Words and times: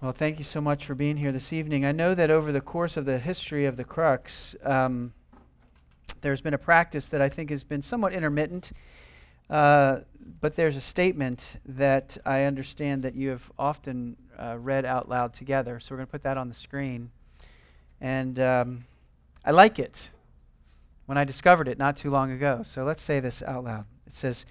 Well, 0.00 0.12
thank 0.12 0.38
you 0.38 0.44
so 0.44 0.60
much 0.60 0.86
for 0.86 0.94
being 0.94 1.16
here 1.16 1.32
this 1.32 1.52
evening. 1.52 1.84
I 1.84 1.90
know 1.90 2.14
that 2.14 2.30
over 2.30 2.52
the 2.52 2.60
course 2.60 2.96
of 2.96 3.04
the 3.04 3.18
history 3.18 3.66
of 3.66 3.76
the 3.76 3.82
Crux, 3.82 4.54
um, 4.62 5.12
there's 6.20 6.40
been 6.40 6.54
a 6.54 6.58
practice 6.58 7.08
that 7.08 7.20
I 7.20 7.28
think 7.28 7.50
has 7.50 7.64
been 7.64 7.82
somewhat 7.82 8.12
intermittent, 8.12 8.70
uh, 9.50 10.02
but 10.40 10.54
there's 10.54 10.76
a 10.76 10.80
statement 10.80 11.56
that 11.66 12.16
I 12.24 12.44
understand 12.44 13.02
that 13.02 13.16
you 13.16 13.30
have 13.30 13.50
often 13.58 14.16
uh, 14.38 14.56
read 14.56 14.84
out 14.84 15.08
loud 15.08 15.34
together. 15.34 15.80
So 15.80 15.94
we're 15.94 15.96
going 15.96 16.06
to 16.06 16.12
put 16.12 16.22
that 16.22 16.38
on 16.38 16.48
the 16.48 16.54
screen. 16.54 17.10
And 18.00 18.38
um, 18.38 18.84
I 19.44 19.50
like 19.50 19.80
it 19.80 20.10
when 21.06 21.18
I 21.18 21.24
discovered 21.24 21.66
it 21.66 21.76
not 21.76 21.96
too 21.96 22.10
long 22.10 22.30
ago. 22.30 22.60
So 22.62 22.84
let's 22.84 23.02
say 23.02 23.18
this 23.18 23.42
out 23.42 23.64
loud. 23.64 23.86
It 24.06 24.14
says, 24.14 24.46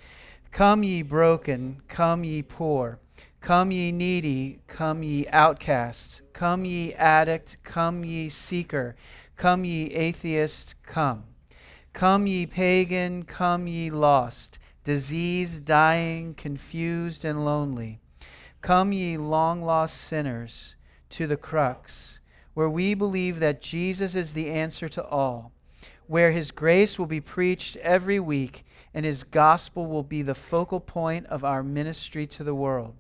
Come 0.52 0.84
ye 0.84 1.04
broken, 1.04 1.84
come 1.88 2.26
ye 2.26 2.42
poor. 2.42 3.00
Come 3.40 3.72
ye 3.72 3.92
needy, 3.92 4.60
come 4.68 5.04
ye 5.04 5.28
outcast, 5.28 6.22
come 6.34 6.66
ye 6.66 6.94
addict, 6.96 7.58
come 7.64 8.04
ye 8.04 8.30
seeker, 8.30 8.96
come 9.36 9.64
ye 9.64 9.86
atheist, 9.88 10.76
come. 10.84 11.24
Come 11.94 12.28
ye 12.28 12.46
pagan, 12.46 13.24
come 13.24 13.68
ye 13.68 13.90
lost, 13.90 14.60
diseased, 14.84 15.66
dying, 15.66 16.34
confused, 16.34 17.24
and 17.24 17.46
lonely. 17.46 18.02
Come 18.62 18.92
ye 18.92 19.18
long 19.18 19.62
lost 19.62 19.98
sinners 19.98 20.76
to 21.10 21.28
the 21.28 21.38
crux, 21.38 22.20
where 22.54 22.70
we 22.70 22.94
believe 22.94 23.40
that 23.40 23.62
Jesus 23.62 24.16
is 24.16 24.34
the 24.34 24.50
answer 24.50 24.90
to 24.90 25.06
all, 25.06 25.52
where 26.08 26.32
his 26.32 26.52
grace 26.52 27.00
will 27.00 27.06
be 27.06 27.22
preached 27.22 27.78
every 27.78 28.20
week 28.20 28.66
and 28.94 29.06
his 29.06 29.24
gospel 29.24 29.86
will 29.86 30.04
be 30.04 30.22
the 30.22 30.36
focal 30.36 30.80
point 30.80 31.26
of 31.28 31.44
our 31.44 31.62
ministry 31.62 32.26
to 32.26 32.44
the 32.44 32.56
world. 32.56 32.96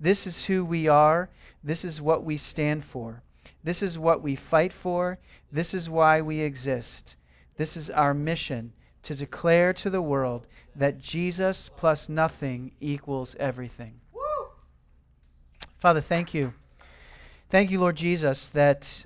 This 0.00 0.26
is 0.26 0.46
who 0.46 0.64
we 0.64 0.88
are. 0.88 1.28
This 1.62 1.84
is 1.84 2.00
what 2.00 2.24
we 2.24 2.38
stand 2.38 2.84
for. 2.84 3.22
This 3.62 3.82
is 3.82 3.98
what 3.98 4.22
we 4.22 4.34
fight 4.34 4.72
for. 4.72 5.18
This 5.52 5.74
is 5.74 5.90
why 5.90 6.22
we 6.22 6.40
exist. 6.40 7.16
This 7.56 7.76
is 7.76 7.90
our 7.90 8.14
mission 8.14 8.72
to 9.02 9.14
declare 9.14 9.72
to 9.74 9.90
the 9.90 10.02
world 10.02 10.46
that 10.74 10.98
Jesus 10.98 11.70
plus 11.76 12.08
nothing 12.08 12.72
equals 12.80 13.36
everything. 13.38 14.00
Woo! 14.14 14.20
Father, 15.78 16.00
thank 16.00 16.32
you. 16.32 16.54
Thank 17.48 17.70
you, 17.70 17.80
Lord 17.80 17.96
Jesus, 17.96 18.48
that 18.48 19.04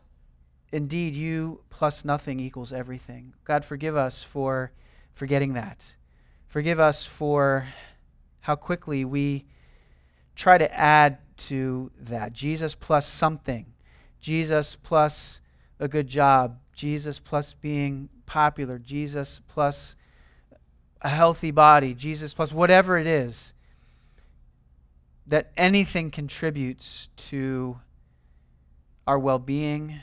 indeed 0.70 1.14
you 1.14 1.60
plus 1.70 2.04
nothing 2.04 2.38
equals 2.38 2.72
everything. 2.72 3.34
God, 3.44 3.64
forgive 3.64 3.96
us 3.96 4.22
for 4.22 4.72
forgetting 5.14 5.54
that. 5.54 5.96
Forgive 6.46 6.78
us 6.78 7.04
for 7.04 7.68
how 8.40 8.54
quickly 8.54 9.04
we 9.04 9.46
try 10.34 10.58
to 10.58 10.72
add 10.74 11.18
to 11.36 11.90
that. 11.98 12.32
Jesus 12.32 12.74
plus 12.74 13.06
something. 13.06 13.66
Jesus 14.20 14.76
plus 14.76 15.40
a 15.78 15.88
good 15.88 16.06
job. 16.06 16.58
Jesus 16.74 17.18
plus 17.18 17.54
being 17.54 18.08
popular. 18.26 18.78
Jesus 18.78 19.40
plus 19.48 19.96
a 21.02 21.08
healthy 21.08 21.50
body. 21.50 21.94
Jesus 21.94 22.34
plus 22.34 22.52
whatever 22.52 22.96
it 22.98 23.06
is. 23.06 23.52
That 25.26 25.52
anything 25.56 26.10
contributes 26.10 27.08
to 27.16 27.80
our 29.06 29.18
well 29.18 29.38
being 29.38 30.00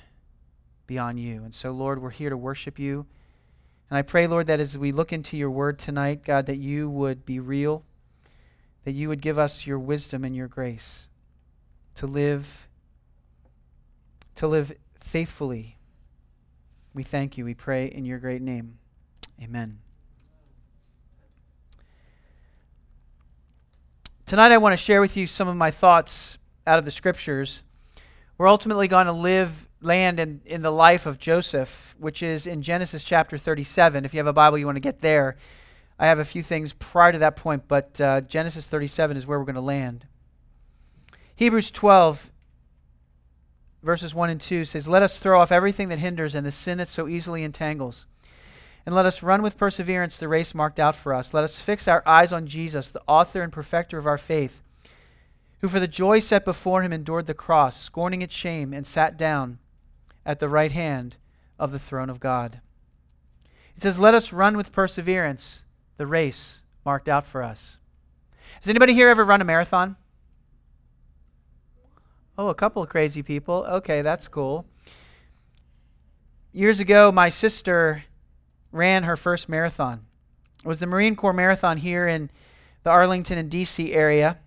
beyond 0.87 1.19
you. 1.19 1.43
And 1.43 1.53
so, 1.55 1.71
Lord, 1.71 2.01
we're 2.01 2.09
here 2.09 2.29
to 2.29 2.37
worship 2.37 2.77
you. 2.77 3.05
And 3.89 3.97
I 3.97 4.01
pray, 4.01 4.27
Lord, 4.27 4.47
that 4.47 4.59
as 4.59 4.77
we 4.77 4.91
look 4.91 5.11
into 5.11 5.35
your 5.35 5.51
word 5.51 5.77
tonight, 5.77 6.23
God, 6.23 6.45
that 6.45 6.57
you 6.57 6.89
would 6.89 7.25
be 7.25 7.39
real 7.39 7.83
that 8.83 8.91
you 8.91 9.09
would 9.09 9.21
give 9.21 9.37
us 9.37 9.67
your 9.67 9.79
wisdom 9.79 10.23
and 10.23 10.35
your 10.35 10.47
grace 10.47 11.07
to 11.95 12.07
live 12.07 12.67
to 14.35 14.47
live 14.47 14.71
faithfully. 14.99 15.77
We 16.93 17.03
thank 17.03 17.37
you. 17.37 17.45
We 17.45 17.53
pray 17.53 17.85
in 17.85 18.05
your 18.05 18.17
great 18.17 18.41
name. 18.41 18.79
Amen. 19.41 19.79
Tonight 24.25 24.51
I 24.51 24.57
want 24.57 24.73
to 24.73 24.77
share 24.77 25.01
with 25.01 25.17
you 25.17 25.27
some 25.27 25.47
of 25.47 25.55
my 25.55 25.69
thoughts 25.71 26.37
out 26.65 26.79
of 26.79 26.85
the 26.85 26.91
scriptures. 26.91 27.63
We're 28.37 28.47
ultimately 28.47 28.87
going 28.87 29.05
to 29.05 29.11
live 29.11 29.67
land 29.81 30.19
in, 30.19 30.41
in 30.45 30.61
the 30.61 30.71
life 30.71 31.05
of 31.05 31.19
Joseph, 31.19 31.95
which 31.99 32.23
is 32.23 32.47
in 32.47 32.61
Genesis 32.61 33.03
chapter 33.03 33.37
37. 33.37 34.05
If 34.05 34.13
you 34.13 34.19
have 34.19 34.27
a 34.27 34.33
Bible, 34.33 34.57
you 34.57 34.65
want 34.65 34.77
to 34.77 34.81
get 34.81 35.01
there. 35.01 35.37
I 36.01 36.07
have 36.07 36.17
a 36.17 36.25
few 36.25 36.41
things 36.41 36.73
prior 36.73 37.11
to 37.11 37.19
that 37.19 37.35
point, 37.35 37.67
but 37.67 38.01
uh, 38.01 38.21
Genesis 38.21 38.67
37 38.67 39.17
is 39.17 39.27
where 39.27 39.37
we're 39.37 39.45
going 39.45 39.53
to 39.53 39.61
land. 39.61 40.07
Hebrews 41.35 41.69
12, 41.69 42.31
verses 43.83 44.15
1 44.15 44.31
and 44.31 44.41
2 44.41 44.65
says, 44.65 44.87
Let 44.87 45.03
us 45.03 45.19
throw 45.19 45.39
off 45.39 45.51
everything 45.51 45.89
that 45.89 45.99
hinders 45.99 46.33
and 46.33 46.43
the 46.43 46.51
sin 46.51 46.79
that 46.79 46.89
so 46.89 47.07
easily 47.07 47.43
entangles. 47.43 48.07
And 48.83 48.95
let 48.95 49.05
us 49.05 49.21
run 49.21 49.43
with 49.43 49.59
perseverance 49.59 50.17
the 50.17 50.27
race 50.27 50.55
marked 50.55 50.79
out 50.79 50.95
for 50.95 51.13
us. 51.13 51.35
Let 51.35 51.43
us 51.43 51.61
fix 51.61 51.87
our 51.87 52.01
eyes 52.07 52.33
on 52.33 52.47
Jesus, 52.47 52.89
the 52.89 53.03
author 53.07 53.43
and 53.43 53.53
perfecter 53.53 53.99
of 53.99 54.07
our 54.07 54.17
faith, 54.17 54.63
who 55.59 55.67
for 55.67 55.79
the 55.79 55.87
joy 55.87 56.19
set 56.19 56.43
before 56.43 56.81
him 56.81 56.91
endured 56.91 57.27
the 57.27 57.35
cross, 57.35 57.79
scorning 57.79 58.23
its 58.23 58.33
shame, 58.33 58.73
and 58.73 58.87
sat 58.87 59.17
down 59.17 59.59
at 60.25 60.39
the 60.39 60.49
right 60.49 60.71
hand 60.71 61.17
of 61.59 61.71
the 61.71 61.77
throne 61.77 62.09
of 62.09 62.19
God. 62.19 62.59
It 63.75 63.83
says, 63.83 63.99
Let 63.99 64.15
us 64.15 64.33
run 64.33 64.57
with 64.57 64.71
perseverance 64.71 65.63
the 66.01 66.07
race 66.07 66.63
marked 66.83 67.07
out 67.07 67.27
for 67.27 67.43
us. 67.43 67.77
Has 68.59 68.67
anybody 68.67 68.95
here 68.95 69.07
ever 69.07 69.23
run 69.23 69.39
a 69.39 69.45
marathon? 69.45 69.97
Oh, 72.39 72.47
a 72.47 72.55
couple 72.55 72.81
of 72.81 72.89
crazy 72.89 73.21
people. 73.21 73.67
Okay, 73.69 74.01
that's 74.01 74.27
cool. 74.27 74.65
Years 76.51 76.79
ago, 76.79 77.11
my 77.11 77.29
sister 77.29 78.05
ran 78.71 79.03
her 79.03 79.15
first 79.15 79.47
marathon. 79.47 80.07
It 80.65 80.67
was 80.67 80.79
the 80.79 80.87
Marine 80.87 81.15
Corps 81.15 81.33
Marathon 81.33 81.77
here 81.77 82.07
in 82.07 82.31
the 82.81 82.89
Arlington 82.89 83.37
and 83.37 83.51
DC 83.51 83.93
area. 83.93 84.39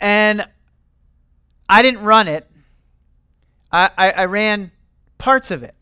And 0.00 0.46
I 1.68 1.82
didn't 1.82 2.02
run 2.02 2.28
it, 2.28 2.48
I, 3.72 3.90
I, 3.98 4.10
I 4.12 4.24
ran 4.26 4.70
parts 5.18 5.50
of 5.50 5.64
it. 5.64 5.74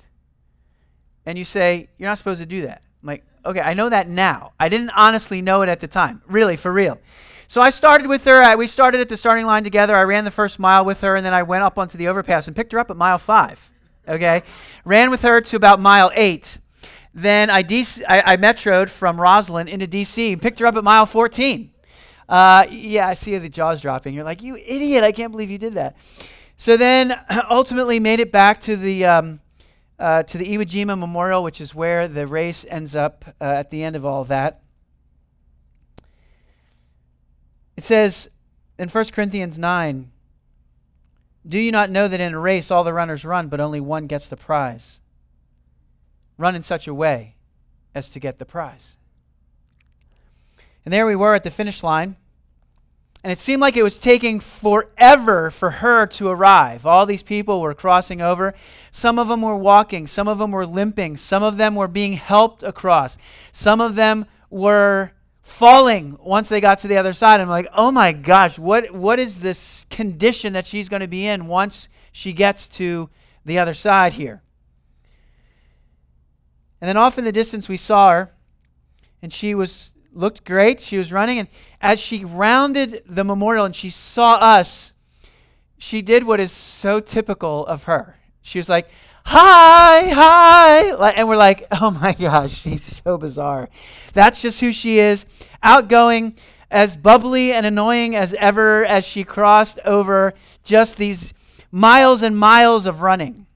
And 1.27 1.37
you 1.37 1.45
say, 1.45 1.91
You're 1.99 2.09
not 2.09 2.17
supposed 2.17 2.41
to 2.41 2.47
do 2.47 2.63
that. 2.63 2.81
I'm 3.03 3.09
like, 3.09 3.25
Okay, 3.47 3.61
I 3.61 3.75
know 3.75 3.89
that 3.89 4.09
now. 4.09 4.53
I 4.59 4.69
didn't 4.69 4.91
honestly 4.91 5.41
know 5.41 5.63
it 5.63 5.69
at 5.69 5.81
the 5.81 5.89
time. 5.89 6.23
Really, 6.27 6.57
for 6.57 6.73
real. 6.73 6.99
So 7.49 7.61
I 7.61 7.71
started 7.71 8.09
with 8.09 8.25
her. 8.25 8.43
I, 8.43 8.57
we 8.57 8.67
started 8.67 9.01
at 9.01 9.09
the 9.09 9.17
starting 9.17 9.47
line 9.47 9.63
together. 9.63 9.95
I 9.95 10.03
ran 10.03 10.25
the 10.25 10.31
first 10.33 10.59
mile 10.59 10.85
with 10.85 11.01
her, 11.03 11.15
and 11.15 11.25
then 11.25 11.33
I 11.33 11.45
went 11.45 11.63
up 11.63 11.79
onto 11.79 11.97
the 11.97 12.09
overpass 12.09 12.49
and 12.49 12.57
picked 12.57 12.73
her 12.73 12.79
up 12.79 12.91
at 12.91 12.97
mile 12.97 13.19
five. 13.19 13.71
Okay? 14.09 14.43
ran 14.85 15.11
with 15.11 15.23
her 15.23 15.41
to 15.41 15.57
about 15.57 15.81
mile 15.81 16.11
eight. 16.15 16.59
Then 17.15 17.49
I, 17.49 17.63
DC, 17.63 18.03
I, 18.09 18.33
I 18.33 18.37
metroed 18.37 18.89
from 18.89 19.17
Rosslyn 19.17 19.69
into 19.69 19.87
DC 19.87 20.33
and 20.33 20.43
picked 20.43 20.61
her 20.61 20.67
up 20.67 20.77
at 20.77 20.85
mile 20.85 21.07
14. 21.07 21.71
Uh, 22.29 22.67
yeah, 22.71 23.09
I 23.09 23.15
see 23.15 23.39
the 23.39 23.49
jaws 23.49 23.81
dropping. 23.81 24.13
You're 24.13 24.25
like, 24.25 24.43
you 24.43 24.57
idiot. 24.57 25.03
I 25.03 25.13
can't 25.13 25.33
believe 25.33 25.51
you 25.51 25.59
did 25.59 25.75
that. 25.75 25.97
So 26.57 26.77
then 26.77 27.19
ultimately 27.51 28.01
made 28.01 28.21
it 28.21 28.33
back 28.33 28.61
to 28.63 28.77
the. 28.77 29.07
Um, 29.07 29.41
uh, 29.99 30.23
to 30.25 30.39
the 30.39 30.47
Iwo 30.47 30.65
Jima 30.65 30.99
Memorial, 30.99 31.43
which 31.43 31.61
is 31.61 31.75
where 31.75 32.07
the 32.07 32.27
race 32.27 32.65
ends 32.69 32.95
up 32.95 33.25
uh, 33.41 33.45
at 33.45 33.71
the 33.71 33.83
end 33.83 33.97
of 33.97 34.05
all 34.05 34.25
that. 34.25 34.63
It 37.77 37.83
says 37.83 38.29
in 38.79 38.89
1 38.89 39.05
Corinthians 39.07 39.59
9 39.59 40.11
Do 41.47 41.59
you 41.59 41.73
not 41.73 41.91
know 41.91 42.09
that 42.09 42.21
in 42.21 42.35
a 42.35 42.41
race 42.41 42.71
all 42.71 42.85
the 42.85 42.93
runners 42.93 43.25
run, 43.25 43.49
but 43.49 43.61
only 43.61 43.81
one 43.81 44.07
gets 44.07 44.29
the 44.29 44.37
prize? 44.37 45.01
Run 46.39 46.55
in 46.55 46.63
such 46.63 46.87
a 46.87 46.95
way 46.95 47.37
as 47.95 48.11
to 48.11 48.21
get 48.21 48.39
the 48.39 48.45
prize. 48.45 48.97
And 50.85 50.93
there 50.93 51.07
we 51.07 51.17
were 51.17 51.35
at 51.35 51.45
the 51.45 51.51
finish 51.51 51.83
line. 51.83 52.17
And 53.27 53.33
it 53.33 53.41
seemed 53.41 53.61
like 53.61 53.77
it 53.77 53.83
was 53.83 53.99
taking 53.99 54.39
forever 54.39 55.51
for 55.51 55.71
her 55.71 56.07
to 56.07 56.29
arrive. 56.29 56.87
All 56.87 57.07
these 57.07 57.25
people 57.25 57.61
were 57.61 57.75
crossing 57.75 58.21
over. 58.21 58.55
Some 58.93 59.19
of 59.19 59.27
them 59.27 59.43
were 59.43 59.57
walking, 59.57 60.07
some 60.07 60.29
of 60.29 60.39
them 60.39 60.53
were 60.53 60.65
limping, 60.65 61.17
some 61.17 61.43
of 61.43 61.57
them 61.57 61.75
were 61.75 61.89
being 61.89 62.13
helped 62.13 62.63
across, 62.63 63.19
some 63.51 63.81
of 63.81 63.97
them 63.97 64.27
were 64.49 65.11
falling 65.43 66.17
once 66.23 66.49
they 66.49 66.61
got 66.61 66.79
to 66.79 66.87
the 66.87 66.99
other 66.99 67.13
side. 67.13 67.41
I'm 67.41 67.49
like, 67.49 67.67
oh 67.75 67.91
my 67.91 68.13
gosh, 68.13 68.61
what, 68.61 68.93
what 68.93 69.19
is 69.19 69.41
this 69.41 69.87
condition 69.91 70.53
that 70.53 70.65
she's 70.65 70.89
going 70.89 71.03
to 71.03 71.09
be 71.09 71.27
in 71.27 71.49
once 71.49 71.89
she 72.13 72.33
gets 72.33 72.69
to 72.69 73.11
the 73.45 73.59
other 73.59 73.75
side 73.75 74.13
here? 74.13 74.41
And 76.81 76.89
then 76.89 76.97
off 76.97 77.19
in 77.19 77.25
the 77.25 77.33
distance, 77.33 77.69
we 77.69 77.77
saw 77.77 78.13
her, 78.13 78.33
and 79.21 79.33
she 79.33 79.53
was 79.53 79.91
looked 80.17 80.45
great. 80.45 80.81
She 80.81 80.99
was 80.99 81.13
running. 81.13 81.39
And 81.39 81.49
as 81.81 82.01
she 82.01 82.25
rounded 82.25 83.03
the 83.07 83.25
memorial 83.25 83.65
and 83.65 83.77
she 83.77 83.91
saw 83.91 84.35
us, 84.35 84.93
she 85.79 86.03
did 86.03 86.25
what 86.25 86.41
is 86.41 86.53
so 86.53 87.01
typical 87.01 87.67
of 87.67 87.85
her. 87.85 88.17
She 88.41 88.59
was 88.59 88.69
like, 88.69 88.89
hi, 89.27 90.11
hi. 90.11 91.11
And 91.11 91.29
we're 91.29 91.37
like, 91.37 91.67
oh 91.71 91.91
my 91.91 92.13
gosh, 92.13 92.63
she's 92.63 93.03
so 93.05 93.19
bizarre. 93.19 93.69
That's 94.13 94.41
just 94.41 94.61
who 94.61 94.73
she 94.73 94.99
is. 94.99 95.27
Outgoing, 95.63 96.37
as 96.71 96.97
bubbly 96.97 97.53
and 97.53 97.65
annoying 97.65 98.17
as 98.17 98.35
ever 98.35 98.85
as 98.85 99.05
she 99.05 99.25
crossed 99.25 99.79
over 99.85 100.35
just 100.65 100.97
these 100.97 101.33
miles 101.71 102.23
and 102.23 102.37
miles 102.37 102.87
of 102.87 103.03
running. 103.03 103.47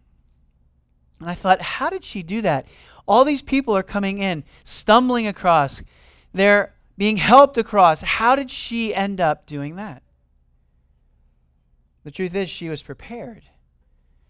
And 1.19 1.29
I 1.29 1.35
thought, 1.35 1.61
how 1.61 1.91
did 1.91 2.05
she 2.05 2.23
do 2.23 2.41
that? 2.43 2.67
All 3.07 3.25
these 3.25 3.43
people 3.43 3.77
are 3.77 3.83
coming 3.83 4.19
in, 4.19 4.45
stumbling 4.65 5.27
across. 5.27 5.83
They're 6.33 6.75
being 6.97 7.17
helped 7.17 7.59
across. 7.59 8.03
How 8.03 8.35
did 8.35 8.51
she 8.51 8.95
end 8.95 9.21
up 9.21 9.47
doing 9.47 9.77
that? 9.77 10.03
The 12.05 12.11
truth 12.11 12.35
is, 12.35 12.49
she 12.49 12.69
was 12.69 12.83
prepared. 12.83 13.45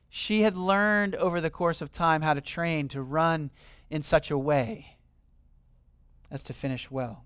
She 0.08 0.42
had 0.42 0.56
learned 0.56 1.14
over 1.14 1.40
the 1.40 1.50
course 1.50 1.80
of 1.80 1.92
time 1.92 2.22
how 2.22 2.34
to 2.34 2.40
train 2.40 2.88
to 2.88 3.02
run 3.02 3.50
in 3.90 4.02
such 4.02 4.30
a 4.30 4.38
way 4.38 4.96
as 6.30 6.42
to 6.42 6.52
finish 6.52 6.90
well. 6.90 7.24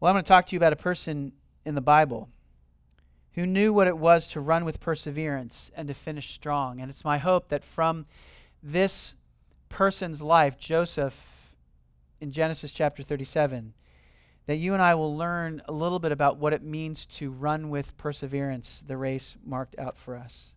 Well, 0.00 0.10
I'm 0.10 0.14
going 0.14 0.24
to 0.24 0.28
talk 0.28 0.46
to 0.46 0.56
you 0.56 0.58
about 0.58 0.72
a 0.72 0.76
person 0.76 1.32
in 1.64 1.74
the 1.74 1.80
Bible 1.80 2.28
who 3.34 3.46
knew 3.46 3.72
what 3.72 3.88
it 3.88 3.98
was 3.98 4.28
to 4.28 4.40
run 4.40 4.64
with 4.64 4.80
perseverance 4.80 5.70
and 5.76 5.88
to 5.88 5.94
finish 5.94 6.30
strong. 6.30 6.80
And 6.80 6.90
it's 6.90 7.04
my 7.04 7.18
hope 7.18 7.48
that 7.48 7.64
from 7.64 8.06
this 8.62 9.14
person's 9.68 10.22
life, 10.22 10.56
Joseph, 10.56 11.33
in 12.24 12.32
Genesis 12.32 12.72
chapter 12.72 13.02
37, 13.02 13.74
that 14.46 14.56
you 14.56 14.72
and 14.72 14.82
I 14.82 14.94
will 14.94 15.14
learn 15.14 15.60
a 15.66 15.72
little 15.72 15.98
bit 15.98 16.10
about 16.10 16.38
what 16.38 16.54
it 16.54 16.62
means 16.62 17.04
to 17.06 17.30
run 17.30 17.68
with 17.68 17.96
perseverance 17.98 18.82
the 18.84 18.96
race 18.96 19.36
marked 19.44 19.78
out 19.78 19.98
for 19.98 20.16
us. 20.16 20.54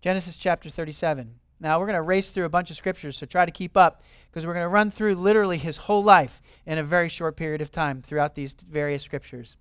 Genesis 0.00 0.36
chapter 0.36 0.70
37. 0.70 1.40
Now, 1.58 1.80
we're 1.80 1.86
going 1.86 1.96
to 1.96 2.02
race 2.02 2.30
through 2.30 2.44
a 2.44 2.48
bunch 2.48 2.70
of 2.70 2.76
scriptures, 2.76 3.16
so 3.16 3.26
try 3.26 3.44
to 3.44 3.50
keep 3.50 3.76
up 3.76 4.00
because 4.30 4.46
we're 4.46 4.54
going 4.54 4.64
to 4.64 4.68
run 4.68 4.92
through 4.92 5.16
literally 5.16 5.58
his 5.58 5.76
whole 5.76 6.04
life 6.04 6.40
in 6.64 6.78
a 6.78 6.84
very 6.84 7.08
short 7.08 7.36
period 7.36 7.60
of 7.60 7.72
time 7.72 8.00
throughout 8.00 8.36
these 8.36 8.52
various 8.52 9.02
scriptures. 9.02 9.56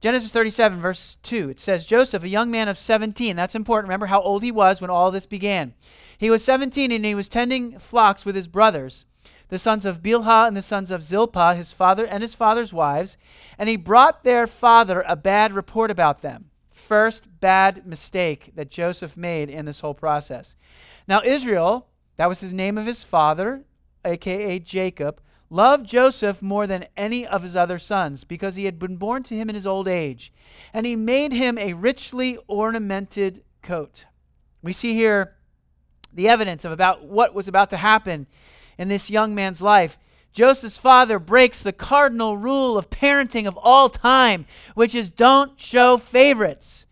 Genesis 0.00 0.32
37, 0.32 0.80
verse 0.80 1.18
2, 1.22 1.50
it 1.50 1.60
says, 1.60 1.84
Joseph, 1.84 2.22
a 2.22 2.28
young 2.28 2.50
man 2.50 2.68
of 2.68 2.78
17, 2.78 3.36
that's 3.36 3.54
important. 3.54 3.88
Remember 3.88 4.06
how 4.06 4.22
old 4.22 4.42
he 4.42 4.50
was 4.50 4.80
when 4.80 4.88
all 4.88 5.10
this 5.10 5.26
began. 5.26 5.74
He 6.16 6.30
was 6.30 6.42
17 6.42 6.90
and 6.90 7.04
he 7.04 7.14
was 7.14 7.28
tending 7.28 7.78
flocks 7.78 8.24
with 8.24 8.34
his 8.34 8.48
brothers, 8.48 9.04
the 9.48 9.58
sons 9.58 9.86
of 9.86 10.02
Bilhah 10.02 10.48
and 10.48 10.56
the 10.56 10.62
sons 10.62 10.90
of 10.90 11.02
Zilpah, 11.02 11.54
his 11.54 11.70
father 11.70 12.04
and 12.04 12.22
his 12.22 12.34
father's 12.34 12.72
wives, 12.72 13.16
and 13.58 13.68
he 13.68 13.76
brought 13.76 14.24
their 14.24 14.46
father 14.46 15.04
a 15.06 15.16
bad 15.16 15.52
report 15.52 15.90
about 15.90 16.22
them. 16.22 16.50
First 16.70 17.40
bad 17.40 17.86
mistake 17.86 18.52
that 18.54 18.70
Joseph 18.70 19.16
made 19.16 19.48
in 19.48 19.64
this 19.64 19.80
whole 19.80 19.94
process. 19.94 20.56
Now, 21.08 21.22
Israel, 21.24 21.88
that 22.16 22.28
was 22.28 22.40
his 22.40 22.52
name 22.52 22.76
of 22.78 22.86
his 22.86 23.04
father, 23.04 23.64
aka 24.04 24.58
Jacob, 24.58 25.20
loved 25.48 25.86
Joseph 25.86 26.42
more 26.42 26.66
than 26.66 26.86
any 26.96 27.26
of 27.26 27.42
his 27.42 27.54
other 27.54 27.78
sons 27.78 28.24
because 28.24 28.56
he 28.56 28.64
had 28.64 28.78
been 28.78 28.96
born 28.96 29.22
to 29.24 29.34
him 29.34 29.48
in 29.48 29.54
his 29.54 29.66
old 29.66 29.86
age. 29.86 30.32
And 30.72 30.86
he 30.86 30.96
made 30.96 31.32
him 31.32 31.56
a 31.56 31.74
richly 31.74 32.38
ornamented 32.48 33.42
coat. 33.62 34.06
We 34.62 34.72
see 34.72 34.94
here 34.94 35.34
the 36.12 36.28
evidence 36.28 36.64
of 36.64 36.72
about 36.72 37.04
what 37.04 37.34
was 37.34 37.46
about 37.46 37.70
to 37.70 37.76
happen 37.76 38.26
in 38.78 38.88
this 38.88 39.10
young 39.10 39.34
man's 39.34 39.62
life. 39.62 39.98
Joseph's 40.32 40.76
father 40.78 41.18
breaks 41.18 41.62
the 41.62 41.72
cardinal 41.72 42.36
rule 42.36 42.76
of 42.76 42.90
parenting 42.90 43.46
of 43.46 43.56
all 43.56 43.88
time, 43.88 44.44
which 44.74 44.94
is 44.94 45.10
don't 45.10 45.58
show 45.58 45.96
favorites 45.96 46.84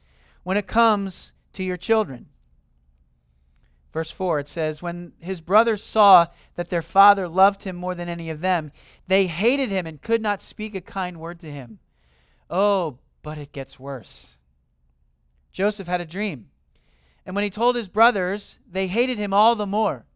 when 0.44 0.56
it 0.56 0.66
comes 0.66 1.32
to 1.52 1.62
your 1.62 1.76
children. 1.76 2.26
Verse 3.92 4.10
4, 4.10 4.40
it 4.40 4.48
says, 4.48 4.82
When 4.82 5.12
his 5.20 5.40
brothers 5.40 5.84
saw 5.84 6.26
that 6.56 6.68
their 6.68 6.82
father 6.82 7.28
loved 7.28 7.62
him 7.62 7.76
more 7.76 7.94
than 7.94 8.08
any 8.08 8.28
of 8.28 8.40
them, 8.40 8.72
they 9.06 9.26
hated 9.26 9.68
him 9.68 9.86
and 9.86 10.02
could 10.02 10.20
not 10.20 10.42
speak 10.42 10.74
a 10.74 10.80
kind 10.80 11.20
word 11.20 11.38
to 11.40 11.50
him. 11.50 11.78
Oh, 12.50 12.98
but 13.22 13.38
it 13.38 13.52
gets 13.52 13.78
worse. 13.78 14.38
Joseph 15.52 15.86
had 15.86 16.00
a 16.00 16.06
dream. 16.06 16.46
And 17.24 17.36
when 17.36 17.44
he 17.44 17.50
told 17.50 17.76
his 17.76 17.88
brothers, 17.88 18.58
they 18.68 18.88
hated 18.88 19.16
him 19.16 19.32
all 19.32 19.54
the 19.54 19.66
more. 19.66 20.06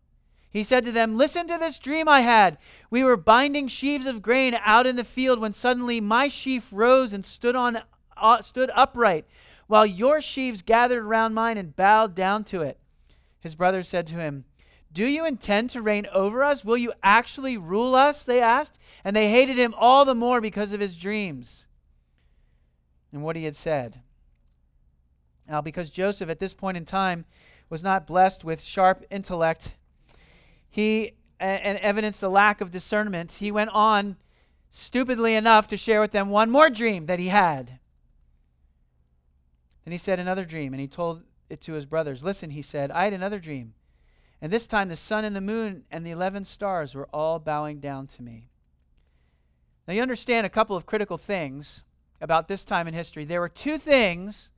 He 0.58 0.64
said 0.64 0.84
to 0.86 0.92
them, 0.92 1.14
Listen 1.14 1.46
to 1.46 1.56
this 1.56 1.78
dream 1.78 2.08
I 2.08 2.22
had. 2.22 2.58
We 2.90 3.04
were 3.04 3.16
binding 3.16 3.68
sheaves 3.68 4.06
of 4.06 4.22
grain 4.22 4.58
out 4.64 4.88
in 4.88 4.96
the 4.96 5.04
field 5.04 5.38
when 5.38 5.52
suddenly 5.52 6.00
my 6.00 6.26
sheaf 6.26 6.66
rose 6.72 7.12
and 7.12 7.24
stood, 7.24 7.54
on, 7.54 7.82
uh, 8.16 8.42
stood 8.42 8.68
upright, 8.74 9.24
while 9.68 9.86
your 9.86 10.20
sheaves 10.20 10.62
gathered 10.62 11.04
around 11.04 11.32
mine 11.32 11.58
and 11.58 11.76
bowed 11.76 12.16
down 12.16 12.42
to 12.42 12.62
it. 12.62 12.80
His 13.38 13.54
brothers 13.54 13.86
said 13.86 14.04
to 14.08 14.16
him, 14.16 14.46
Do 14.92 15.06
you 15.06 15.24
intend 15.24 15.70
to 15.70 15.80
reign 15.80 16.08
over 16.12 16.42
us? 16.42 16.64
Will 16.64 16.76
you 16.76 16.92
actually 17.04 17.56
rule 17.56 17.94
us? 17.94 18.24
They 18.24 18.40
asked. 18.40 18.80
And 19.04 19.14
they 19.14 19.30
hated 19.30 19.58
him 19.58 19.76
all 19.78 20.04
the 20.04 20.16
more 20.16 20.40
because 20.40 20.72
of 20.72 20.80
his 20.80 20.96
dreams 20.96 21.68
and 23.12 23.22
what 23.22 23.36
he 23.36 23.44
had 23.44 23.54
said. 23.54 24.00
Now, 25.48 25.60
because 25.60 25.88
Joseph 25.88 26.28
at 26.28 26.40
this 26.40 26.52
point 26.52 26.76
in 26.76 26.84
time 26.84 27.26
was 27.70 27.84
not 27.84 28.08
blessed 28.08 28.42
with 28.42 28.60
sharp 28.60 29.04
intellect, 29.08 29.76
he 30.68 31.12
and 31.40 31.78
evidenced 31.78 32.22
a 32.22 32.28
lack 32.28 32.60
of 32.60 32.70
discernment, 32.70 33.32
he 33.32 33.52
went 33.52 33.70
on 33.70 34.16
stupidly 34.70 35.34
enough 35.34 35.68
to 35.68 35.76
share 35.76 36.00
with 36.00 36.10
them 36.10 36.28
one 36.30 36.50
more 36.50 36.68
dream 36.68 37.06
that 37.06 37.18
he 37.18 37.28
had. 37.28 37.78
Then 39.84 39.92
he 39.92 39.98
said 39.98 40.18
another 40.18 40.44
dream, 40.44 40.74
and 40.74 40.80
he 40.80 40.88
told 40.88 41.22
it 41.48 41.60
to 41.62 41.72
his 41.72 41.86
brothers. 41.86 42.22
Listen, 42.22 42.50
he 42.50 42.62
said, 42.62 42.90
I 42.90 43.04
had 43.04 43.12
another 43.12 43.38
dream. 43.38 43.74
And 44.40 44.52
this 44.52 44.66
time 44.66 44.88
the 44.88 44.96
sun 44.96 45.24
and 45.24 45.34
the 45.34 45.40
moon 45.40 45.84
and 45.90 46.06
the 46.06 46.10
11 46.10 46.44
stars 46.44 46.94
were 46.94 47.08
all 47.12 47.38
bowing 47.38 47.80
down 47.80 48.06
to 48.08 48.22
me. 48.22 48.50
Now 49.86 49.94
you 49.94 50.02
understand 50.02 50.44
a 50.44 50.50
couple 50.50 50.76
of 50.76 50.86
critical 50.86 51.18
things 51.18 51.82
about 52.20 52.48
this 52.48 52.64
time 52.64 52.86
in 52.86 52.94
history. 52.94 53.24
There 53.24 53.40
were 53.40 53.48
two 53.48 53.78
things 53.78 54.50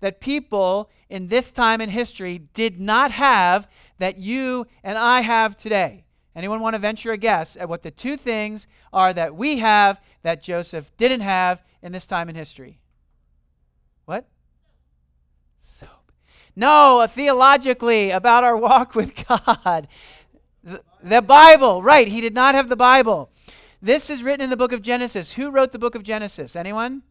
that 0.00 0.20
people 0.20 0.90
in 1.08 1.28
this 1.28 1.50
time 1.50 1.80
in 1.80 1.88
history 1.88 2.38
did 2.52 2.78
not 2.78 3.10
have 3.12 3.66
that 4.04 4.18
you 4.18 4.66
and 4.82 4.98
I 4.98 5.22
have 5.22 5.56
today. 5.56 6.04
Anyone 6.36 6.60
want 6.60 6.74
to 6.74 6.78
venture 6.78 7.10
a 7.10 7.16
guess 7.16 7.56
at 7.56 7.70
what 7.70 7.80
the 7.80 7.90
two 7.90 8.18
things 8.18 8.66
are 8.92 9.14
that 9.14 9.34
we 9.34 9.60
have 9.60 9.98
that 10.22 10.42
Joseph 10.42 10.94
didn't 10.98 11.22
have 11.22 11.62
in 11.80 11.92
this 11.92 12.06
time 12.06 12.28
in 12.28 12.34
history? 12.34 12.80
What? 14.04 14.26
Soap. 15.62 16.12
No, 16.54 17.00
uh, 17.00 17.06
theologically, 17.06 18.10
about 18.10 18.44
our 18.44 18.58
walk 18.58 18.94
with 18.94 19.14
God. 19.26 19.88
The, 20.62 20.82
the 21.02 21.22
Bible, 21.22 21.82
right. 21.82 22.06
He 22.06 22.20
did 22.20 22.34
not 22.34 22.54
have 22.54 22.68
the 22.68 22.76
Bible. 22.76 23.30
This 23.80 24.10
is 24.10 24.22
written 24.22 24.44
in 24.44 24.50
the 24.50 24.56
book 24.58 24.72
of 24.72 24.82
Genesis. 24.82 25.32
Who 25.32 25.50
wrote 25.50 25.72
the 25.72 25.78
book 25.78 25.94
of 25.94 26.02
Genesis? 26.02 26.54
Anyone? 26.54 27.04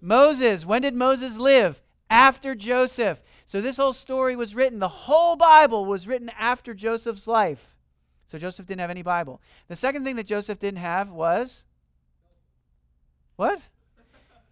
Moses. 0.00 0.64
When 0.64 0.82
did 0.82 0.94
Moses 0.94 1.38
live? 1.38 1.82
After 2.08 2.54
Joseph. 2.54 3.20
So 3.50 3.60
this 3.60 3.78
whole 3.78 3.92
story 3.92 4.36
was 4.36 4.54
written, 4.54 4.78
the 4.78 4.86
whole 4.86 5.34
Bible 5.34 5.84
was 5.84 6.06
written 6.06 6.30
after 6.38 6.72
Joseph's 6.72 7.26
life. 7.26 7.74
So 8.28 8.38
Joseph 8.38 8.64
didn't 8.64 8.80
have 8.80 8.90
any 8.90 9.02
Bible. 9.02 9.40
The 9.66 9.74
second 9.74 10.04
thing 10.04 10.14
that 10.14 10.28
Joseph 10.28 10.60
didn't 10.60 10.78
have 10.78 11.10
was 11.10 11.64
what? 13.34 13.60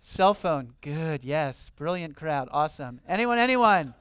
Cell 0.01 0.35
phone. 0.35 0.73
Good. 0.81 1.23
Yes. 1.23 1.71
Brilliant 1.77 2.17
crowd. 2.17 2.49
Awesome. 2.51 3.01
Anyone? 3.07 3.39
Anyone? 3.39 3.95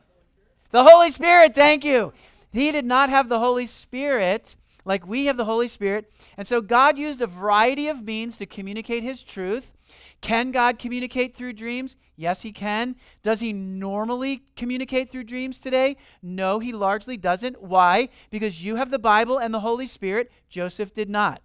The 0.71 0.83
Holy 0.83 1.11
Spirit, 1.11 1.53
thank 1.53 1.85
you. 1.85 2.11
He 2.51 2.71
did 2.71 2.83
not 2.83 3.09
have 3.11 3.29
the 3.29 3.37
Holy 3.37 3.67
Spirit 3.67 4.55
like 4.83 5.05
we 5.05 5.27
have 5.27 5.37
the 5.37 5.45
Holy 5.45 5.67
Spirit. 5.67 6.11
And 6.37 6.47
so 6.47 6.59
God 6.59 6.97
used 6.97 7.21
a 7.21 7.27
variety 7.27 7.87
of 7.87 8.03
means 8.03 8.35
to 8.37 8.47
communicate 8.47 9.03
His 9.03 9.21
truth. 9.21 9.76
Can 10.21 10.51
God 10.51 10.79
communicate 10.79 11.35
through 11.35 11.53
dreams? 11.53 11.95
Yes, 12.15 12.41
He 12.41 12.51
can. 12.51 12.95
Does 13.23 13.39
He 13.39 13.53
normally 13.53 14.43
communicate 14.55 15.09
through 15.09 15.25
dreams 15.25 15.59
today? 15.59 15.97
No, 16.21 16.59
He 16.59 16.73
largely 16.73 17.17
doesn't. 17.17 17.61
Why? 17.61 18.09
Because 18.29 18.63
you 18.63 18.75
have 18.75 18.91
the 18.91 18.99
Bible 18.99 19.37
and 19.37 19.53
the 19.53 19.59
Holy 19.59 19.87
Spirit. 19.87 20.31
Joseph 20.49 20.93
did 20.93 21.09
not. 21.09 21.41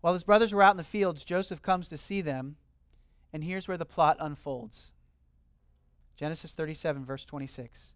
While 0.00 0.12
his 0.12 0.22
brothers 0.22 0.52
were 0.52 0.62
out 0.62 0.70
in 0.72 0.76
the 0.76 0.84
fields, 0.84 1.24
Joseph 1.24 1.60
comes 1.60 1.88
to 1.88 1.98
see 1.98 2.20
them 2.20 2.56
and 3.32 3.44
here's 3.44 3.68
where 3.68 3.76
the 3.76 3.84
plot 3.84 4.16
unfolds 4.20 4.92
Genesis 6.16 6.50
37, 6.50 7.04
verse 7.04 7.24
26. 7.24 7.94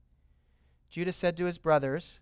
Judah 0.88 1.10
said 1.10 1.36
to 1.36 1.46
his 1.46 1.58
brothers, 1.58 2.20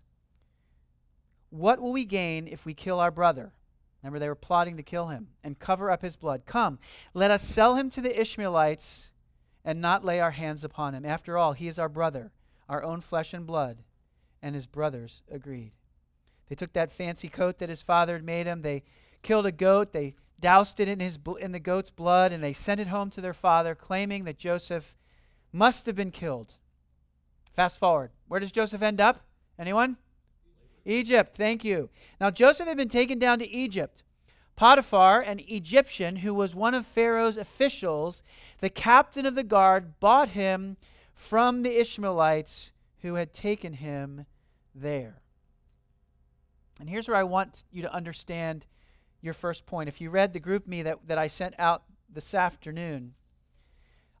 What 1.51 1.79
will 1.79 1.91
we 1.91 2.05
gain 2.05 2.47
if 2.47 2.65
we 2.65 2.73
kill 2.73 2.99
our 2.99 3.11
brother? 3.11 3.53
Remember, 4.01 4.17
they 4.17 4.29
were 4.29 4.35
plotting 4.35 4.77
to 4.77 4.83
kill 4.83 5.07
him 5.07 5.27
and 5.43 5.59
cover 5.59 5.91
up 5.91 6.01
his 6.01 6.15
blood. 6.15 6.45
Come, 6.45 6.79
let 7.13 7.29
us 7.29 7.43
sell 7.43 7.75
him 7.75 7.89
to 7.91 8.01
the 8.01 8.19
Ishmaelites 8.19 9.11
and 9.63 9.79
not 9.79 10.03
lay 10.03 10.19
our 10.19 10.31
hands 10.31 10.63
upon 10.63 10.95
him. 10.95 11.05
After 11.05 11.37
all, 11.37 11.53
he 11.53 11.67
is 11.67 11.77
our 11.77 11.89
brother, 11.89 12.31
our 12.67 12.81
own 12.83 13.01
flesh 13.01 13.33
and 13.33 13.45
blood. 13.45 13.83
And 14.41 14.55
his 14.55 14.65
brothers 14.65 15.21
agreed. 15.29 15.73
They 16.49 16.55
took 16.55 16.73
that 16.73 16.91
fancy 16.91 17.29
coat 17.29 17.59
that 17.59 17.69
his 17.69 17.83
father 17.83 18.13
had 18.13 18.23
made 18.23 18.47
him. 18.47 18.63
They 18.63 18.83
killed 19.21 19.45
a 19.45 19.51
goat. 19.51 19.91
They 19.91 20.15
doused 20.39 20.79
it 20.79 20.87
in, 20.87 20.99
his, 20.99 21.19
in 21.39 21.51
the 21.51 21.59
goat's 21.59 21.91
blood, 21.91 22.31
and 22.31 22.43
they 22.43 22.53
sent 22.53 22.81
it 22.81 22.87
home 22.87 23.11
to 23.11 23.21
their 23.21 23.33
father, 23.33 23.75
claiming 23.75 24.23
that 24.23 24.39
Joseph 24.39 24.95
must 25.51 25.85
have 25.85 25.95
been 25.95 26.09
killed. 26.09 26.55
Fast 27.53 27.77
forward. 27.77 28.11
Where 28.27 28.39
does 28.39 28.51
Joseph 28.51 28.81
end 28.81 28.99
up? 28.99 29.21
Anyone? 29.59 29.97
Egypt, 30.85 31.35
thank 31.35 31.63
you. 31.63 31.89
Now, 32.19 32.31
Joseph 32.31 32.67
had 32.67 32.77
been 32.77 32.89
taken 32.89 33.19
down 33.19 33.39
to 33.39 33.49
Egypt. 33.49 34.03
Potiphar, 34.55 35.21
an 35.21 35.39
Egyptian 35.47 36.17
who 36.17 36.33
was 36.33 36.53
one 36.53 36.73
of 36.73 36.85
Pharaoh's 36.85 37.37
officials, 37.37 38.23
the 38.59 38.69
captain 38.69 39.25
of 39.25 39.35
the 39.35 39.43
guard, 39.43 39.99
bought 39.99 40.29
him 40.29 40.77
from 41.13 41.63
the 41.63 41.79
Ishmaelites 41.79 42.71
who 43.01 43.15
had 43.15 43.33
taken 43.33 43.73
him 43.73 44.25
there. 44.75 45.21
And 46.79 46.89
here's 46.89 47.07
where 47.07 47.17
I 47.17 47.23
want 47.23 47.63
you 47.71 47.81
to 47.81 47.93
understand 47.93 48.65
your 49.21 49.33
first 49.33 49.65
point. 49.65 49.89
If 49.89 50.01
you 50.01 50.09
read 50.09 50.33
the 50.33 50.39
GroupMe 50.39 50.83
that, 50.83 50.99
that 51.07 51.17
I 51.17 51.27
sent 51.27 51.55
out 51.59 51.83
this 52.11 52.33
afternoon, 52.33 53.13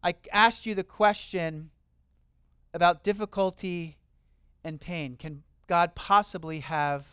I 0.03 0.15
asked 0.31 0.65
you 0.65 0.75
the 0.75 0.83
question 0.83 1.71
about 2.73 3.03
difficulty 3.03 3.97
and 4.63 4.79
pain. 4.79 5.15
Can 5.17 5.43
God 5.71 5.95
possibly 5.95 6.59
have 6.59 7.07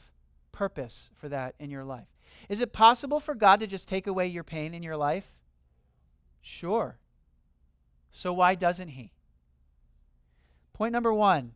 purpose 0.50 1.10
for 1.14 1.28
that 1.28 1.54
in 1.60 1.70
your 1.70 1.84
life? 1.84 2.08
Is 2.48 2.60
it 2.60 2.72
possible 2.72 3.20
for 3.20 3.36
God 3.36 3.60
to 3.60 3.68
just 3.68 3.86
take 3.86 4.08
away 4.08 4.26
your 4.26 4.42
pain 4.42 4.74
in 4.74 4.82
your 4.82 4.96
life? 4.96 5.36
Sure. 6.40 6.98
So 8.10 8.32
why 8.32 8.56
doesn't 8.56 8.88
He? 8.88 9.12
Point 10.72 10.92
number 10.92 11.14
one 11.14 11.52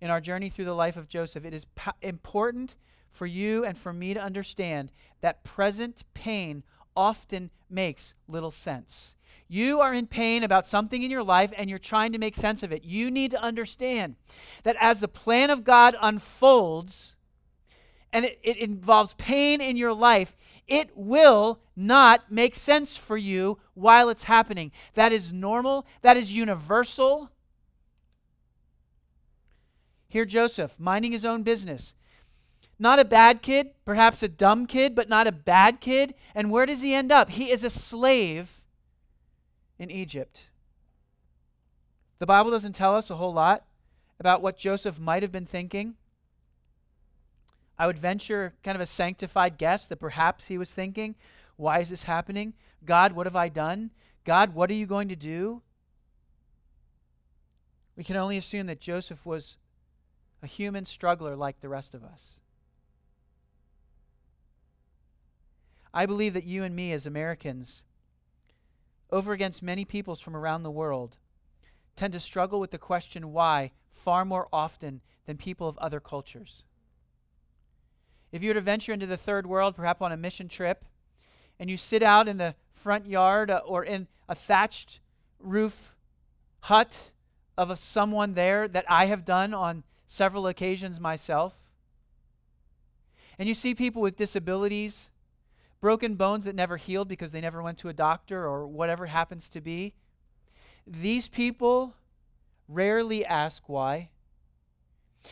in 0.00 0.08
our 0.08 0.20
journey 0.20 0.48
through 0.48 0.66
the 0.66 0.72
life 0.72 0.96
of 0.96 1.08
Joseph, 1.08 1.44
it 1.44 1.52
is 1.52 1.64
po- 1.74 1.90
important 2.00 2.76
for 3.10 3.26
you 3.26 3.64
and 3.64 3.76
for 3.76 3.92
me 3.92 4.14
to 4.14 4.22
understand 4.22 4.92
that 5.22 5.42
present 5.42 6.04
pain 6.14 6.62
often 6.94 7.50
makes 7.68 8.14
little 8.28 8.52
sense. 8.52 9.15
You 9.48 9.80
are 9.80 9.94
in 9.94 10.06
pain 10.06 10.42
about 10.42 10.66
something 10.66 11.02
in 11.02 11.10
your 11.10 11.22
life 11.22 11.52
and 11.56 11.70
you're 11.70 11.78
trying 11.78 12.12
to 12.12 12.18
make 12.18 12.34
sense 12.34 12.62
of 12.62 12.72
it. 12.72 12.84
You 12.84 13.10
need 13.10 13.30
to 13.30 13.42
understand 13.42 14.16
that 14.64 14.76
as 14.80 15.00
the 15.00 15.08
plan 15.08 15.50
of 15.50 15.64
God 15.64 15.96
unfolds 16.00 17.16
and 18.12 18.24
it, 18.24 18.38
it 18.42 18.56
involves 18.56 19.14
pain 19.14 19.60
in 19.60 19.76
your 19.76 19.92
life, 19.92 20.36
it 20.66 20.90
will 20.96 21.60
not 21.76 22.32
make 22.32 22.54
sense 22.54 22.96
for 22.96 23.16
you 23.16 23.58
while 23.74 24.08
it's 24.08 24.24
happening. 24.24 24.72
That 24.94 25.12
is 25.12 25.32
normal, 25.32 25.86
that 26.02 26.16
is 26.16 26.32
universal. 26.32 27.30
Here, 30.08 30.24
Joseph, 30.24 30.74
minding 30.78 31.12
his 31.12 31.24
own 31.24 31.42
business. 31.42 31.94
Not 32.78 32.98
a 32.98 33.04
bad 33.04 33.42
kid, 33.42 33.70
perhaps 33.84 34.22
a 34.22 34.28
dumb 34.28 34.66
kid, 34.66 34.94
but 34.94 35.08
not 35.08 35.26
a 35.26 35.32
bad 35.32 35.80
kid. 35.80 36.14
And 36.34 36.50
where 36.50 36.66
does 36.66 36.82
he 36.82 36.94
end 36.94 37.12
up? 37.12 37.30
He 37.30 37.50
is 37.50 37.64
a 37.64 37.70
slave 37.70 38.55
in 39.78 39.90
Egypt. 39.90 40.50
The 42.18 42.26
Bible 42.26 42.50
doesn't 42.50 42.74
tell 42.74 42.94
us 42.94 43.10
a 43.10 43.16
whole 43.16 43.32
lot 43.32 43.64
about 44.18 44.42
what 44.42 44.56
Joseph 44.56 44.98
might 44.98 45.22
have 45.22 45.32
been 45.32 45.46
thinking. 45.46 45.94
I 47.78 47.86
would 47.86 47.98
venture 47.98 48.54
kind 48.62 48.74
of 48.74 48.80
a 48.80 48.86
sanctified 48.86 49.58
guess 49.58 49.86
that 49.86 49.96
perhaps 49.96 50.46
he 50.46 50.56
was 50.56 50.72
thinking, 50.72 51.14
Why 51.56 51.80
is 51.80 51.90
this 51.90 52.04
happening? 52.04 52.54
God, 52.84 53.12
what 53.12 53.26
have 53.26 53.36
I 53.36 53.48
done? 53.48 53.90
God, 54.24 54.54
what 54.54 54.70
are 54.70 54.74
you 54.74 54.86
going 54.86 55.08
to 55.08 55.16
do? 55.16 55.62
We 57.96 58.04
can 58.04 58.16
only 58.16 58.36
assume 58.36 58.66
that 58.66 58.80
Joseph 58.80 59.24
was 59.24 59.56
a 60.42 60.46
human 60.46 60.84
struggler 60.84 61.34
like 61.36 61.60
the 61.60 61.68
rest 61.68 61.94
of 61.94 62.04
us. 62.04 62.40
I 65.92 66.04
believe 66.04 66.34
that 66.34 66.44
you 66.44 66.62
and 66.62 66.76
me 66.76 66.92
as 66.92 67.06
Americans 67.06 67.82
over 69.10 69.32
against 69.32 69.62
many 69.62 69.84
peoples 69.84 70.20
from 70.20 70.36
around 70.36 70.62
the 70.62 70.70
world, 70.70 71.16
tend 71.94 72.12
to 72.12 72.20
struggle 72.20 72.60
with 72.60 72.70
the 72.70 72.78
question 72.78 73.32
why 73.32 73.72
far 73.92 74.24
more 74.24 74.48
often 74.52 75.00
than 75.24 75.36
people 75.36 75.68
of 75.68 75.78
other 75.78 76.00
cultures. 76.00 76.64
If 78.32 78.42
you 78.42 78.50
were 78.50 78.54
to 78.54 78.60
venture 78.60 78.92
into 78.92 79.06
the 79.06 79.16
third 79.16 79.46
world, 79.46 79.76
perhaps 79.76 80.02
on 80.02 80.12
a 80.12 80.16
mission 80.16 80.48
trip, 80.48 80.84
and 81.58 81.70
you 81.70 81.76
sit 81.76 82.02
out 82.02 82.28
in 82.28 82.36
the 82.36 82.54
front 82.72 83.06
yard 83.06 83.50
uh, 83.50 83.62
or 83.64 83.84
in 83.84 84.08
a 84.28 84.34
thatched 84.34 85.00
roof 85.40 85.94
hut 86.62 87.12
of 87.56 87.70
a, 87.70 87.76
someone 87.76 88.34
there 88.34 88.68
that 88.68 88.84
I 88.88 89.06
have 89.06 89.24
done 89.24 89.54
on 89.54 89.84
several 90.06 90.46
occasions 90.46 91.00
myself, 91.00 91.70
and 93.38 93.48
you 93.48 93.54
see 93.54 93.74
people 93.74 94.02
with 94.02 94.16
disabilities 94.16 95.10
broken 95.80 96.14
bones 96.14 96.44
that 96.44 96.54
never 96.54 96.76
healed 96.76 97.08
because 97.08 97.32
they 97.32 97.40
never 97.40 97.62
went 97.62 97.78
to 97.78 97.88
a 97.88 97.92
doctor 97.92 98.46
or 98.46 98.66
whatever 98.66 99.06
happens 99.06 99.48
to 99.50 99.60
be. 99.60 99.94
These 100.86 101.28
people 101.28 101.94
rarely 102.68 103.24
ask 103.24 103.68
why. 103.68 104.10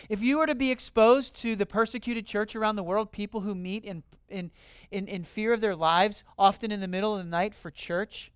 If 0.08 0.22
you 0.22 0.38
were 0.38 0.46
to 0.46 0.54
be 0.54 0.70
exposed 0.70 1.34
to 1.36 1.54
the 1.56 1.66
persecuted 1.66 2.26
church 2.26 2.56
around 2.56 2.76
the 2.76 2.82
world, 2.82 3.12
people 3.12 3.42
who 3.42 3.54
meet 3.54 3.84
in, 3.84 4.02
in, 4.28 4.50
in, 4.90 5.06
in 5.06 5.22
fear 5.24 5.52
of 5.52 5.60
their 5.60 5.76
lives, 5.76 6.24
often 6.38 6.72
in 6.72 6.80
the 6.80 6.88
middle 6.88 7.16
of 7.16 7.24
the 7.24 7.30
night 7.30 7.54
for 7.54 7.70
church, 7.70 8.32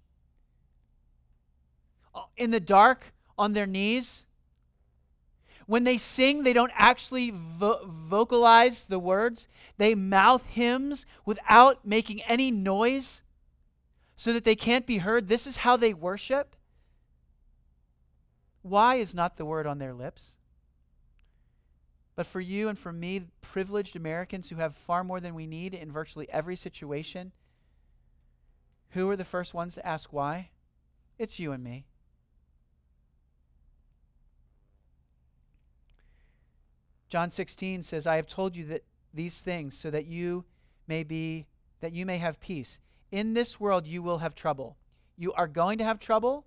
uh, 2.14 2.22
in 2.36 2.50
the 2.50 2.60
dark, 2.60 3.12
on 3.36 3.52
their 3.52 3.66
knees, 3.66 4.24
when 5.68 5.84
they 5.84 5.98
sing, 5.98 6.44
they 6.44 6.54
don't 6.54 6.72
actually 6.74 7.30
vo- 7.30 7.84
vocalize 7.84 8.86
the 8.86 8.98
words. 8.98 9.48
They 9.76 9.94
mouth 9.94 10.42
hymns 10.46 11.04
without 11.26 11.84
making 11.84 12.22
any 12.22 12.50
noise 12.50 13.20
so 14.16 14.32
that 14.32 14.44
they 14.44 14.56
can't 14.56 14.86
be 14.86 14.96
heard. 14.96 15.28
This 15.28 15.46
is 15.46 15.58
how 15.58 15.76
they 15.76 15.92
worship. 15.92 16.56
Why 18.62 18.94
is 18.94 19.14
not 19.14 19.36
the 19.36 19.44
word 19.44 19.66
on 19.66 19.78
their 19.78 19.92
lips? 19.92 20.36
But 22.16 22.24
for 22.24 22.40
you 22.40 22.70
and 22.70 22.78
for 22.78 22.90
me, 22.90 23.26
privileged 23.42 23.94
Americans 23.94 24.48
who 24.48 24.56
have 24.56 24.74
far 24.74 25.04
more 25.04 25.20
than 25.20 25.34
we 25.34 25.46
need 25.46 25.74
in 25.74 25.92
virtually 25.92 26.30
every 26.30 26.56
situation, 26.56 27.32
who 28.92 29.10
are 29.10 29.16
the 29.16 29.22
first 29.22 29.52
ones 29.52 29.74
to 29.74 29.86
ask 29.86 30.14
why? 30.14 30.48
It's 31.18 31.38
you 31.38 31.52
and 31.52 31.62
me. 31.62 31.84
John 37.08 37.30
16 37.30 37.82
says, 37.82 38.06
I 38.06 38.16
have 38.16 38.26
told 38.26 38.56
you 38.56 38.64
that 38.66 38.84
these 39.14 39.40
things 39.40 39.76
so 39.78 39.90
that 39.90 40.06
you 40.06 40.44
may 40.86 41.02
be 41.02 41.46
that 41.80 41.92
you 41.92 42.04
may 42.04 42.18
have 42.18 42.40
peace. 42.40 42.80
In 43.10 43.34
this 43.34 43.58
world 43.60 43.86
you 43.86 44.02
will 44.02 44.18
have 44.18 44.34
trouble. 44.34 44.76
You 45.16 45.32
are 45.32 45.48
going 45.48 45.78
to 45.78 45.84
have 45.84 45.98
trouble. 45.98 46.44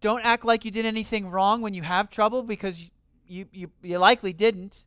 Don't 0.00 0.24
act 0.24 0.44
like 0.44 0.64
you 0.64 0.70
did 0.70 0.86
anything 0.86 1.28
wrong 1.28 1.60
when 1.60 1.74
you 1.74 1.82
have 1.82 2.08
trouble 2.08 2.42
because 2.42 2.90
you, 3.26 3.46
you, 3.52 3.70
you 3.82 3.98
likely 3.98 4.32
didn't. 4.32 4.82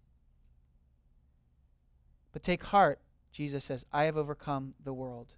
But 2.34 2.44
take 2.44 2.64
heart, 2.64 3.00
Jesus 3.32 3.66
says, 3.66 3.86
I 3.92 4.06
have 4.06 4.18
overcome 4.18 4.74
the 4.84 4.94
world. 4.94 5.36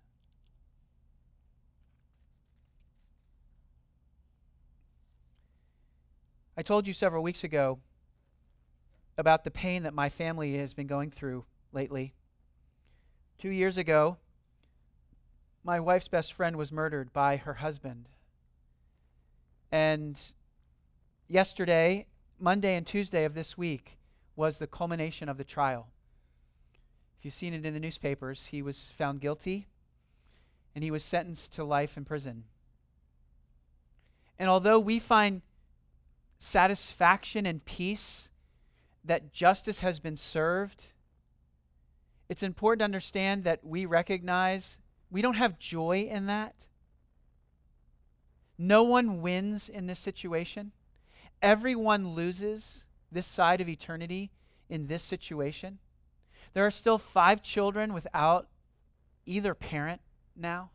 I 6.56 6.62
told 6.62 6.88
you 6.88 6.94
several 6.94 7.24
weeks 7.24 7.44
ago 7.44 7.80
about 9.18 9.44
the 9.44 9.52
pain 9.52 9.84
that 9.84 9.94
my 9.94 10.10
family 10.10 10.58
has 10.58 10.74
been 10.74 10.88
going 10.88 11.12
through 11.12 11.46
lately. 11.72 12.14
Two 13.38 13.50
years 13.50 13.78
ago, 13.78 14.18
my 15.64 15.80
wife's 15.80 16.08
best 16.08 16.34
friend 16.34 16.56
was 16.56 16.72
murdered 16.72 17.14
by 17.14 17.38
her 17.38 17.56
husband. 17.56 18.10
And 19.72 20.20
yesterday, 21.28 22.08
Monday 22.40 22.76
and 22.76 22.86
Tuesday 22.86 23.24
of 23.24 23.34
this 23.34 23.58
week, 23.58 23.98
was 24.36 24.58
the 24.58 24.68
culmination 24.68 25.30
of 25.30 25.38
the 25.38 25.44
trial. 25.44 25.90
If 27.18 27.26
you've 27.26 27.34
seen 27.34 27.54
it 27.54 27.66
in 27.66 27.74
the 27.74 27.80
newspapers, 27.80 28.48
he 28.48 28.62
was 28.62 28.92
found 28.98 29.22
guilty 29.22 29.68
and 30.76 30.84
he 30.84 30.92
was 30.92 31.04
sentenced 31.04 31.54
to 31.54 31.64
life 31.64 31.96
in 31.98 32.04
prison. 32.04 32.46
And 34.40 34.50
although 34.50 34.80
we 34.80 35.00
find 35.00 35.42
satisfaction 36.40 37.46
and 37.46 37.64
peace 37.64 38.30
that 39.04 39.34
justice 39.34 39.82
has 39.82 40.00
been 40.00 40.16
served, 40.16 40.94
it's 42.30 42.44
important 42.44 42.80
to 42.80 42.86
understand 42.86 43.44
that 43.44 43.64
we 43.64 43.86
recognize 43.86 44.80
we 45.12 45.22
don't 45.22 45.36
have 45.36 45.60
joy 45.60 46.08
in 46.10 46.26
that. 46.28 46.56
No 48.58 48.84
one 48.84 49.22
wins 49.22 49.70
in 49.70 49.88
this 49.88 50.00
situation. 50.00 50.72
Everyone 51.42 52.10
loses 52.10 52.86
this 53.12 53.28
side 53.28 53.62
of 53.62 53.70
eternity 53.70 54.32
in 54.70 54.88
this 54.88 55.04
situation. 55.04 55.80
There 56.54 56.66
are 56.66 56.72
still 56.72 56.98
five 56.98 57.42
children 57.42 57.94
without 57.94 58.48
either 59.26 59.54
parent 59.54 60.02
now. 60.36 60.72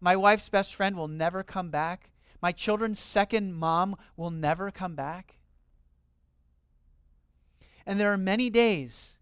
My 0.00 0.16
wife's 0.16 0.48
best 0.48 0.74
friend 0.74 0.96
will 0.96 1.08
never 1.08 1.42
come 1.42 1.70
back. 1.70 2.10
My 2.42 2.52
children's 2.52 2.98
second 2.98 3.54
mom 3.54 3.96
will 4.16 4.30
never 4.30 4.70
come 4.70 4.94
back. 4.94 5.38
And 7.86 8.00
there 8.00 8.12
are 8.12 8.18
many 8.18 8.50
days 8.50 9.18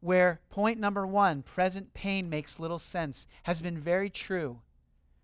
where 0.00 0.40
point 0.50 0.78
number 0.78 1.06
one, 1.06 1.42
present 1.42 1.94
pain 1.94 2.28
makes 2.28 2.58
little 2.58 2.78
sense, 2.78 3.26
has 3.44 3.62
been 3.62 3.78
very 3.78 4.10
true 4.10 4.60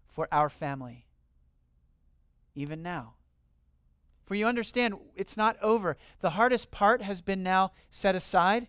for 0.08 0.28
our 0.32 0.48
family. 0.48 1.06
Even 2.54 2.82
now. 2.82 3.14
For 4.24 4.34
you 4.34 4.46
understand, 4.46 4.94
it's 5.16 5.36
not 5.36 5.56
over. 5.60 5.96
The 6.20 6.30
hardest 6.30 6.70
part 6.70 7.02
has 7.02 7.20
been 7.20 7.42
now 7.42 7.72
set 7.90 8.14
aside, 8.14 8.68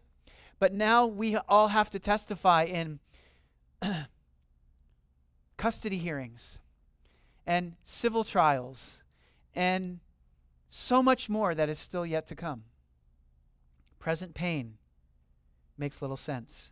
but 0.60 0.74
now 0.74 1.06
we 1.06 1.38
all 1.38 1.70
have 1.70 1.90
to 1.92 2.00
testify 2.00 2.64
in 2.64 3.00
custody 5.58 5.98
hearings 5.98 6.60
and 7.46 7.74
civil 7.84 8.24
trials 8.24 9.04
and 9.54 10.00
so 10.68 11.04
much 11.04 11.30
more 11.30 11.54
that 11.54 11.70
is 11.70 11.78
still 11.78 12.06
yet 12.06 12.28
to 12.28 12.36
come. 12.36 12.64
Present 14.02 14.34
pain 14.34 14.80
makes 15.78 16.02
little 16.02 16.18
sense. 16.18 16.72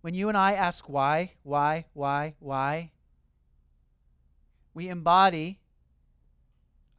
When 0.00 0.14
you 0.14 0.30
and 0.30 0.38
I 0.38 0.54
ask 0.54 0.88
why, 0.88 1.32
why, 1.42 1.84
why, 1.92 2.36
why, 2.38 2.92
we 4.72 4.88
embody 4.88 5.60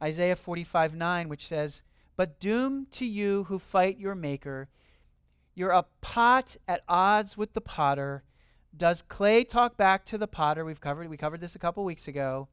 Isaiah 0.00 0.36
45 0.36 0.94
9, 0.94 1.28
which 1.28 1.44
says, 1.44 1.82
But 2.16 2.38
doom 2.38 2.86
to 2.92 3.04
you 3.04 3.44
who 3.48 3.58
fight 3.58 3.98
your 3.98 4.14
Maker, 4.14 4.68
you're 5.56 5.70
a 5.70 5.86
pot 6.00 6.56
at 6.68 6.84
odds 6.88 7.36
with 7.36 7.54
the 7.54 7.60
potter. 7.60 8.22
Does 8.76 9.02
clay 9.02 9.42
talk 9.42 9.76
back 9.76 10.04
to 10.06 10.16
the 10.16 10.28
potter? 10.28 10.64
We've 10.64 10.80
covered 10.80 11.08
we 11.08 11.16
covered 11.16 11.40
this 11.40 11.56
a 11.56 11.58
couple 11.58 11.84
weeks 11.84 12.06
ago. 12.06 12.46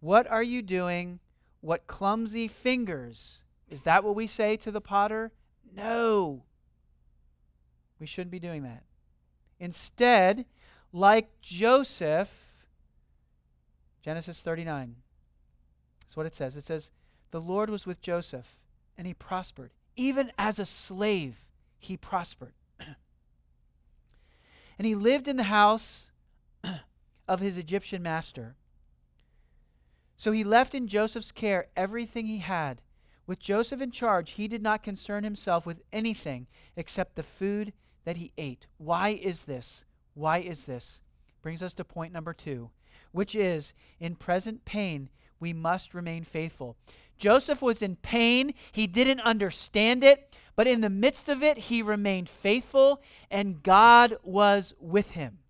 What 0.00 0.26
are 0.26 0.42
you 0.42 0.62
doing? 0.62 1.20
What 1.62 1.86
clumsy 1.86 2.48
fingers? 2.48 3.44
Is 3.70 3.82
that 3.82 4.04
what 4.04 4.16
we 4.16 4.26
say 4.26 4.56
to 4.58 4.70
the 4.70 4.80
potter? 4.80 5.32
No. 5.74 6.42
We 7.98 8.06
shouldn't 8.06 8.32
be 8.32 8.40
doing 8.40 8.64
that. 8.64 8.82
Instead, 9.60 10.44
like 10.92 11.40
Joseph, 11.40 12.64
Genesis 14.02 14.42
39. 14.42 14.96
That's 16.00 16.16
what 16.16 16.26
it 16.26 16.34
says. 16.34 16.56
It 16.56 16.64
says, 16.64 16.90
The 17.30 17.40
Lord 17.40 17.70
was 17.70 17.86
with 17.86 18.02
Joseph, 18.02 18.58
and 18.98 19.06
he 19.06 19.14
prospered. 19.14 19.70
Even 19.96 20.32
as 20.36 20.58
a 20.58 20.66
slave, 20.66 21.46
he 21.78 21.96
prospered. 21.96 22.54
and 24.78 24.86
he 24.86 24.96
lived 24.96 25.28
in 25.28 25.36
the 25.36 25.44
house 25.44 26.10
of 27.28 27.38
his 27.38 27.56
Egyptian 27.56 28.02
master. 28.02 28.56
So 30.22 30.30
he 30.30 30.44
left 30.44 30.72
in 30.72 30.86
Joseph's 30.86 31.32
care 31.32 31.66
everything 31.76 32.26
he 32.26 32.38
had. 32.38 32.80
With 33.26 33.40
Joseph 33.40 33.82
in 33.82 33.90
charge, 33.90 34.34
he 34.34 34.46
did 34.46 34.62
not 34.62 34.84
concern 34.84 35.24
himself 35.24 35.66
with 35.66 35.82
anything 35.92 36.46
except 36.76 37.16
the 37.16 37.24
food 37.24 37.72
that 38.04 38.18
he 38.18 38.30
ate. 38.38 38.68
Why 38.78 39.08
is 39.20 39.46
this? 39.46 39.84
Why 40.14 40.38
is 40.38 40.62
this? 40.62 41.00
Brings 41.42 41.60
us 41.60 41.74
to 41.74 41.84
point 41.84 42.12
number 42.12 42.32
two, 42.32 42.70
which 43.10 43.34
is 43.34 43.72
in 43.98 44.14
present 44.14 44.64
pain, 44.64 45.08
we 45.40 45.52
must 45.52 45.92
remain 45.92 46.22
faithful. 46.22 46.76
Joseph 47.18 47.60
was 47.60 47.82
in 47.82 47.96
pain. 47.96 48.54
He 48.70 48.86
didn't 48.86 49.22
understand 49.22 50.04
it, 50.04 50.32
but 50.54 50.68
in 50.68 50.82
the 50.82 50.88
midst 50.88 51.28
of 51.28 51.42
it, 51.42 51.58
he 51.58 51.82
remained 51.82 52.28
faithful, 52.28 53.02
and 53.28 53.60
God 53.60 54.16
was 54.22 54.72
with 54.78 55.10
him. 55.10 55.41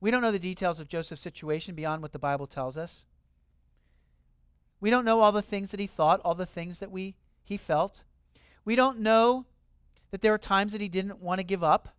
We 0.00 0.10
don't 0.10 0.22
know 0.22 0.32
the 0.32 0.38
details 0.38 0.80
of 0.80 0.88
Joseph's 0.88 1.20
situation 1.20 1.74
beyond 1.74 2.02
what 2.02 2.12
the 2.12 2.18
Bible 2.18 2.46
tells 2.46 2.76
us. 2.76 3.04
We 4.80 4.88
don't 4.88 5.04
know 5.04 5.20
all 5.20 5.32
the 5.32 5.42
things 5.42 5.70
that 5.72 5.80
he 5.80 5.86
thought, 5.86 6.20
all 6.24 6.34
the 6.34 6.46
things 6.46 6.78
that 6.78 6.90
we 6.90 7.16
he 7.44 7.56
felt. 7.56 8.04
We 8.64 8.76
don't 8.76 9.00
know 9.00 9.44
that 10.10 10.22
there 10.22 10.32
were 10.32 10.38
times 10.38 10.72
that 10.72 10.80
he 10.80 10.88
didn't 10.88 11.20
want 11.20 11.38
to 11.38 11.44
give 11.44 11.62
up. 11.62 11.94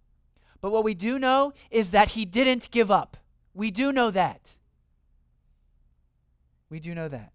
But 0.61 0.71
what 0.71 0.83
we 0.83 0.93
do 0.93 1.19
know 1.19 1.53
is 1.69 1.91
that 1.91 2.09
he 2.09 2.25
didn't 2.25 2.71
give 2.71 2.89
up. 2.89 3.17
We 3.53 3.69
do 3.69 3.91
know 3.91 4.11
that. 4.11 4.57
We 6.69 6.79
do 6.79 6.95
know 6.95 7.07
that. 7.07 7.33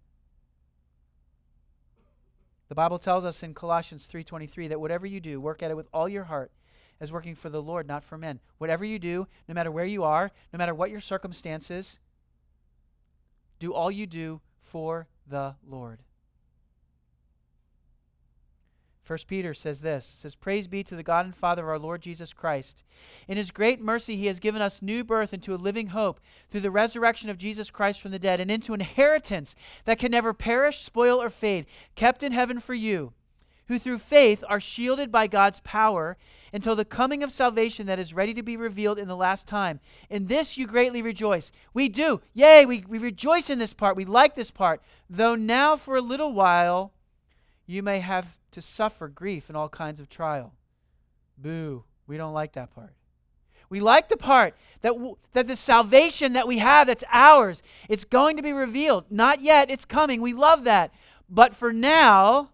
The 2.69 2.75
Bible 2.75 2.99
tells 2.99 3.23
us 3.23 3.43
in 3.43 3.53
Colossians 3.53 4.07
3:23 4.07 4.67
that 4.67 4.81
whatever 4.81 5.05
you 5.05 5.21
do, 5.21 5.39
work 5.39 5.63
at 5.63 5.71
it 5.71 5.77
with 5.77 5.87
all 5.93 6.09
your 6.09 6.25
heart 6.25 6.51
as 6.99 7.11
working 7.11 7.35
for 7.35 7.49
the 7.49 7.61
Lord, 7.61 7.87
not 7.87 8.03
for 8.03 8.17
men. 8.17 8.39
Whatever 8.57 8.85
you 8.85 8.99
do, 8.99 9.27
no 9.47 9.53
matter 9.53 9.71
where 9.71 9.85
you 9.85 10.03
are, 10.03 10.31
no 10.53 10.57
matter 10.57 10.73
what 10.73 10.89
your 10.89 10.99
circumstances, 10.99 11.99
do 13.59 13.73
all 13.73 13.91
you 13.91 14.05
do 14.05 14.41
for 14.61 15.07
the 15.27 15.55
Lord. 15.67 15.99
First 19.07 19.27
Peter 19.27 19.53
says 19.53 19.79
this 19.79 20.05
says 20.05 20.35
praise 20.35 20.67
be 20.67 20.83
to 20.83 20.93
the 20.93 21.01
God 21.01 21.25
and 21.25 21.33
Father 21.33 21.63
of 21.63 21.69
our 21.69 21.79
Lord 21.79 22.01
Jesus 22.01 22.33
Christ 22.33 22.83
in 23.25 23.37
his 23.37 23.51
great 23.51 23.79
mercy 23.79 24.17
he 24.17 24.25
has 24.25 24.41
given 24.41 24.61
us 24.61 24.81
new 24.81 25.01
birth 25.01 25.33
into 25.33 25.53
a 25.53 25.55
living 25.55 25.87
hope 25.87 26.19
through 26.49 26.59
the 26.59 26.69
resurrection 26.69 27.29
of 27.29 27.37
Jesus 27.37 27.71
Christ 27.71 28.01
from 28.01 28.11
the 28.11 28.19
dead 28.19 28.41
and 28.41 28.51
into 28.51 28.73
an 28.73 28.81
inheritance 28.81 29.55
that 29.85 29.97
can 29.97 30.11
never 30.11 30.33
perish 30.33 30.79
spoil 30.79 31.21
or 31.21 31.29
fade 31.29 31.65
kept 31.95 32.21
in 32.21 32.33
heaven 32.33 32.59
for 32.59 32.73
you 32.73 33.13
who 33.67 33.79
through 33.79 33.99
faith 33.99 34.43
are 34.47 34.59
shielded 34.59 35.11
by 35.11 35.27
God's 35.27 35.59
power 35.61 36.17
until 36.53 36.75
the 36.75 36.85
coming 36.85 37.23
of 37.23 37.31
salvation 37.31 37.85
that 37.87 37.99
is 37.99 38.13
ready 38.13 38.33
to 38.33 38.43
be 38.43 38.57
revealed 38.57 38.97
in 38.97 39.07
the 39.07 39.15
last 39.15 39.47
time. 39.47 39.79
In 40.09 40.27
this 40.27 40.57
you 40.57 40.65
greatly 40.65 41.01
rejoice. 41.01 41.51
We 41.73 41.89
do. 41.89 42.21
Yay, 42.33 42.65
we, 42.65 42.83
we 42.87 42.97
rejoice 42.97 43.49
in 43.49 43.59
this 43.59 43.73
part. 43.73 43.97
We 43.97 44.05
like 44.05 44.35
this 44.35 44.51
part. 44.51 44.81
Though 45.09 45.35
now 45.35 45.75
for 45.75 45.95
a 45.95 46.01
little 46.01 46.33
while 46.33 46.93
you 47.65 47.83
may 47.83 47.99
have 47.99 48.37
to 48.51 48.61
suffer 48.61 49.07
grief 49.07 49.49
and 49.49 49.57
all 49.57 49.69
kinds 49.69 49.99
of 49.99 50.09
trial. 50.09 50.53
Boo. 51.37 51.83
We 52.07 52.15
don't 52.17 52.33
like 52.33 52.53
that 52.53 52.73
part. 52.73 52.93
We 53.69 53.81
like 53.81 54.07
the 54.07 54.15
part 54.17 54.55
that, 54.79 54.93
w- 54.93 55.17
that 55.33 55.47
the 55.47 55.57
salvation 55.57 56.33
that 56.33 56.47
we 56.47 56.59
have 56.59 56.87
that's 56.87 57.03
ours, 57.11 57.61
it's 57.89 58.05
going 58.05 58.37
to 58.37 58.43
be 58.43 58.53
revealed. 58.53 59.05
Not 59.09 59.41
yet, 59.41 59.69
it's 59.69 59.83
coming. 59.83 60.21
We 60.21 60.33
love 60.33 60.63
that. 60.63 60.93
But 61.29 61.53
for 61.53 61.73
now, 61.73 62.51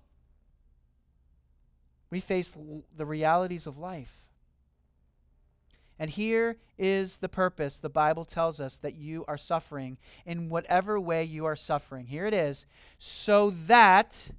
we 2.13 2.19
face 2.19 2.55
l- 2.55 2.83
the 2.95 3.05
realities 3.05 3.65
of 3.65 3.77
life. 3.77 4.25
And 5.99 6.09
here 6.09 6.57
is 6.77 7.17
the 7.17 7.29
purpose 7.29 7.77
the 7.77 7.89
Bible 7.89 8.25
tells 8.25 8.59
us 8.59 8.77
that 8.77 8.95
you 8.95 9.25
are 9.27 9.37
suffering 9.37 9.97
in 10.25 10.49
whatever 10.49 10.99
way 10.99 11.23
you 11.23 11.45
are 11.45 11.55
suffering. 11.55 12.07
Here 12.07 12.25
it 12.25 12.33
is 12.33 12.65
so 12.97 13.49
that 13.67 14.31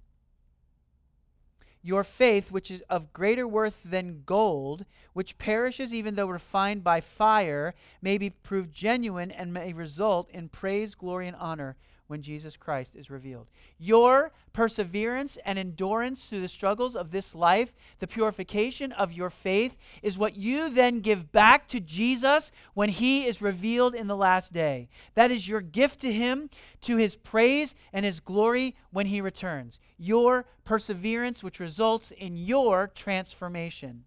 your 1.82 2.02
faith, 2.02 2.50
which 2.50 2.70
is 2.70 2.82
of 2.88 3.12
greater 3.12 3.46
worth 3.46 3.80
than 3.84 4.22
gold, 4.24 4.86
which 5.12 5.36
perishes 5.36 5.92
even 5.92 6.14
though 6.14 6.26
refined 6.26 6.82
by 6.82 7.00
fire, 7.00 7.74
may 8.00 8.18
be 8.18 8.30
proved 8.30 8.72
genuine 8.72 9.30
and 9.30 9.52
may 9.52 9.72
result 9.72 10.30
in 10.30 10.48
praise, 10.48 10.94
glory, 10.94 11.28
and 11.28 11.36
honor 11.36 11.76
when 12.06 12.22
Jesus 12.22 12.56
Christ 12.56 12.94
is 12.94 13.10
revealed. 13.10 13.48
Your 13.78 14.32
perseverance 14.52 15.38
and 15.44 15.58
endurance 15.58 16.24
through 16.24 16.42
the 16.42 16.48
struggles 16.48 16.94
of 16.94 17.10
this 17.10 17.34
life, 17.34 17.74
the 17.98 18.06
purification 18.06 18.92
of 18.92 19.12
your 19.12 19.30
faith, 19.30 19.76
is 20.02 20.18
what 20.18 20.36
you 20.36 20.68
then 20.68 21.00
give 21.00 21.32
back 21.32 21.66
to 21.68 21.80
Jesus 21.80 22.52
when 22.74 22.90
he 22.90 23.24
is 23.24 23.40
revealed 23.40 23.94
in 23.94 24.06
the 24.06 24.16
last 24.16 24.52
day. 24.52 24.88
That 25.14 25.30
is 25.30 25.48
your 25.48 25.60
gift 25.60 26.00
to 26.00 26.12
him, 26.12 26.50
to 26.82 26.96
his 26.96 27.16
praise 27.16 27.74
and 27.92 28.04
his 28.04 28.20
glory 28.20 28.76
when 28.90 29.06
he 29.06 29.20
returns. 29.20 29.78
Your 29.96 30.44
perseverance, 30.64 31.42
which 31.42 31.60
results 31.60 32.10
in 32.10 32.36
your 32.36 32.88
transformation. 32.94 34.04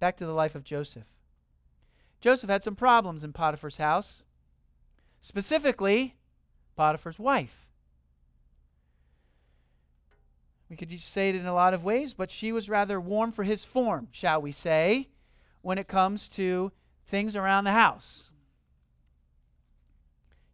Back 0.00 0.16
to 0.16 0.26
the 0.26 0.32
life 0.32 0.56
of 0.56 0.64
Joseph. 0.64 1.04
Joseph 2.22 2.48
had 2.48 2.62
some 2.62 2.76
problems 2.76 3.24
in 3.24 3.32
Potiphar's 3.32 3.78
house, 3.78 4.22
specifically, 5.20 6.14
Potiphar's 6.76 7.18
wife. 7.18 7.66
We 10.70 10.76
could 10.76 10.98
say 11.00 11.30
it 11.30 11.34
in 11.34 11.46
a 11.46 11.52
lot 11.52 11.74
of 11.74 11.82
ways, 11.82 12.14
but 12.14 12.30
she 12.30 12.52
was 12.52 12.70
rather 12.70 13.00
warm 13.00 13.32
for 13.32 13.42
his 13.42 13.64
form, 13.64 14.06
shall 14.12 14.40
we 14.40 14.52
say, 14.52 15.08
when 15.62 15.78
it 15.78 15.88
comes 15.88 16.28
to 16.30 16.70
things 17.06 17.34
around 17.34 17.64
the 17.64 17.72
house. 17.72 18.30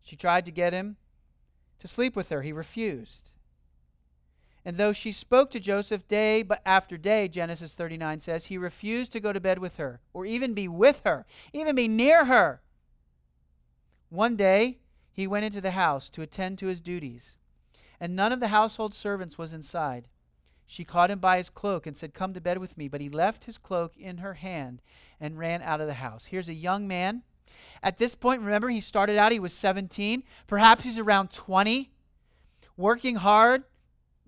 She 0.03 0.17
tried 0.17 0.47
to 0.47 0.51
get 0.51 0.73
him 0.73 0.97
to 1.81 1.87
sleep 1.87 2.17
with 2.17 2.31
her, 2.31 2.41
he 2.41 2.51
refused. 2.51 3.31
And 4.65 4.77
though 4.77 4.93
she 4.93 5.13
spoke 5.13 5.51
to 5.53 5.61
Joseph 5.61 6.07
day 6.09 6.43
but 6.43 6.61
after 6.67 6.97
day, 6.97 7.29
Genesis 7.29 7.75
39 7.75 8.21
says, 8.21 8.47
he 8.47 8.59
refused 8.59 9.13
to 9.13 9.21
go 9.21 9.33
to 9.33 9.41
bed 9.41 9.59
with 9.59 9.77
her 9.77 10.01
or 10.13 10.27
even 10.27 10.55
be 10.55 10.69
with 10.69 11.03
her, 11.05 11.25
even 11.53 11.75
be 11.75 11.89
near 11.89 12.27
her. 12.27 12.61
One 14.11 14.37
day, 14.37 14.79
he 15.13 15.27
went 15.27 15.45
into 15.45 15.61
the 15.61 15.73
house 15.73 16.09
to 16.11 16.23
attend 16.23 16.59
to 16.59 16.67
his 16.67 16.81
duties, 16.81 17.37
and 18.01 18.15
none 18.15 18.33
of 18.33 18.41
the 18.41 18.49
household 18.49 18.95
servants 18.95 19.37
was 19.37 19.53
inside. 19.53 20.09
She 20.71 20.85
caught 20.85 21.11
him 21.11 21.19
by 21.19 21.39
his 21.39 21.49
cloak 21.49 21.87
and 21.87 21.97
said, 21.97 22.13
Come 22.13 22.35
to 22.35 22.43
bed 22.43 22.59
with 22.59 22.77
me. 22.77 22.89
But 22.89 23.01
he 23.01 23.09
left 23.09 23.45
his 23.45 23.57
cloak 23.57 23.97
in 23.97 24.19
her 24.19 24.35
hand 24.35 24.83
and 25.19 25.39
ran 25.39 25.63
out 25.63 25.81
of 25.81 25.87
the 25.87 25.95
house. 25.95 26.27
Here's 26.27 26.49
a 26.49 26.55
young 26.55 26.87
man. 26.87 27.23
At 27.83 27.97
this 27.97 28.15
point, 28.15 28.43
remember, 28.43 28.69
he 28.69 28.83
started 28.83 29.17
out, 29.17 29.33
he 29.33 29.41
was 29.41 29.55
17. 29.55 30.23
Perhaps 30.47 30.85
he's 30.85 30.99
around 30.99 31.31
20, 31.31 31.91
working 32.77 33.17
hard, 33.17 33.65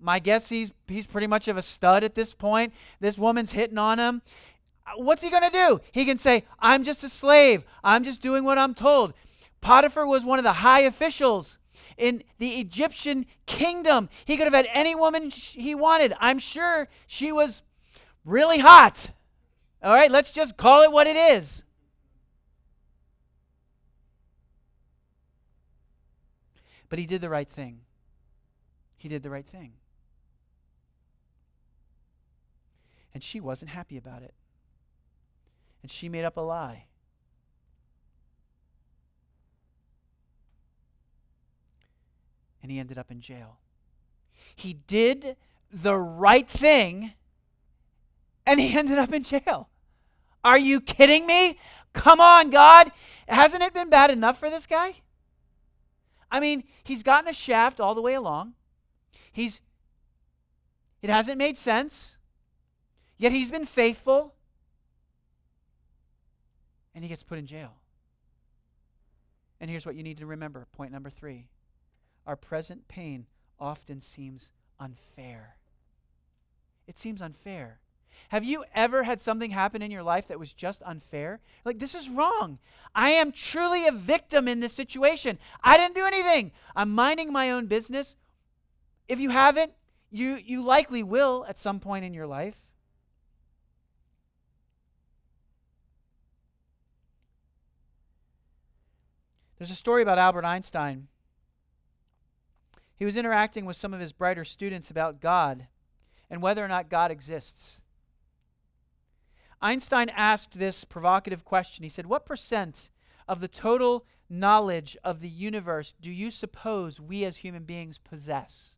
my 0.01 0.19
guess 0.19 0.49
he's 0.49 0.71
he's 0.87 1.07
pretty 1.07 1.27
much 1.27 1.47
of 1.47 1.57
a 1.57 1.61
stud 1.61 2.03
at 2.03 2.15
this 2.15 2.33
point. 2.33 2.73
This 2.99 3.17
woman's 3.17 3.51
hitting 3.51 3.77
on 3.77 3.99
him. 3.99 4.21
What's 4.95 5.21
he 5.21 5.29
going 5.29 5.43
to 5.43 5.49
do? 5.49 5.79
He 5.91 6.05
can 6.05 6.17
say, 6.17 6.43
I'm 6.59 6.83
just 6.83 7.03
a 7.03 7.09
slave. 7.09 7.63
I'm 7.83 8.03
just 8.03 8.21
doing 8.21 8.43
what 8.43 8.57
I'm 8.57 8.73
told. 8.73 9.13
Potiphar 9.61 10.05
was 10.05 10.25
one 10.25 10.39
of 10.39 10.43
the 10.43 10.53
high 10.53 10.81
officials 10.81 11.59
in 11.97 12.23
the 12.39 12.59
Egyptian 12.59 13.25
kingdom. 13.45 14.09
He 14.25 14.37
could 14.37 14.45
have 14.45 14.53
had 14.53 14.67
any 14.73 14.95
woman 14.95 15.29
he 15.29 15.75
wanted. 15.75 16.13
I'm 16.19 16.39
sure 16.39 16.89
she 17.05 17.31
was 17.31 17.61
really 18.25 18.59
hot. 18.59 19.11
All 19.83 19.93
right, 19.93 20.11
let's 20.11 20.31
just 20.31 20.57
call 20.57 20.81
it 20.81 20.91
what 20.91 21.07
it 21.07 21.15
is. 21.15 21.63
But 26.89 26.99
he 26.99 27.05
did 27.05 27.21
the 27.21 27.29
right 27.29 27.47
thing. 27.47 27.81
He 28.97 29.07
did 29.07 29.23
the 29.23 29.29
right 29.29 29.45
thing. 29.45 29.73
And 33.13 33.23
she 33.23 33.39
wasn't 33.39 33.71
happy 33.71 33.97
about 33.97 34.23
it. 34.23 34.33
And 35.81 35.91
she 35.91 36.09
made 36.09 36.23
up 36.23 36.37
a 36.37 36.41
lie. 36.41 36.85
And 42.61 42.71
he 42.71 42.79
ended 42.79 42.97
up 42.97 43.11
in 43.11 43.19
jail. 43.21 43.57
He 44.55 44.73
did 44.73 45.35
the 45.71 45.95
right 45.95 46.47
thing 46.47 47.13
and 48.45 48.59
he 48.59 48.75
ended 48.77 48.97
up 48.97 49.11
in 49.13 49.23
jail. 49.23 49.69
Are 50.43 50.57
you 50.57 50.81
kidding 50.81 51.25
me? 51.25 51.59
Come 51.93 52.19
on, 52.19 52.49
God. 52.49 52.91
Hasn't 53.27 53.63
it 53.63 53.73
been 53.73 53.89
bad 53.89 54.11
enough 54.11 54.39
for 54.39 54.49
this 54.49 54.65
guy? 54.65 54.95
I 56.31 56.39
mean, 56.39 56.63
he's 56.83 57.03
gotten 57.03 57.29
a 57.29 57.33
shaft 57.33 57.79
all 57.79 57.93
the 57.93 58.01
way 58.01 58.13
along. 58.13 58.53
He's 59.31 59.61
it 61.01 61.09
hasn't 61.09 61.37
made 61.37 61.57
sense. 61.57 62.17
Yet 63.21 63.31
he's 63.31 63.51
been 63.51 63.67
faithful. 63.67 64.33
And 66.95 67.03
he 67.03 67.07
gets 67.07 67.21
put 67.21 67.37
in 67.37 67.45
jail. 67.45 67.73
And 69.59 69.69
here's 69.69 69.85
what 69.85 69.93
you 69.95 70.01
need 70.01 70.17
to 70.17 70.25
remember 70.25 70.65
point 70.73 70.91
number 70.91 71.11
three 71.11 71.45
our 72.25 72.35
present 72.35 72.87
pain 72.87 73.27
often 73.59 74.01
seems 74.01 74.49
unfair. 74.79 75.57
It 76.87 76.97
seems 76.97 77.21
unfair. 77.21 77.79
Have 78.29 78.43
you 78.43 78.65
ever 78.73 79.03
had 79.03 79.21
something 79.21 79.51
happen 79.51 79.83
in 79.83 79.91
your 79.91 80.03
life 80.03 80.27
that 80.27 80.39
was 80.39 80.51
just 80.51 80.81
unfair? 80.83 81.41
Like, 81.63 81.77
this 81.77 81.93
is 81.93 82.09
wrong. 82.09 82.57
I 82.95 83.11
am 83.11 83.31
truly 83.31 83.85
a 83.85 83.91
victim 83.91 84.47
in 84.47 84.61
this 84.61 84.73
situation. 84.73 85.37
I 85.63 85.77
didn't 85.77 85.95
do 85.95 86.05
anything. 86.05 86.53
I'm 86.75 86.93
minding 86.93 87.31
my 87.31 87.51
own 87.51 87.67
business. 87.67 88.15
If 89.07 89.19
you 89.19 89.29
haven't, 89.29 89.73
you, 90.09 90.39
you 90.43 90.63
likely 90.63 91.03
will 91.03 91.45
at 91.47 91.59
some 91.59 91.79
point 91.79 92.03
in 92.03 92.15
your 92.15 92.27
life. 92.27 92.70
There's 99.61 99.69
a 99.69 99.75
story 99.75 100.01
about 100.01 100.17
Albert 100.17 100.43
Einstein. 100.43 101.07
He 102.95 103.05
was 103.05 103.15
interacting 103.15 103.63
with 103.63 103.77
some 103.77 103.93
of 103.93 103.99
his 103.99 104.11
brighter 104.11 104.43
students 104.43 104.89
about 104.89 105.21
God 105.21 105.67
and 106.31 106.41
whether 106.41 106.65
or 106.65 106.67
not 106.67 106.89
God 106.89 107.11
exists. 107.11 107.79
Einstein 109.61 110.09
asked 110.09 110.57
this 110.57 110.83
provocative 110.83 111.45
question. 111.45 111.83
He 111.83 111.91
said, 111.91 112.07
What 112.07 112.25
percent 112.25 112.89
of 113.27 113.39
the 113.39 113.47
total 113.47 114.03
knowledge 114.27 114.97
of 115.03 115.19
the 115.19 115.29
universe 115.29 115.93
do 116.01 116.09
you 116.09 116.31
suppose 116.31 116.99
we 116.99 117.23
as 117.23 117.37
human 117.37 117.63
beings 117.63 117.99
possess? 117.99 118.73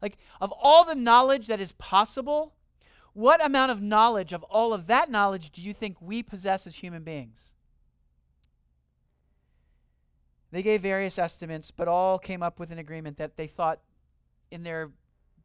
Like, 0.00 0.16
of 0.40 0.54
all 0.58 0.86
the 0.86 0.94
knowledge 0.94 1.48
that 1.48 1.60
is 1.60 1.72
possible, 1.72 2.54
what 3.12 3.44
amount 3.44 3.72
of 3.72 3.82
knowledge 3.82 4.32
of 4.32 4.42
all 4.44 4.72
of 4.72 4.86
that 4.86 5.10
knowledge 5.10 5.50
do 5.50 5.60
you 5.60 5.74
think 5.74 6.00
we 6.00 6.22
possess 6.22 6.66
as 6.66 6.76
human 6.76 7.02
beings? 7.02 7.52
They 10.54 10.62
gave 10.62 10.82
various 10.82 11.18
estimates, 11.18 11.72
but 11.72 11.88
all 11.88 12.16
came 12.16 12.40
up 12.40 12.60
with 12.60 12.70
an 12.70 12.78
agreement 12.78 13.16
that 13.16 13.36
they 13.36 13.48
thought, 13.48 13.80
in 14.52 14.62
their 14.62 14.92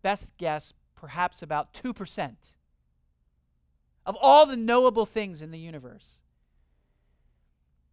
best 0.03 0.37
guess, 0.37 0.71
perhaps 0.95 1.41
about 1.41 1.73
2% 1.73 2.35
of 4.05 4.15
all 4.21 4.45
the 4.45 4.55
knowable 4.55 5.07
things 5.07 5.41
in 5.41 5.49
the 5.49 5.57
universe. 5.57 6.19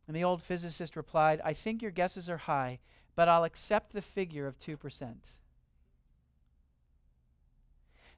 And 0.06 0.14
the 0.14 0.24
old 0.24 0.42
physicist 0.42 0.94
replied, 0.94 1.40
I 1.42 1.54
think 1.54 1.80
your 1.80 1.90
guesses 1.90 2.28
are 2.28 2.36
high, 2.36 2.80
but 3.14 3.30
I'll 3.30 3.44
accept 3.44 3.94
the 3.94 4.02
figure 4.02 4.46
of 4.46 4.58
2%. 4.58 5.14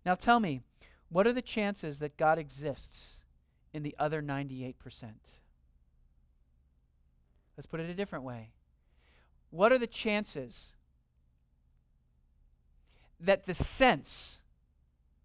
Now 0.04 0.16
tell 0.16 0.40
me, 0.40 0.62
what 1.08 1.24
are 1.24 1.32
the 1.32 1.40
chances 1.40 2.00
that 2.00 2.16
God 2.16 2.36
exists 2.36 3.22
in 3.72 3.84
the 3.84 3.94
other 3.96 4.20
98%? 4.20 4.74
Let's 7.56 7.66
put 7.66 7.78
it 7.78 7.88
a 7.88 7.94
different 7.94 8.24
way. 8.24 8.50
What 9.50 9.72
are 9.72 9.78
the 9.78 9.86
chances 9.86 10.72
that 13.20 13.46
the 13.46 13.54
sense 13.54 14.38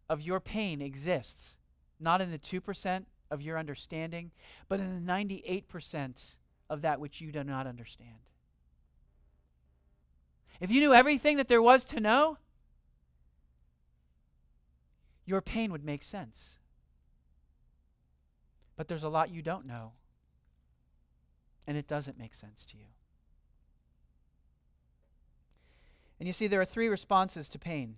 of 0.09 0.21
your 0.21 0.39
pain 0.39 0.81
exists 0.81 1.57
not 1.99 2.21
in 2.21 2.31
the 2.31 2.39
2% 2.39 3.05
of 3.31 3.41
your 3.41 3.57
understanding, 3.57 4.31
but 4.67 4.79
in 4.79 5.05
the 5.05 5.12
98% 5.12 6.36
of 6.69 6.81
that 6.81 6.99
which 6.99 7.21
you 7.21 7.31
do 7.31 7.43
not 7.43 7.67
understand? 7.67 8.29
If 10.59 10.71
you 10.71 10.79
knew 10.79 10.93
everything 10.93 11.38
that 11.38 11.47
there 11.47 11.62
was 11.62 11.83
to 11.86 11.99
know, 11.99 12.38
your 15.25 15.41
pain 15.41 15.71
would 15.71 15.83
make 15.83 16.03
sense. 16.03 16.57
But 18.75 18.88
there's 18.88 19.03
a 19.03 19.09
lot 19.09 19.29
you 19.29 19.41
don't 19.41 19.65
know, 19.65 19.93
and 21.67 21.77
it 21.77 21.88
doesn't 21.88 22.17
make 22.17 22.33
sense 22.33 22.65
to 22.65 22.77
you. 22.77 22.86
And 26.23 26.27
you 26.29 26.31
see, 26.31 26.47
there 26.47 26.62
are 26.62 26.65
three 26.65 26.88
responses 26.88 27.49
to 27.49 27.59
pain. 27.59 27.97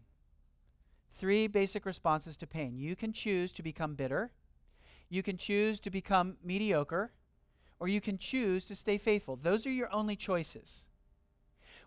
Three 1.15 1.45
basic 1.45 1.85
responses 1.85 2.35
to 2.37 2.47
pain. 2.47 2.75
You 2.75 2.95
can 2.95 3.13
choose 3.13 3.53
to 3.53 3.61
become 3.61 3.93
bitter, 3.93 4.31
you 5.09 5.21
can 5.21 5.37
choose 5.37 5.79
to 5.81 5.91
become 5.91 6.37
mediocre, 6.43 7.11
or 7.79 7.87
you 7.87 8.01
can 8.01 8.17
choose 8.17 8.65
to 8.65 8.75
stay 8.75 8.97
faithful. 8.97 9.35
Those 9.35 9.67
are 9.67 9.71
your 9.71 9.93
only 9.93 10.15
choices. 10.15 10.87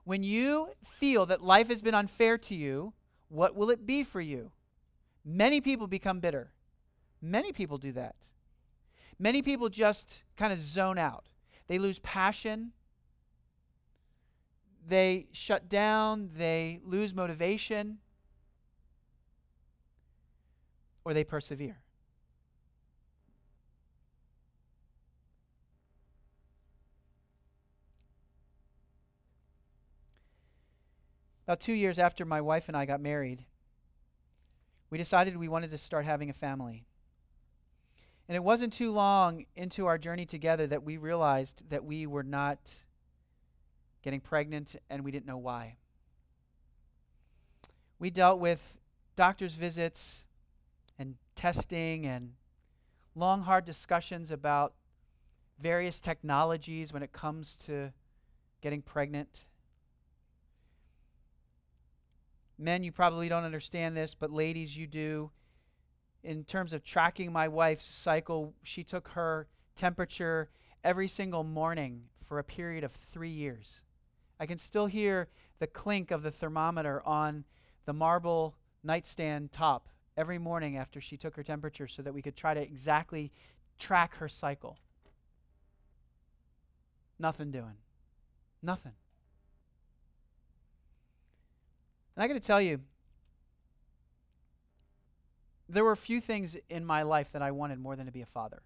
When 0.05 0.22
you 0.22 0.74
feel 0.85 1.27
that 1.27 1.42
life 1.42 1.70
has 1.70 1.83
been 1.83 1.92
unfair 1.92 2.38
to 2.38 2.55
you, 2.55 2.92
what 3.29 3.57
will 3.57 3.68
it 3.68 3.85
be 3.85 4.05
for 4.05 4.20
you? 4.20 4.53
Many 5.24 5.61
people 5.61 5.88
become 5.88 6.20
bitter. 6.20 6.53
Many 7.20 7.51
people 7.51 7.79
do 7.79 7.90
that. 7.94 8.14
Many 9.18 9.42
people 9.42 9.68
just 9.68 10.22
kind 10.37 10.53
of 10.53 10.61
zone 10.61 10.98
out. 10.98 11.31
They 11.66 11.81
lose 11.81 11.98
passion 11.98 12.74
they 14.88 15.27
shut 15.33 15.68
down, 15.68 16.31
they 16.37 16.81
lose 16.83 17.14
motivation, 17.14 17.98
or 21.05 21.12
they 21.12 21.24
persevere. 21.24 21.83
About 31.46 31.61
two 31.61 31.72
years 31.72 31.98
after 31.98 32.24
my 32.24 32.40
wife 32.40 32.68
and 32.68 32.77
I 32.77 32.85
got 32.85 33.01
married, 33.01 33.46
we 34.90 34.98
decided 34.98 35.37
we 35.37 35.48
wanted 35.48 35.70
to 35.70 35.79
start 35.79 36.05
having 36.05 36.29
a 36.29 36.35
family. 36.35 36.85
And 38.29 38.37
it 38.37 38.44
wasn't 38.44 38.74
too 38.74 38.92
long 38.92 39.46
into 39.57 39.87
our 39.87 39.96
journey 39.96 40.27
together 40.27 40.66
that 40.66 40.83
we 40.83 40.98
realized 40.98 41.70
that 41.70 41.85
we 41.85 42.07
were 42.07 42.22
not 42.22 42.83
getting 44.09 44.21
pregnant, 44.21 44.75
and 44.88 45.05
we 45.05 45.11
didn't 45.11 45.27
know 45.27 45.37
why. 45.37 45.77
We 47.99 48.09
dealt 48.09 48.40
with 48.40 48.79
doctor's 49.16 49.53
visits 49.53 50.25
and 50.99 51.16
testing 51.35 52.07
and 52.07 52.33
long, 53.14 53.42
hard 53.42 53.66
discussions 53.66 54.31
about 54.31 54.73
various 55.61 56.01
technologies 56.01 56.90
when 56.90 57.03
it 57.03 57.12
comes 57.12 57.59
to 57.66 57.92
getting 58.62 58.81
pregnant. 58.81 59.44
Men, 62.57 62.83
you 62.83 62.92
probably 62.92 63.29
don't 63.29 63.44
understand 63.44 63.94
this, 63.94 64.14
but 64.14 64.31
ladies, 64.31 64.75
you 64.75 64.87
do. 64.87 65.33
In 66.25 66.44
terms 66.44 66.73
of 66.73 66.83
tracking 66.83 67.31
my 67.31 67.47
wife's 67.47 67.85
cycle, 67.85 68.55
she 68.62 68.83
took 68.83 69.09
her 69.09 69.49
temperature 69.77 70.49
every 70.83 71.09
single 71.09 71.44
morning 71.44 72.05
for 72.25 72.38
a 72.38 72.44
period 72.44 72.85
of 72.85 72.92
three 72.92 73.29
years. 73.29 73.83
I 74.40 74.46
can 74.46 74.59
still 74.59 74.87
hear 74.87 75.29
the 75.59 75.66
clink 75.66 76.11
of 76.11 76.22
the 76.22 76.31
thermometer 76.31 77.03
on 77.07 77.44
the 77.85 77.92
marble 77.92 78.55
nightstand 78.85 79.53
top 79.53 79.88
every 80.16 80.38
morning 80.38 80.77
after 80.77 81.01
she 81.01 81.16
took 81.16 81.37
her 81.37 81.42
temperature 81.42 81.87
so 81.87 82.03
that 82.03 82.14
we 82.14 82.22
could 82.22 82.37
try 82.37 82.55
to 82.55 82.61
exactly 82.61 83.33
track 83.79 84.16
her 84.16 84.29
cycle. 84.29 84.79
Nothing 87.18 87.51
doing. 87.51 87.77
Nothing. 88.62 88.92
And 92.16 92.24
I 92.24 92.29
got 92.29 92.35
to 92.35 92.40
tell 92.40 92.61
you, 92.61 92.81
there 95.68 95.85
were 95.85 95.92
a 95.92 95.96
few 95.96 96.20
things 96.20 96.57
in 96.68 96.85
my 96.85 97.03
life 97.03 97.33
that 97.33 97.42
I 97.42 97.51
wanted 97.51 97.79
more 97.79 97.94
than 97.94 98.07
to 98.07 98.12
be 98.12 98.22
a 98.22 98.27
father. 98.27 98.62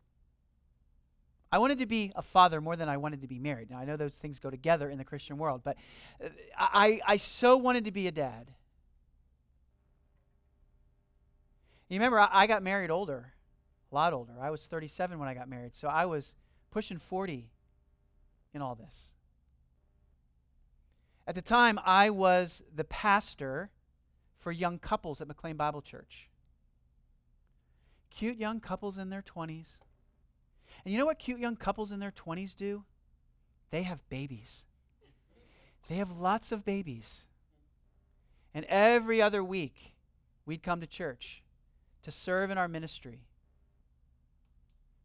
I 1.53 1.59
wanted 1.59 1.79
to 1.81 1.87
be 1.87 2.11
a 2.17 2.23
father 2.23 2.63
more 2.63 2.77
than 2.77 2.89
I 2.89 2.97
wanted 2.97 3.21
to 3.21 3.29
be 3.29 3.39
married. 3.39 3.71
Now, 3.71 3.79
I 3.79 3.85
know 3.85 3.97
those 3.97 4.15
things 4.15 4.39
go 4.39 4.49
together 4.49 4.89
in 4.89 4.97
the 4.97 5.05
Christian 5.05 5.37
world, 5.37 5.61
but 5.63 5.77
uh, 6.25 6.29
I, 6.57 6.99
I 7.07 7.19
so 7.19 7.59
wanted 7.59 7.85
to 7.85 7.93
be 7.93 8.07
a 8.07 8.11
dad. 8.11 8.53
You 11.91 11.99
remember, 11.99 12.19
I, 12.19 12.29
I 12.33 12.47
got 12.47 12.63
married 12.63 12.91
older, 12.91 13.35
a 13.91 13.95
lot 13.95 14.15
older. 14.15 14.33
I 14.41 14.49
was 14.49 14.67
37 14.67 15.19
when 15.19 15.29
I 15.29 15.35
got 15.35 15.47
married, 15.47 15.75
so 15.75 15.89
I 15.89 16.07
was 16.07 16.35
pushing 16.71 16.99
40 16.99 17.51
in 18.55 18.63
all 18.63 18.75
this. 18.75 19.13
At 21.27 21.35
the 21.35 21.43
time, 21.43 21.79
I 21.85 22.09
was 22.09 22.63
the 22.75 22.85
pastor 22.85 23.71
for 24.39 24.53
young 24.53 24.79
couples 24.79 25.21
at 25.21 25.29
McLean 25.29 25.57
Bible 25.57 25.83
Church. 25.83 26.31
Cute 28.09 28.39
young 28.39 28.59
couples 28.59 28.97
in 28.97 29.11
their 29.11 29.23
20s. 29.23 29.81
And 30.85 30.93
you 30.93 30.99
know 30.99 31.07
what 31.07 31.19
cute 31.19 31.39
young 31.39 31.57
couples 31.57 31.93
in 31.93 32.01
their 32.01 32.11
20s 32.11 32.57
do? 32.57 32.85
They 33.71 33.85
have 33.85 34.09
babies. 34.09 34.65
They 35.89 35.97
have 35.97 36.11
lots 36.11 36.53
of 36.53 36.65
babies. 36.65 37.27
And 38.55 38.65
every 38.67 39.23
other 39.23 39.43
week, 39.43 39.95
we'd 40.45 40.63
come 40.63 40.81
to 40.81 40.87
church 40.87 41.43
to 42.03 42.11
serve 42.11 42.51
in 42.51 42.59
our 42.59 42.69
ministry. 42.69 43.21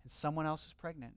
And 0.04 0.12
someone 0.12 0.46
else 0.46 0.66
is 0.66 0.74
pregnant. 0.74 1.14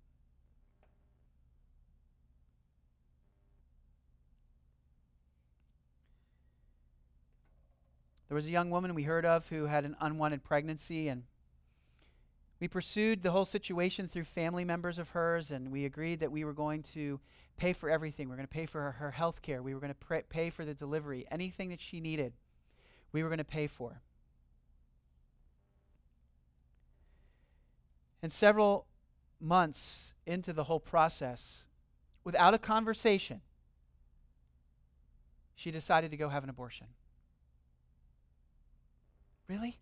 There 8.28 8.36
was 8.36 8.46
a 8.46 8.50
young 8.50 8.70
woman 8.70 8.94
we 8.94 9.02
heard 9.02 9.24
of 9.24 9.48
who 9.48 9.66
had 9.66 9.84
an 9.84 9.96
unwanted 10.00 10.44
pregnancy, 10.44 11.08
and 11.08 11.24
we 12.60 12.68
pursued 12.68 13.22
the 13.22 13.30
whole 13.30 13.46
situation 13.46 14.06
through 14.06 14.24
family 14.24 14.64
members 14.64 14.98
of 14.98 15.10
hers, 15.10 15.50
and 15.50 15.70
we 15.70 15.86
agreed 15.86 16.20
that 16.20 16.30
we 16.30 16.44
were 16.44 16.52
going 16.52 16.82
to 16.94 17.18
pay 17.56 17.72
for 17.72 17.88
everything. 17.88 18.28
We 18.28 18.30
were 18.30 18.36
going 18.36 18.46
to 18.46 18.52
pay 18.52 18.66
for 18.66 18.82
her, 18.82 18.92
her 18.92 19.10
health 19.12 19.40
care. 19.40 19.62
We 19.62 19.72
were 19.72 19.80
going 19.80 19.92
to 19.92 19.98
pr- 19.98 20.16
pay 20.28 20.50
for 20.50 20.66
the 20.66 20.74
delivery. 20.74 21.26
Anything 21.30 21.70
that 21.70 21.80
she 21.80 22.00
needed, 22.00 22.34
we 23.12 23.22
were 23.22 23.30
going 23.30 23.38
to 23.38 23.44
pay 23.44 23.66
for. 23.66 24.02
And 28.22 28.30
several 28.30 28.86
months 29.40 30.12
into 30.26 30.52
the 30.52 30.64
whole 30.64 30.80
process, 30.80 31.64
without 32.24 32.52
a 32.52 32.58
conversation, 32.58 33.40
she 35.54 35.70
decided 35.70 36.10
to 36.10 36.18
go 36.18 36.28
have 36.28 36.44
an 36.44 36.50
abortion. 36.50 36.88
Really? 39.48 39.78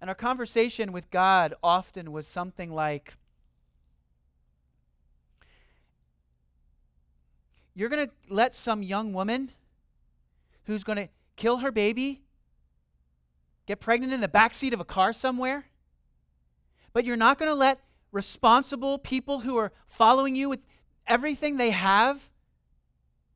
And 0.00 0.10
our 0.10 0.14
conversation 0.14 0.92
with 0.92 1.10
God 1.10 1.54
often 1.62 2.12
was 2.12 2.26
something 2.26 2.72
like 2.72 3.16
You're 7.76 7.90
going 7.90 8.06
to 8.06 8.12
let 8.30 8.54
some 8.54 8.82
young 8.82 9.12
woman 9.12 9.52
who's 10.64 10.82
going 10.82 10.96
to 10.96 11.08
kill 11.36 11.58
her 11.58 11.70
baby 11.70 12.22
get 13.66 13.80
pregnant 13.80 14.14
in 14.14 14.22
the 14.22 14.28
back 14.28 14.54
seat 14.54 14.72
of 14.72 14.80
a 14.80 14.84
car 14.84 15.12
somewhere? 15.12 15.66
But 16.94 17.04
you're 17.04 17.18
not 17.18 17.38
going 17.38 17.50
to 17.50 17.54
let 17.54 17.80
responsible 18.12 18.96
people 18.96 19.40
who 19.40 19.58
are 19.58 19.72
following 19.88 20.34
you 20.34 20.48
with 20.48 20.64
everything 21.06 21.58
they 21.58 21.70
have 21.70 22.30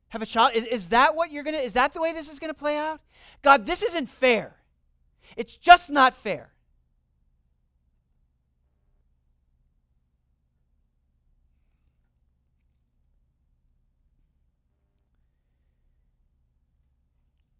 have 0.09 0.23
a 0.23 0.27
child? 0.27 0.53
Is, 0.55 0.64
is 0.64 0.88
that 0.88 1.14
what 1.14 1.31
you're 1.31 1.44
going 1.44 1.57
to, 1.57 1.62
is 1.62 1.75
that 1.75 1.92
the 1.92 2.01
way 2.01 2.14
this 2.14 2.31
is 2.31 2.38
going 2.38 2.51
to 2.51 2.59
play 2.59 2.79
out? 2.79 3.03
God, 3.42 3.66
this 3.66 3.83
isn't 3.83 4.09
fair. 4.09 4.57
It's 5.37 5.57
just 5.57 5.90
not 5.90 6.14
fair. 6.14 6.53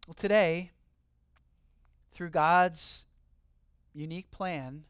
Well, 0.07 0.15
today, 0.15 0.73
through 2.11 2.31
God's 2.31 3.05
unique 3.95 4.31
plan, 4.31 4.85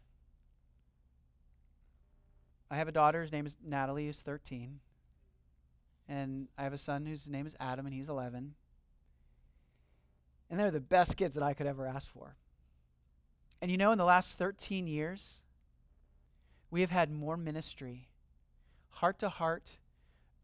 I 2.71 2.77
have 2.77 2.89
a 2.89 2.93
daughter, 2.93 3.21
whose 3.21 3.33
name 3.33 3.45
is 3.45 3.57
Natalie, 3.63 4.07
who's 4.07 4.23
13. 4.23 4.81
And 6.09 6.49
I 6.57 6.63
have 6.63 6.73
a 6.73 6.79
son 6.79 7.05
whose 7.05 7.29
name 7.29 7.47
is 7.47 7.55
Adam, 7.61 7.85
and 7.85 7.95
he's 7.95 8.09
11. 8.09 8.55
And 10.49 10.59
they're 10.59 10.71
the 10.71 10.81
best 10.81 11.17
kids 11.17 11.35
that 11.35 11.45
I 11.45 11.53
could 11.53 11.67
ever 11.67 11.87
ask 11.87 12.09
for. 12.11 12.37
And 13.63 13.71
you 13.71 13.77
know, 13.77 13.93
in 13.93 13.99
the 13.99 14.05
last 14.05 14.39
13 14.39 14.87
years, 14.87 15.43
we 16.71 16.81
have 16.81 16.91
had 16.91 17.11
more 17.11 17.37
ministry, 17.37 18.09
heart 18.89 19.19
to 19.19 19.29
heart, 19.29 19.79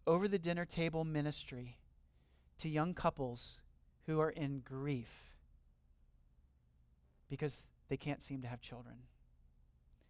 over 0.06 0.28
the 0.28 0.38
dinner 0.38 0.64
table 0.64 1.04
ministry 1.04 1.78
to 2.58 2.68
young 2.68 2.94
couples 2.94 3.60
who 4.06 4.20
are 4.20 4.30
in 4.30 4.60
grief 4.60 5.34
because 7.28 7.66
they 7.88 7.96
can't 7.96 8.22
seem 8.22 8.40
to 8.42 8.48
have 8.48 8.60
children 8.60 8.96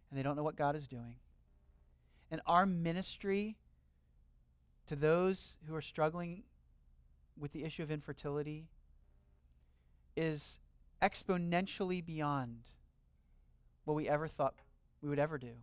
and 0.09 0.17
they 0.17 0.23
don't 0.23 0.35
know 0.35 0.43
what 0.43 0.55
God 0.55 0.75
is 0.75 0.87
doing. 0.87 1.15
And 2.29 2.41
our 2.45 2.65
ministry 2.65 3.57
to 4.87 4.95
those 4.95 5.57
who 5.67 5.75
are 5.75 5.81
struggling 5.81 6.43
with 7.37 7.53
the 7.53 7.63
issue 7.63 7.83
of 7.83 7.91
infertility 7.91 8.67
is 10.15 10.59
exponentially 11.01 12.05
beyond 12.05 12.59
what 13.87 13.95
we 13.95 14.09
ever 14.09 14.27
thought 14.27 14.55
we 15.01 15.07
would 15.07 15.17
ever 15.17 15.37
do. 15.37 15.53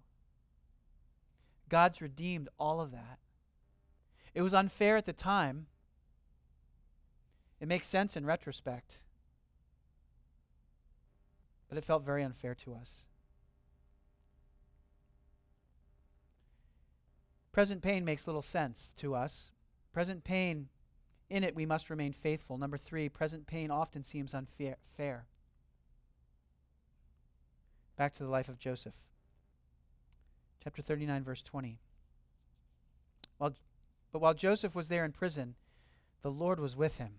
God's 1.68 2.00
redeemed 2.00 2.48
all 2.58 2.80
of 2.80 2.90
that. 2.90 3.18
It 4.32 4.40
was 4.40 4.54
unfair 4.54 4.96
at 4.96 5.04
the 5.04 5.12
time. 5.12 5.66
It 7.60 7.68
makes 7.68 7.86
sense 7.86 8.16
in 8.16 8.24
retrospect. 8.24 9.02
But 11.68 11.76
it 11.76 11.84
felt 11.84 12.02
very 12.04 12.22
unfair 12.22 12.54
to 12.54 12.72
us. 12.72 13.04
Present 17.52 17.82
pain 17.82 18.06
makes 18.06 18.26
little 18.26 18.42
sense 18.42 18.90
to 18.96 19.14
us. 19.14 19.50
Present 19.92 20.24
pain, 20.24 20.68
in 21.28 21.44
it 21.44 21.54
we 21.54 21.66
must 21.66 21.90
remain 21.90 22.14
faithful. 22.14 22.56
Number 22.56 22.78
three, 22.78 23.10
present 23.10 23.46
pain 23.46 23.70
often 23.70 24.02
seems 24.02 24.32
unfair. 24.34 25.26
Back 27.96 28.14
to 28.14 28.24
the 28.24 28.30
life 28.30 28.48
of 28.48 28.58
Joseph. 28.58 28.94
Chapter 30.62 30.82
39, 30.82 31.22
verse 31.22 31.42
20. 31.42 31.78
While, 33.38 33.54
but 34.12 34.20
while 34.20 34.34
Joseph 34.34 34.74
was 34.74 34.88
there 34.88 35.04
in 35.04 35.12
prison, 35.12 35.54
the 36.22 36.30
Lord 36.30 36.58
was 36.58 36.76
with 36.76 36.98
him. 36.98 37.18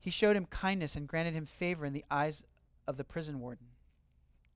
He 0.00 0.10
showed 0.10 0.36
him 0.36 0.46
kindness 0.46 0.96
and 0.96 1.08
granted 1.08 1.34
him 1.34 1.46
favor 1.46 1.84
in 1.84 1.92
the 1.92 2.04
eyes 2.10 2.44
of 2.86 2.96
the 2.96 3.04
prison 3.04 3.40
warden. 3.40 3.68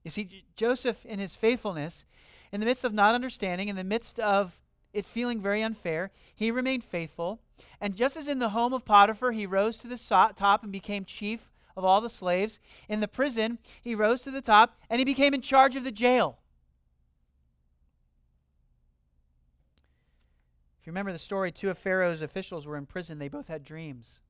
You 0.03 0.11
see, 0.11 0.45
Joseph, 0.57 1.05
in 1.05 1.19
his 1.19 1.35
faithfulness, 1.35 2.05
in 2.51 2.61
the 2.61 2.67
midst 2.67 2.85
of 2.85 2.93
not 2.93 3.15
understanding, 3.15 3.69
in 3.69 3.77
the 3.77 3.85
midst 3.85 4.19
of 4.19 4.61
it 4.93 5.07
feeling 5.07 5.41
very 5.41 5.63
unfair, 5.63 6.11
he 6.35 6.51
remained 6.51 6.85
faithful. 6.85 7.41
And 7.81 7.95
just 7.95 8.17
as 8.17 8.29
in 8.29 8.41
the 8.41 8.51
home 8.51 8.73
of 8.73 8.85
Potiphar, 8.85 9.33
he 9.33 9.47
rose 9.47 9.79
to 9.79 9.89
the 9.89 9.97
top 10.37 10.63
and 10.63 10.73
became 10.73 11.05
chief 11.05 11.52
of 11.77 11.85
all 11.85 12.01
the 12.01 12.11
slaves, 12.11 12.59
in 12.89 13.01
the 13.01 13.09
prison, 13.09 13.59
he 13.81 13.95
rose 13.95 14.23
to 14.23 14.31
the 14.31 14.43
top 14.43 14.77
and 14.91 14.99
he 14.99 15.05
became 15.05 15.35
in 15.35 15.41
charge 15.41 15.77
of 15.77 15.85
the 15.85 15.93
jail. 15.93 16.39
If 20.81 20.87
you 20.87 20.91
remember 20.91 21.13
the 21.13 21.19
story, 21.19 21.53
two 21.53 21.71
of 21.71 21.79
Pharaoh's 21.79 22.23
officials 22.23 22.67
were 22.67 22.77
in 22.77 22.87
prison. 22.87 23.19
They 23.19 23.29
both 23.29 23.49
had 23.49 23.63
dreams. 23.63 24.21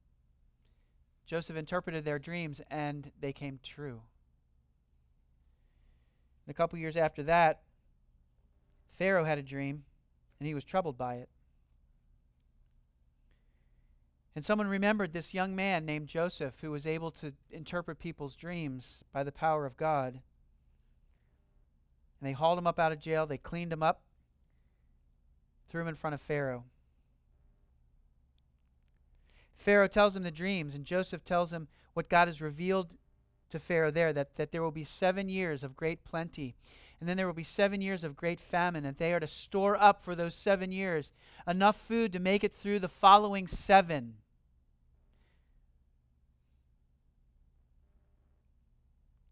Joseph 1.25 1.57
interpreted 1.57 2.05
their 2.05 2.19
dreams 2.19 2.61
and 2.71 3.11
they 3.19 3.33
came 3.33 3.59
true. 3.63 4.03
And 6.47 6.51
a 6.51 6.55
couple 6.55 6.79
years 6.79 6.97
after 6.97 7.23
that, 7.23 7.63
Pharaoh 8.91 9.25
had 9.25 9.39
a 9.39 9.43
dream, 9.43 9.85
and 10.39 10.47
he 10.47 10.55
was 10.55 10.65
troubled 10.65 10.99
by 10.99 11.15
it. 11.15 11.29
And 14.35 14.45
someone 14.45 14.67
remembered 14.67 15.13
this 15.13 15.35
young 15.35 15.55
man 15.55 15.85
named 15.85 16.09
Joseph 16.09 16.61
who 16.61 16.71
was 16.71 16.87
able 16.87 17.11
to 17.13 17.35
interpret 17.51 17.99
people's 17.99 18.35
dreams 18.35 19.05
by 19.13 19.23
the 19.23 19.33
power 19.33 19.67
of 19.67 19.77
God. 19.77 20.21
And 22.21 22.29
they 22.29 22.33
hauled 22.33 22.59
him 22.59 22.67
up 22.67 22.79
out 22.79 22.93
of 22.93 23.01
jail, 23.01 23.27
they 23.27 23.37
cleaned 23.37 23.73
him 23.73 23.83
up, 23.83 24.03
threw 25.69 25.83
him 25.83 25.89
in 25.89 25.95
front 25.95 26.15
of 26.15 26.21
Pharaoh. 26.21 26.65
Pharaoh 29.57 29.89
tells 29.89 30.17
him 30.17 30.23
the 30.23 30.31
dreams, 30.31 30.75
and 30.75 30.85
Joseph 30.85 31.25
tells 31.25 31.53
him 31.53 31.69
what 31.95 32.09
God 32.09 32.27
has 32.27 32.41
revealed 32.41 32.95
to 33.51 33.59
Pharaoh 33.59 33.91
there 33.91 34.13
that, 34.13 34.35
that 34.35 34.51
there 34.51 34.63
will 34.63 34.73
be 34.73 34.83
seven 34.85 35.29
years 35.29 35.63
of 35.63 35.77
great 35.77 36.05
plenty 36.05 36.55
and 37.03 37.09
then 37.09 37.17
there 37.17 37.27
will 37.27 37.35
be 37.35 37.43
seven 37.43 37.81
years 37.81 38.05
of 38.05 38.15
great 38.15 38.39
famine, 38.39 38.85
and 38.85 38.97
they 38.97 39.13
are 39.13 39.19
to 39.19 39.27
store 39.27 39.77
up 39.83 40.05
for 40.05 40.15
those 40.15 40.37
seven 40.37 40.71
years 40.71 41.11
enough 41.49 41.75
food 41.75 42.13
to 42.13 42.21
make 42.21 42.45
it 42.45 42.53
through 42.53 42.79
the 42.79 42.89
following 42.89 43.49
seven. 43.49 44.19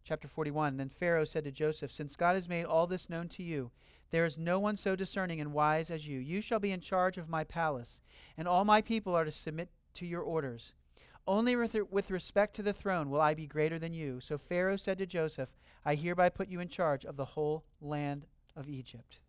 Chapter 0.03 0.27
41 0.27 0.79
Then 0.79 0.89
Pharaoh 0.89 1.23
said 1.23 1.45
to 1.45 1.53
Joseph, 1.53 1.93
Since 1.93 2.17
God 2.17 2.35
has 2.35 2.49
made 2.49 2.65
all 2.65 2.89
this 2.89 3.09
known 3.09 3.29
to 3.29 3.45
you, 3.45 3.71
there 4.11 4.25
is 4.25 4.37
no 4.37 4.59
one 4.59 4.77
so 4.77 4.97
discerning 4.97 5.41
and 5.41 5.53
wise 5.53 5.93
as 5.93 6.09
you. 6.09 6.19
You 6.19 6.41
shall 6.41 6.59
be 6.59 6.73
in 6.73 6.81
charge 6.81 7.19
of 7.19 7.29
my 7.29 7.45
palace, 7.45 8.01
and 8.37 8.49
all 8.49 8.65
my 8.65 8.83
people 8.83 9.15
are 9.15 9.25
to 9.25 9.31
submit 9.31 9.69
to 9.95 10.05
your 10.05 10.23
orders. 10.23 10.73
Only 11.27 11.55
with, 11.55 11.77
with 11.91 12.11
respect 12.11 12.57
to 12.57 12.63
the 12.63 12.73
throne 12.73 13.11
will 13.11 13.21
I 13.21 13.35
be 13.35 13.47
greater 13.47 13.79
than 13.79 13.93
you. 13.93 14.21
So 14.21 14.39
Pharaoh 14.39 14.77
said 14.77 14.99
to 14.99 15.07
Joseph, 15.07 15.51
I 15.85 15.95
hereby 15.95 16.29
put 16.29 16.49
you 16.49 16.61
in 16.61 16.69
charge 16.69 17.05
of 17.05 17.17
the 17.17 17.25
whole 17.25 17.65
land 17.81 18.27
of 18.57 18.69
Egypt. 18.69 19.21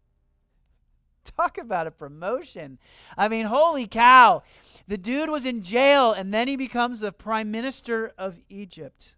Talk 1.37 1.57
about 1.57 1.87
a 1.87 1.91
promotion. 1.91 2.79
I 3.17 3.27
mean, 3.27 3.45
holy 3.45 3.87
cow. 3.87 4.43
The 4.87 4.97
dude 4.97 5.29
was 5.29 5.45
in 5.45 5.63
jail, 5.63 6.11
and 6.11 6.33
then 6.33 6.47
he 6.47 6.55
becomes 6.55 6.99
the 6.99 7.11
prime 7.11 7.51
minister 7.51 8.11
of 8.17 8.39
Egypt. 8.49 9.13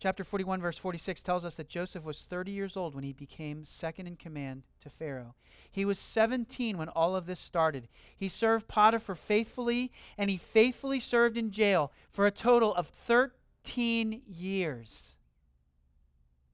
Chapter 0.00 0.24
41, 0.24 0.62
verse 0.62 0.78
46 0.78 1.20
tells 1.20 1.44
us 1.44 1.56
that 1.56 1.68
Joseph 1.68 2.04
was 2.04 2.24
30 2.24 2.50
years 2.52 2.74
old 2.74 2.94
when 2.94 3.04
he 3.04 3.12
became 3.12 3.66
second 3.66 4.06
in 4.06 4.16
command 4.16 4.62
to 4.80 4.88
Pharaoh. 4.88 5.34
He 5.70 5.84
was 5.84 5.98
17 5.98 6.78
when 6.78 6.88
all 6.88 7.14
of 7.14 7.26
this 7.26 7.38
started. 7.38 7.86
He 8.16 8.30
served 8.30 8.66
Potiphar 8.66 9.14
faithfully, 9.14 9.92
and 10.16 10.30
he 10.30 10.38
faithfully 10.38 11.00
served 11.00 11.36
in 11.36 11.50
jail 11.50 11.92
for 12.10 12.24
a 12.24 12.30
total 12.30 12.74
of 12.74 12.88
13 12.88 14.22
years. 14.26 15.16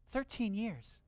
13 0.09 0.53
years. 0.53 0.99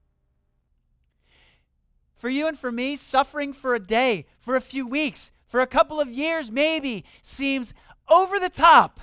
For 2.14 2.28
you 2.28 2.46
and 2.46 2.56
for 2.56 2.70
me, 2.70 2.94
suffering 2.94 3.52
for 3.52 3.74
a 3.74 3.80
day, 3.80 4.26
for 4.38 4.54
a 4.54 4.60
few 4.60 4.86
weeks, 4.86 5.32
for 5.48 5.58
a 5.58 5.66
couple 5.66 6.00
of 6.00 6.08
years, 6.08 6.52
maybe, 6.52 7.04
seems 7.20 7.74
over 8.08 8.38
the 8.38 8.48
top. 8.48 9.00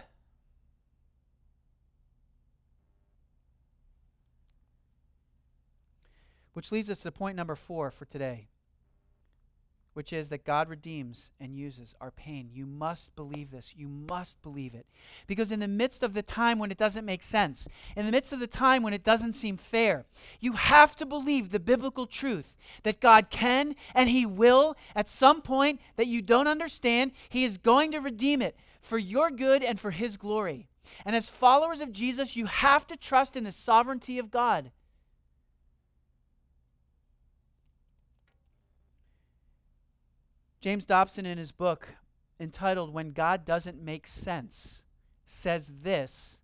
Which 6.55 6.71
leads 6.71 6.89
us 6.89 7.01
to 7.01 7.11
point 7.11 7.35
number 7.35 7.57
four 7.57 7.91
for 7.91 8.05
today, 8.05 8.47
which 9.93 10.13
is 10.13 10.29
that 10.29 10.45
God 10.45 10.69
redeems 10.69 11.31
and 11.37 11.53
uses 11.53 11.95
our 11.99 12.11
pain. 12.11 12.49
You 12.49 12.65
must 12.65 13.13
believe 13.13 13.51
this. 13.51 13.73
You 13.75 13.89
must 13.89 14.41
believe 14.41 14.73
it. 14.73 14.85
Because 15.27 15.51
in 15.51 15.59
the 15.59 15.67
midst 15.67 16.01
of 16.01 16.13
the 16.13 16.21
time 16.21 16.57
when 16.57 16.71
it 16.71 16.77
doesn't 16.77 17.03
make 17.03 17.23
sense, 17.23 17.67
in 17.97 18.05
the 18.05 18.11
midst 18.11 18.31
of 18.31 18.39
the 18.39 18.47
time 18.47 18.83
when 18.83 18.93
it 18.93 19.03
doesn't 19.03 19.33
seem 19.33 19.57
fair, 19.57 20.05
you 20.39 20.53
have 20.53 20.95
to 20.95 21.05
believe 21.05 21.49
the 21.49 21.59
biblical 21.59 22.05
truth 22.05 22.55
that 22.83 23.01
God 23.01 23.29
can 23.29 23.75
and 23.93 24.09
He 24.09 24.25
will, 24.25 24.77
at 24.95 25.09
some 25.09 25.41
point 25.41 25.81
that 25.97 26.07
you 26.07 26.21
don't 26.21 26.47
understand, 26.47 27.11
He 27.27 27.43
is 27.43 27.57
going 27.57 27.91
to 27.91 27.99
redeem 27.99 28.41
it 28.41 28.55
for 28.81 28.97
your 28.97 29.29
good 29.29 29.61
and 29.61 29.77
for 29.77 29.91
His 29.91 30.15
glory. 30.15 30.69
And 31.05 31.17
as 31.17 31.27
followers 31.27 31.81
of 31.81 31.91
Jesus, 31.91 32.37
you 32.37 32.45
have 32.45 32.87
to 32.87 32.95
trust 32.95 33.35
in 33.35 33.43
the 33.43 33.51
sovereignty 33.51 34.17
of 34.19 34.31
God. 34.31 34.71
James 40.65 40.83
Dobson, 40.83 41.27
in 41.27 41.37
his 41.37 41.51
book 41.51 41.89
entitled 42.39 42.91
When 42.91 43.11
God 43.11 43.45
Doesn't 43.45 43.79
Make 43.79 44.07
Sense, 44.07 44.81
says 45.23 45.71
this 45.83 46.41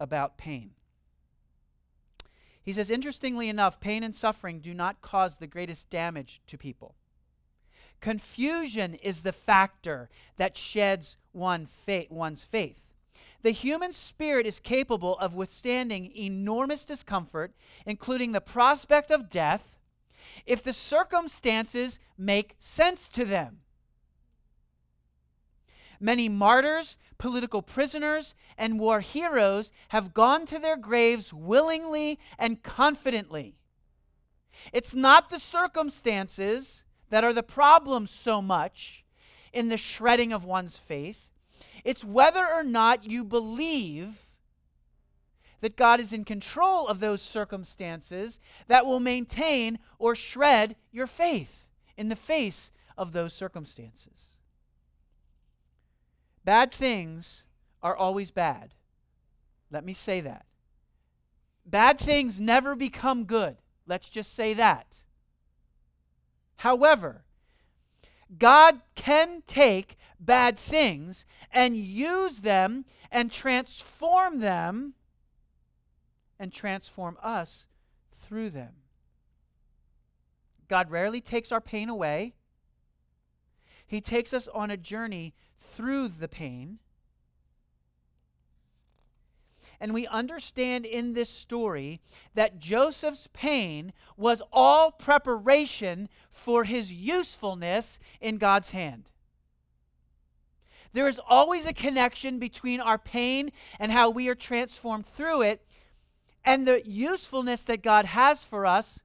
about 0.00 0.36
pain. 0.36 0.72
He 2.60 2.72
says, 2.72 2.90
interestingly 2.90 3.48
enough, 3.48 3.78
pain 3.78 4.02
and 4.02 4.16
suffering 4.16 4.58
do 4.58 4.74
not 4.74 5.00
cause 5.00 5.36
the 5.36 5.46
greatest 5.46 5.88
damage 5.90 6.40
to 6.48 6.58
people. 6.58 6.96
Confusion 8.00 8.94
is 8.94 9.22
the 9.22 9.32
factor 9.32 10.10
that 10.38 10.56
sheds 10.56 11.16
one 11.30 11.68
one's 12.10 12.42
faith. 12.42 12.90
The 13.42 13.52
human 13.52 13.92
spirit 13.92 14.44
is 14.44 14.58
capable 14.58 15.16
of 15.18 15.36
withstanding 15.36 16.10
enormous 16.16 16.84
discomfort, 16.84 17.54
including 17.86 18.32
the 18.32 18.40
prospect 18.40 19.12
of 19.12 19.30
death, 19.30 19.78
if 20.46 20.62
the 20.62 20.72
circumstances 20.72 21.98
make 22.18 22.56
sense 22.58 23.08
to 23.08 23.24
them. 23.24 23.60
Many 26.00 26.28
martyrs, 26.28 26.98
political 27.18 27.62
prisoners, 27.62 28.34
and 28.58 28.80
war 28.80 29.00
heroes 29.00 29.70
have 29.90 30.14
gone 30.14 30.46
to 30.46 30.58
their 30.58 30.76
graves 30.76 31.32
willingly 31.32 32.18
and 32.38 32.62
confidently. 32.62 33.54
It's 34.72 34.94
not 34.94 35.30
the 35.30 35.38
circumstances 35.38 36.82
that 37.10 37.24
are 37.24 37.32
the 37.32 37.42
problem 37.42 38.06
so 38.06 38.42
much 38.42 39.04
in 39.52 39.68
the 39.68 39.76
shredding 39.76 40.32
of 40.32 40.44
one's 40.44 40.76
faith, 40.76 41.28
it's 41.84 42.04
whether 42.04 42.46
or 42.46 42.64
not 42.64 43.04
you 43.04 43.24
believe 43.24 44.21
that 45.62 45.76
God 45.76 46.00
is 46.00 46.12
in 46.12 46.24
control 46.24 46.88
of 46.88 47.00
those 47.00 47.22
circumstances 47.22 48.40
that 48.66 48.84
will 48.84 49.00
maintain 49.00 49.78
or 49.98 50.14
shred 50.14 50.76
your 50.90 51.06
faith 51.06 51.68
in 51.96 52.08
the 52.08 52.16
face 52.16 52.72
of 52.98 53.12
those 53.12 53.32
circumstances. 53.32 54.32
Bad 56.44 56.72
things 56.72 57.44
are 57.80 57.96
always 57.96 58.32
bad. 58.32 58.74
Let 59.70 59.84
me 59.84 59.94
say 59.94 60.20
that. 60.20 60.46
Bad 61.64 62.00
things 62.00 62.40
never 62.40 62.74
become 62.74 63.24
good. 63.24 63.56
Let's 63.86 64.08
just 64.08 64.34
say 64.34 64.54
that. 64.54 65.02
However, 66.56 67.22
God 68.36 68.80
can 68.96 69.44
take 69.46 69.96
bad 70.18 70.58
things 70.58 71.24
and 71.52 71.76
use 71.76 72.38
them 72.38 72.84
and 73.12 73.30
transform 73.30 74.40
them 74.40 74.94
and 76.42 76.52
transform 76.52 77.16
us 77.22 77.66
through 78.12 78.50
them. 78.50 78.72
God 80.66 80.90
rarely 80.90 81.20
takes 81.20 81.52
our 81.52 81.60
pain 81.60 81.88
away. 81.88 82.34
He 83.86 84.00
takes 84.00 84.34
us 84.34 84.48
on 84.48 84.68
a 84.68 84.76
journey 84.76 85.34
through 85.60 86.08
the 86.08 86.26
pain. 86.26 86.80
And 89.78 89.94
we 89.94 90.04
understand 90.08 90.84
in 90.84 91.12
this 91.12 91.30
story 91.30 92.00
that 92.34 92.58
Joseph's 92.58 93.28
pain 93.32 93.92
was 94.16 94.42
all 94.52 94.90
preparation 94.90 96.08
for 96.28 96.64
his 96.64 96.92
usefulness 96.92 98.00
in 98.20 98.38
God's 98.38 98.70
hand. 98.70 99.10
There 100.92 101.06
is 101.06 101.20
always 101.28 101.66
a 101.66 101.72
connection 101.72 102.40
between 102.40 102.80
our 102.80 102.98
pain 102.98 103.52
and 103.78 103.92
how 103.92 104.10
we 104.10 104.28
are 104.28 104.34
transformed 104.34 105.06
through 105.06 105.42
it 105.42 105.64
and 106.44 106.66
the 106.66 106.82
usefulness 106.84 107.62
that 107.64 107.82
God 107.82 108.04
has 108.06 108.44
for 108.44 108.66
us 108.66 109.00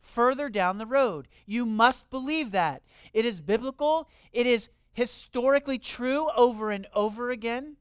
further 0.00 0.48
down 0.48 0.78
the 0.78 0.86
road. 0.86 1.28
You 1.46 1.66
must 1.66 2.10
believe 2.10 2.52
that. 2.52 2.82
It 3.12 3.24
is 3.24 3.40
biblical, 3.40 4.08
it 4.32 4.46
is 4.46 4.68
historically 4.92 5.78
true 5.78 6.30
over 6.36 6.70
and 6.70 6.86
over 6.94 7.30
again. 7.30 7.76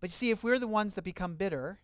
But 0.00 0.10
you 0.10 0.14
see, 0.14 0.30
if 0.30 0.44
we're 0.44 0.58
the 0.58 0.68
ones 0.68 0.94
that 0.94 1.02
become 1.02 1.34
bitter 1.34 1.80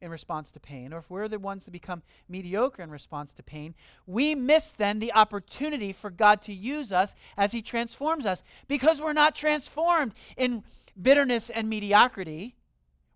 in 0.00 0.10
response 0.10 0.52
to 0.52 0.60
pain, 0.60 0.92
or 0.92 0.98
if 0.98 1.10
we're 1.10 1.26
the 1.26 1.40
ones 1.40 1.64
that 1.64 1.72
become 1.72 2.02
mediocre 2.28 2.82
in 2.82 2.90
response 2.90 3.32
to 3.34 3.42
pain, 3.42 3.74
we 4.06 4.34
miss 4.34 4.70
then 4.70 5.00
the 5.00 5.12
opportunity 5.12 5.92
for 5.92 6.08
God 6.08 6.40
to 6.42 6.54
use 6.54 6.92
us 6.92 7.14
as 7.36 7.52
He 7.52 7.62
transforms 7.62 8.26
us 8.26 8.44
because 8.68 9.00
we're 9.00 9.12
not 9.12 9.34
transformed 9.34 10.14
in 10.36 10.62
bitterness 11.00 11.50
and 11.50 11.68
mediocrity. 11.68 12.56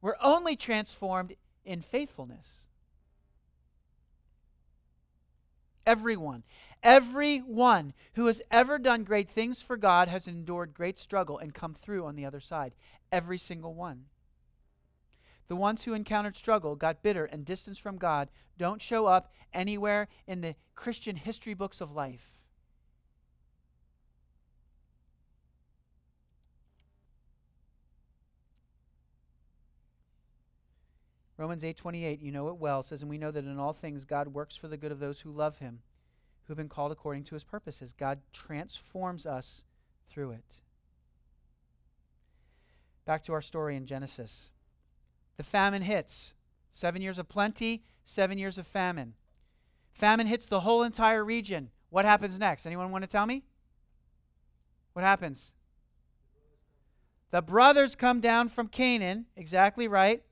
We're 0.00 0.16
only 0.20 0.56
transformed 0.56 1.34
in 1.64 1.80
faithfulness. 1.80 2.66
Everyone, 5.84 6.44
everyone 6.82 7.92
who 8.14 8.26
has 8.26 8.40
ever 8.50 8.78
done 8.78 9.02
great 9.04 9.28
things 9.28 9.60
for 9.60 9.76
God 9.76 10.08
has 10.08 10.28
endured 10.28 10.74
great 10.74 10.98
struggle 10.98 11.38
and 11.38 11.54
come 11.54 11.74
through 11.74 12.06
on 12.06 12.14
the 12.14 12.24
other 12.24 12.40
side. 12.40 12.72
Every 13.10 13.38
single 13.38 13.74
one. 13.74 14.04
The 15.48 15.56
ones 15.56 15.84
who 15.84 15.92
encountered 15.92 16.36
struggle, 16.36 16.76
got 16.76 17.02
bitter, 17.02 17.24
and 17.24 17.44
distanced 17.44 17.82
from 17.82 17.98
God 17.98 18.30
don't 18.56 18.80
show 18.80 19.06
up 19.06 19.32
anywhere 19.52 20.08
in 20.26 20.40
the 20.40 20.54
Christian 20.74 21.16
history 21.16 21.54
books 21.54 21.80
of 21.80 21.92
life. 21.92 22.41
Romans 31.42 31.64
8:28, 31.64 32.20
you 32.22 32.30
know 32.30 32.46
it 32.50 32.56
well, 32.58 32.84
says 32.84 33.02
and 33.02 33.10
we 33.10 33.18
know 33.18 33.32
that 33.32 33.44
in 33.44 33.58
all 33.58 33.72
things 33.72 34.04
God 34.04 34.28
works 34.28 34.54
for 34.54 34.68
the 34.68 34.76
good 34.76 34.92
of 34.92 35.00
those 35.00 35.22
who 35.22 35.32
love 35.32 35.58
him, 35.58 35.80
who've 36.44 36.56
been 36.56 36.68
called 36.68 36.92
according 36.92 37.24
to 37.24 37.34
his 37.34 37.42
purposes. 37.42 37.92
God 37.92 38.20
transforms 38.32 39.26
us 39.26 39.64
through 40.08 40.30
it. 40.30 40.58
Back 43.04 43.24
to 43.24 43.32
our 43.32 43.42
story 43.42 43.74
in 43.74 43.86
Genesis. 43.86 44.50
The 45.36 45.42
famine 45.42 45.82
hits. 45.82 46.34
7 46.70 47.02
years 47.02 47.18
of 47.18 47.28
plenty, 47.28 47.82
7 48.04 48.38
years 48.38 48.56
of 48.56 48.64
famine. 48.64 49.14
Famine 49.92 50.28
hits 50.28 50.46
the 50.48 50.60
whole 50.60 50.84
entire 50.84 51.24
region. 51.24 51.72
What 51.90 52.04
happens 52.04 52.38
next? 52.38 52.66
Anyone 52.66 52.92
want 52.92 53.02
to 53.02 53.08
tell 53.08 53.26
me? 53.26 53.42
What 54.92 55.04
happens? 55.04 55.50
The 57.32 57.42
brothers 57.42 57.96
come 57.96 58.20
down 58.20 58.48
from 58.48 58.68
Canaan, 58.68 59.26
exactly 59.34 59.88
right. 59.88 60.22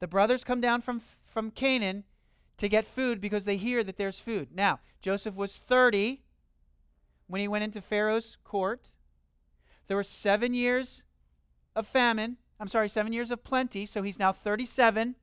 The 0.00 0.08
brothers 0.08 0.44
come 0.44 0.60
down 0.60 0.80
from, 0.80 1.02
from 1.24 1.50
Canaan 1.50 2.04
to 2.56 2.68
get 2.68 2.86
food 2.86 3.20
because 3.20 3.44
they 3.44 3.56
hear 3.56 3.84
that 3.84 3.96
there's 3.96 4.18
food. 4.18 4.48
Now, 4.52 4.80
Joseph 5.00 5.36
was 5.36 5.58
30 5.58 6.22
when 7.26 7.40
he 7.40 7.48
went 7.48 7.64
into 7.64 7.80
Pharaoh's 7.80 8.36
court. 8.42 8.92
There 9.86 9.96
were 9.96 10.04
seven 10.04 10.52
years 10.52 11.02
of 11.76 11.86
famine. 11.86 12.38
I'm 12.58 12.68
sorry, 12.68 12.88
seven 12.88 13.12
years 13.12 13.30
of 13.30 13.44
plenty, 13.44 13.86
so 13.86 14.02
he's 14.02 14.18
now 14.18 14.32
37, 14.32 15.16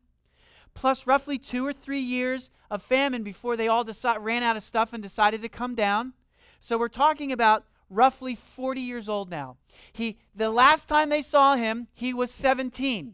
plus 0.73 1.05
roughly 1.05 1.37
two 1.37 1.65
or 1.65 1.73
three 1.73 1.99
years 1.99 2.49
of 2.71 2.81
famine 2.81 3.21
before 3.21 3.55
they 3.55 3.67
all 3.67 3.83
decide, 3.83 4.19
ran 4.19 4.41
out 4.41 4.57
of 4.57 4.63
stuff 4.63 4.93
and 4.93 5.03
decided 5.03 5.41
to 5.43 5.49
come 5.49 5.75
down. 5.75 6.13
So 6.59 6.77
we're 6.77 6.87
talking 6.87 7.31
about 7.31 7.65
roughly 7.89 8.33
40 8.33 8.81
years 8.81 9.07
old 9.07 9.29
now. 9.29 9.57
He, 9.93 10.17
the 10.35 10.49
last 10.49 10.87
time 10.87 11.09
they 11.09 11.21
saw 11.21 11.55
him, 11.55 11.87
he 11.93 12.13
was 12.13 12.31
17. 12.31 13.13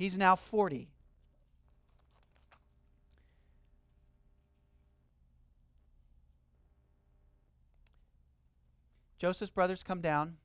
He's 0.00 0.16
now 0.16 0.34
40. 0.34 0.88
Joseph's 9.18 9.50
brothers 9.50 9.82
come 9.82 10.00
down. 10.00 10.38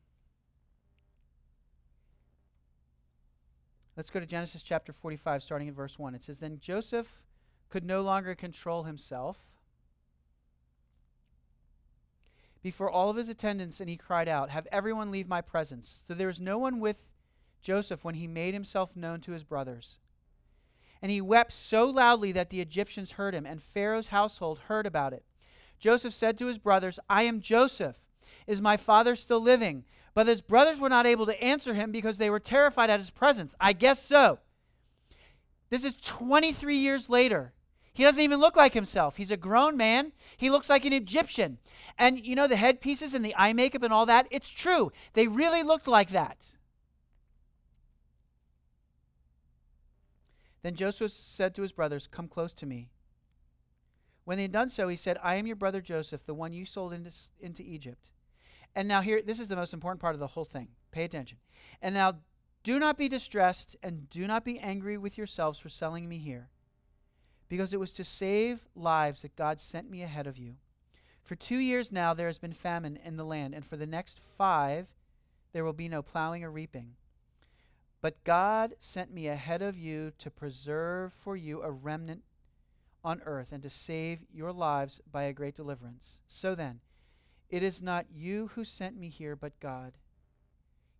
Let's 3.95 4.09
go 4.09 4.19
to 4.19 4.25
Genesis 4.25 4.61
chapter 4.61 4.91
45, 4.91 5.41
starting 5.41 5.69
at 5.69 5.73
verse 5.73 5.97
1. 5.97 6.13
It 6.15 6.23
says, 6.25 6.39
Then 6.39 6.59
Joseph 6.59 7.21
could 7.69 7.85
no 7.85 8.01
longer 8.01 8.35
control 8.35 8.83
himself 8.83 9.37
before 12.61 12.91
all 12.91 13.09
of 13.09 13.15
his 13.15 13.29
attendants, 13.29 13.79
and 13.79 13.89
he 13.89 13.95
cried 13.95 14.27
out, 14.27 14.49
Have 14.49 14.67
everyone 14.69 15.11
leave 15.11 15.29
my 15.29 15.39
presence. 15.39 16.03
So 16.05 16.13
there 16.13 16.27
was 16.27 16.41
no 16.41 16.57
one 16.57 16.81
with 16.81 17.07
Joseph 17.65 18.03
when 18.03 18.13
he 18.13 18.27
made 18.27 18.53
himself 18.53 18.95
known 18.95 19.21
to 19.21 19.31
his 19.31 19.43
brothers. 19.43 19.97
And 21.01 21.11
he 21.11 21.19
wept 21.19 21.51
so 21.51 21.85
loudly 21.89 22.31
that 22.31 22.51
the 22.51 22.61
Egyptians 22.61 23.13
heard 23.13 23.33
him, 23.33 23.45
and 23.45 23.61
Pharaoh's 23.61 24.09
household 24.09 24.59
heard 24.67 24.85
about 24.85 25.13
it. 25.13 25.25
Joseph 25.79 26.13
said 26.13 26.37
to 26.37 26.45
his 26.45 26.59
brothers, 26.59 26.99
I 27.09 27.23
am 27.23 27.41
Joseph. 27.41 27.97
Is 28.45 28.61
my 28.61 28.77
father 28.77 29.15
still 29.15 29.41
living? 29.41 29.83
But 30.13 30.27
his 30.27 30.41
brothers 30.41 30.79
were 30.79 30.89
not 30.89 31.07
able 31.07 31.25
to 31.25 31.43
answer 31.43 31.73
him 31.73 31.91
because 31.91 32.17
they 32.17 32.29
were 32.29 32.39
terrified 32.39 32.91
at 32.91 32.99
his 32.99 33.09
presence. 33.09 33.55
I 33.59 33.73
guess 33.73 34.01
so. 34.01 34.39
This 35.71 35.83
is 35.83 35.95
23 35.95 36.75
years 36.75 37.09
later. 37.09 37.53
He 37.93 38.03
doesn't 38.03 38.21
even 38.21 38.39
look 38.39 38.55
like 38.55 38.75
himself. 38.75 39.17
He's 39.17 39.31
a 39.31 39.37
grown 39.37 39.75
man. 39.75 40.11
He 40.37 40.51
looks 40.51 40.69
like 40.69 40.85
an 40.85 40.93
Egyptian. 40.93 41.57
And 41.97 42.23
you 42.23 42.35
know, 42.35 42.47
the 42.47 42.57
headpieces 42.57 43.15
and 43.15 43.25
the 43.25 43.35
eye 43.35 43.53
makeup 43.53 43.81
and 43.81 43.91
all 43.91 44.05
that, 44.05 44.27
it's 44.29 44.49
true. 44.49 44.91
They 45.13 45.27
really 45.27 45.63
looked 45.63 45.87
like 45.87 46.11
that. 46.11 46.55
Then 50.65 50.73
Joseph 50.73 51.11
said 51.11 51.53
to 51.53 51.61
his 51.61 51.73
brothers, 51.73 52.07
Come 52.07 52.27
close 52.27 52.51
to 52.53 52.65
me. 52.65 52.89
When 54.23 54.37
they 54.37 54.45
had 54.45 54.51
done 54.51 54.69
so, 54.69 54.87
he 54.87 54.95
said, 54.95 55.19
I 55.21 55.35
am 55.35 55.45
your 55.45 55.55
brother 55.55 55.79
Joseph, 55.79 56.25
the 56.25 56.33
one 56.33 56.53
you 56.53 56.65
sold 56.65 56.91
into, 56.91 57.11
into 57.39 57.61
Egypt. 57.61 58.09
And 58.75 58.87
now, 58.87 59.01
here, 59.01 59.21
this 59.21 59.39
is 59.39 59.47
the 59.47 59.55
most 59.55 59.75
important 59.75 60.01
part 60.01 60.15
of 60.15 60.19
the 60.19 60.25
whole 60.25 60.43
thing. 60.43 60.69
Pay 60.89 61.03
attention. 61.03 61.37
And 61.83 61.93
now, 61.93 62.13
do 62.63 62.79
not 62.79 62.97
be 62.97 63.07
distressed 63.07 63.75
and 63.83 64.09
do 64.09 64.25
not 64.25 64.43
be 64.43 64.57
angry 64.57 64.97
with 64.97 65.19
yourselves 65.19 65.59
for 65.59 65.69
selling 65.69 66.09
me 66.09 66.17
here, 66.17 66.49
because 67.47 67.71
it 67.71 67.79
was 67.79 67.91
to 67.91 68.03
save 68.03 68.65
lives 68.73 69.21
that 69.21 69.35
God 69.35 69.61
sent 69.61 69.91
me 69.91 70.01
ahead 70.01 70.25
of 70.25 70.39
you. 70.39 70.55
For 71.23 71.35
two 71.35 71.59
years 71.59 71.91
now 71.91 72.15
there 72.15 72.25
has 72.25 72.39
been 72.39 72.53
famine 72.53 72.97
in 73.05 73.17
the 73.17 73.23
land, 73.23 73.53
and 73.53 73.63
for 73.63 73.77
the 73.77 73.85
next 73.85 74.19
five 74.19 74.87
there 75.53 75.63
will 75.63 75.73
be 75.73 75.87
no 75.87 76.01
plowing 76.01 76.43
or 76.43 76.49
reaping. 76.49 76.95
But 78.05 78.23
God 78.23 78.75
sent 78.77 79.11
me 79.11 79.25
ahead 79.25 79.63
of 79.63 79.75
you 79.75 80.11
to 80.19 80.29
preserve 80.29 81.11
for 81.11 81.35
you 81.35 81.63
a 81.63 81.71
remnant 81.71 82.21
on 83.03 83.23
earth 83.25 83.51
and 83.51 83.63
to 83.63 83.69
save 83.71 84.19
your 84.31 84.51
lives 84.51 85.01
by 85.11 85.23
a 85.23 85.33
great 85.33 85.55
deliverance. 85.55 86.19
So 86.27 86.53
then, 86.53 86.81
it 87.49 87.63
is 87.63 87.81
not 87.81 88.05
you 88.13 88.51
who 88.53 88.63
sent 88.63 88.95
me 88.95 89.09
here, 89.09 89.35
but 89.35 89.59
God. 89.59 89.93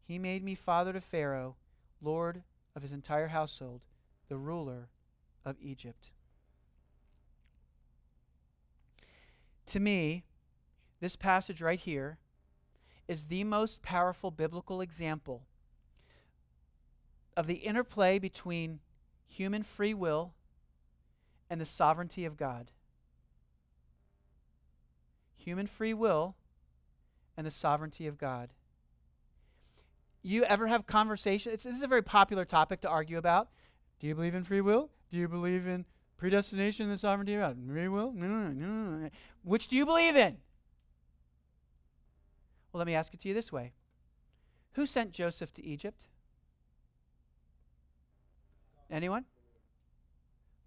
He 0.04 0.18
made 0.18 0.44
me 0.44 0.56
father 0.56 0.94
to 0.94 1.00
Pharaoh, 1.00 1.58
lord 2.02 2.42
of 2.76 2.82
his 2.82 2.92
entire 2.92 3.28
household, 3.28 3.82
the 4.28 4.38
ruler 4.38 4.90
of 5.46 5.58
Egypt. 5.62 6.10
To 9.68 9.80
me, 9.80 10.24
this 11.02 11.16
passage 11.16 11.62
right 11.62 11.80
here 11.80 12.18
is 13.08 13.26
the 13.26 13.44
most 13.44 13.84
powerful 13.84 14.32
biblical 14.32 14.82
example 14.82 15.44
of 17.36 17.48
the 17.48 17.56
interplay 17.56 18.20
between 18.20 18.80
human 19.28 19.64
free 19.64 19.94
will 19.94 20.34
and 21.50 21.60
the 21.60 21.66
sovereignty 21.66 22.26
of 22.26 22.38
God. 22.38 22.72
Human 25.36 25.68
free 25.68 25.94
will 25.94 26.36
and 27.38 27.46
the 27.46 27.52
sovereignty 27.52 28.08
of 28.08 28.18
God. 28.18 28.54
You 30.24 30.44
ever 30.46 30.68
have 30.68 30.88
conversations? 30.88 31.64
This 31.64 31.76
is 31.76 31.84
a 31.84 31.88
very 31.88 32.02
popular 32.02 32.46
topic 32.46 32.82
to 32.82 32.90
argue 32.90 33.18
about. 33.18 33.50
Do 34.00 34.08
you 34.08 34.16
believe 34.16 34.34
in 34.34 34.44
free 34.44 34.62
will? 34.62 34.90
Do 35.12 35.18
you 35.18 35.28
believe 35.28 35.68
in 35.68 35.86
predestination 36.18 36.86
and 36.86 36.94
the 36.94 36.98
sovereignty 36.98 37.36
of 37.36 37.42
God? 37.42 37.58
Free 37.68 37.88
will? 37.88 38.12
No, 38.12 38.28
no, 38.28 38.48
no, 38.48 38.98
no. 38.98 39.10
Which 39.44 39.68
do 39.68 39.76
you 39.76 39.86
believe 39.86 40.16
in? 40.16 40.38
Well, 42.72 42.80
let 42.80 42.88
me 42.88 42.96
ask 42.96 43.14
it 43.14 43.20
to 43.22 43.28
you 43.28 43.34
this 43.34 43.52
way 43.52 43.74
Who 44.74 44.86
sent 44.86 45.12
Joseph 45.12 45.54
to 45.54 45.66
Egypt? 45.66 46.08
Anyone? 48.90 49.26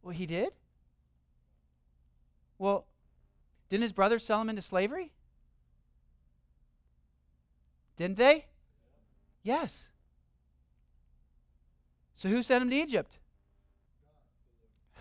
Well, 0.03 0.15
he 0.15 0.27
did. 0.27 0.53
Well, 2.59 2.87
didn't 3.69 3.83
his 3.83 3.93
brothers 3.93 4.25
sell 4.25 4.41
him 4.41 4.49
into 4.49 4.63
slavery? 4.63 5.13
Didn't 7.97 8.17
they? 8.17 8.47
Yes. 9.43 9.89
So 12.15 12.29
who 12.29 12.43
sent 12.43 12.63
him 12.63 12.71
to 12.71 12.77
Egypt? 12.77 13.19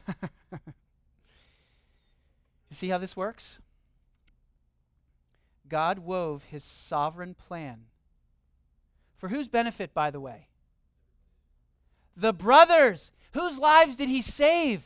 you 0.21 0.59
see 2.71 2.89
how 2.89 2.97
this 2.97 3.15
works? 3.15 3.59
God 5.67 5.99
wove 5.99 6.45
his 6.49 6.63
sovereign 6.63 7.33
plan. 7.33 7.85
For 9.15 9.29
whose 9.29 9.47
benefit, 9.47 9.93
by 9.93 10.11
the 10.11 10.19
way? 10.19 10.47
The 12.17 12.33
brothers. 12.33 13.11
Whose 13.33 13.59
lives 13.59 13.95
did 13.95 14.09
he 14.09 14.21
save? 14.21 14.83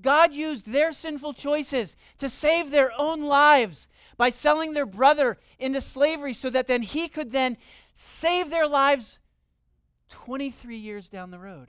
God 0.00 0.34
used 0.34 0.66
their 0.66 0.92
sinful 0.92 1.32
choices 1.32 1.96
to 2.18 2.28
save 2.28 2.70
their 2.70 2.92
own 2.98 3.22
lives 3.22 3.88
by 4.18 4.28
selling 4.30 4.74
their 4.74 4.86
brother 4.86 5.38
into 5.58 5.80
slavery 5.80 6.34
so 6.34 6.50
that 6.50 6.66
then 6.66 6.82
he 6.82 7.08
could 7.08 7.32
then 7.32 7.56
save 7.94 8.50
their 8.50 8.68
lives 8.68 9.18
23 10.10 10.76
years 10.76 11.08
down 11.08 11.30
the 11.30 11.38
road. 11.38 11.68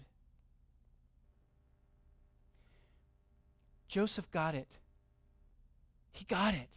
Joseph 3.88 4.30
got 4.32 4.56
it. 4.56 4.68
He 6.12 6.26
got 6.26 6.54
it. 6.54 6.70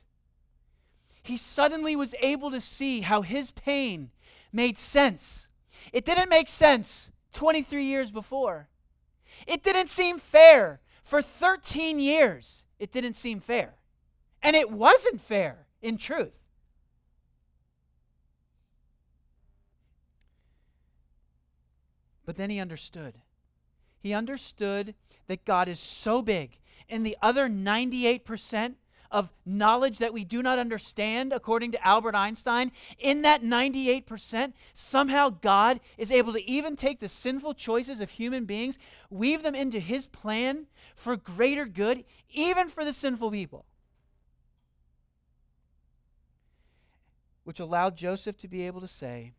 He 1.23 1.37
suddenly 1.37 1.97
was 1.97 2.15
able 2.21 2.51
to 2.53 2.61
see 2.61 3.01
how 3.01 3.23
his 3.23 3.51
pain 3.51 4.11
made 4.53 4.79
sense. 4.79 5.49
It 5.93 6.05
didn't 6.05 6.29
make 6.29 6.49
sense 6.49 7.11
23 7.37 7.85
years 7.85 8.11
before. 8.11 8.69
It 9.47 9.63
didn't 9.63 9.91
seem 9.91 10.19
fair. 10.19 10.81
For 11.05 11.21
13 11.21 12.01
years, 12.01 12.65
it 12.79 12.91
didn't 12.91 13.15
seem 13.15 13.41
fair. 13.41 13.75
And 14.43 14.57
it 14.57 14.71
wasn't 14.71 15.21
fair, 15.21 15.67
in 15.83 15.99
truth. 15.99 16.33
But 22.25 22.37
then 22.37 22.49
he 22.49 22.59
understood. 22.59 23.17
He 24.01 24.15
understood 24.15 24.95
that 25.27 25.45
God 25.45 25.69
is 25.69 25.79
so 25.79 26.23
big, 26.23 26.59
and 26.89 27.05
the 27.05 27.19
other 27.21 27.49
98% 27.51 28.75
of 29.11 29.33
knowledge 29.45 29.99
that 29.99 30.13
we 30.13 30.25
do 30.25 30.43
not 30.43 30.59
understand, 30.59 31.33
according 31.33 31.73
to 31.73 31.87
Albert 31.87 32.15
Einstein, 32.15 32.73
in 32.99 33.23
that 33.23 33.43
98%, 33.43 34.53
somehow 34.75 35.31
God 35.31 35.81
is 35.99 36.11
able 36.11 36.33
to 36.33 36.51
even 36.51 36.77
take 36.77 37.01
the 37.01 37.09
sinful 37.09 37.55
choices 37.55 38.01
of 38.01 38.11
human 38.11 38.45
beings, 38.45 38.79
weave 39.11 39.43
them 39.43 39.55
into 39.55 39.79
his 39.79 40.07
plan 40.07 40.67
for 40.95 41.17
greater 41.17 41.67
good, 41.67 42.05
even 42.31 42.69
for 42.69 42.85
the 42.85 42.93
sinful 42.93 43.31
people. 43.31 43.65
Which 47.45 47.61
allowed 47.61 47.97
Joseph 47.97 48.37
to 48.39 48.49
be 48.49 48.67
able 48.67 48.81
to 48.81 48.89
say, 48.89 49.33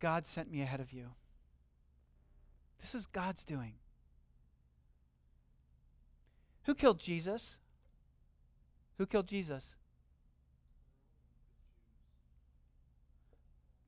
God 0.00 0.26
sent 0.26 0.50
me 0.50 0.62
ahead 0.62 0.80
of 0.80 0.92
you. 0.92 1.10
This 2.80 2.94
was 2.94 3.06
God's 3.06 3.44
doing. 3.44 3.74
Who 6.68 6.74
killed 6.74 7.00
Jesus? 7.00 7.56
Who 8.98 9.06
killed 9.06 9.26
Jesus? 9.26 9.76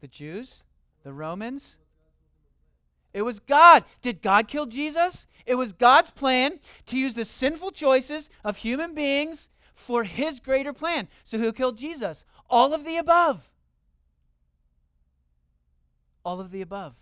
The 0.00 0.08
Jews? 0.08 0.64
The 1.04 1.12
Romans? 1.12 1.76
It 3.12 3.20
was 3.20 3.38
God. 3.38 3.84
Did 4.00 4.22
God 4.22 4.48
kill 4.48 4.64
Jesus? 4.64 5.26
It 5.44 5.56
was 5.56 5.74
God's 5.74 6.10
plan 6.10 6.58
to 6.86 6.96
use 6.96 7.12
the 7.12 7.26
sinful 7.26 7.72
choices 7.72 8.30
of 8.42 8.56
human 8.56 8.94
beings 8.94 9.50
for 9.74 10.04
his 10.04 10.40
greater 10.40 10.72
plan. 10.72 11.08
So 11.24 11.36
who 11.36 11.52
killed 11.52 11.76
Jesus? 11.76 12.24
All 12.48 12.72
of 12.72 12.86
the 12.86 12.96
above. 12.96 13.50
All 16.24 16.40
of 16.40 16.50
the 16.50 16.62
above. 16.62 16.96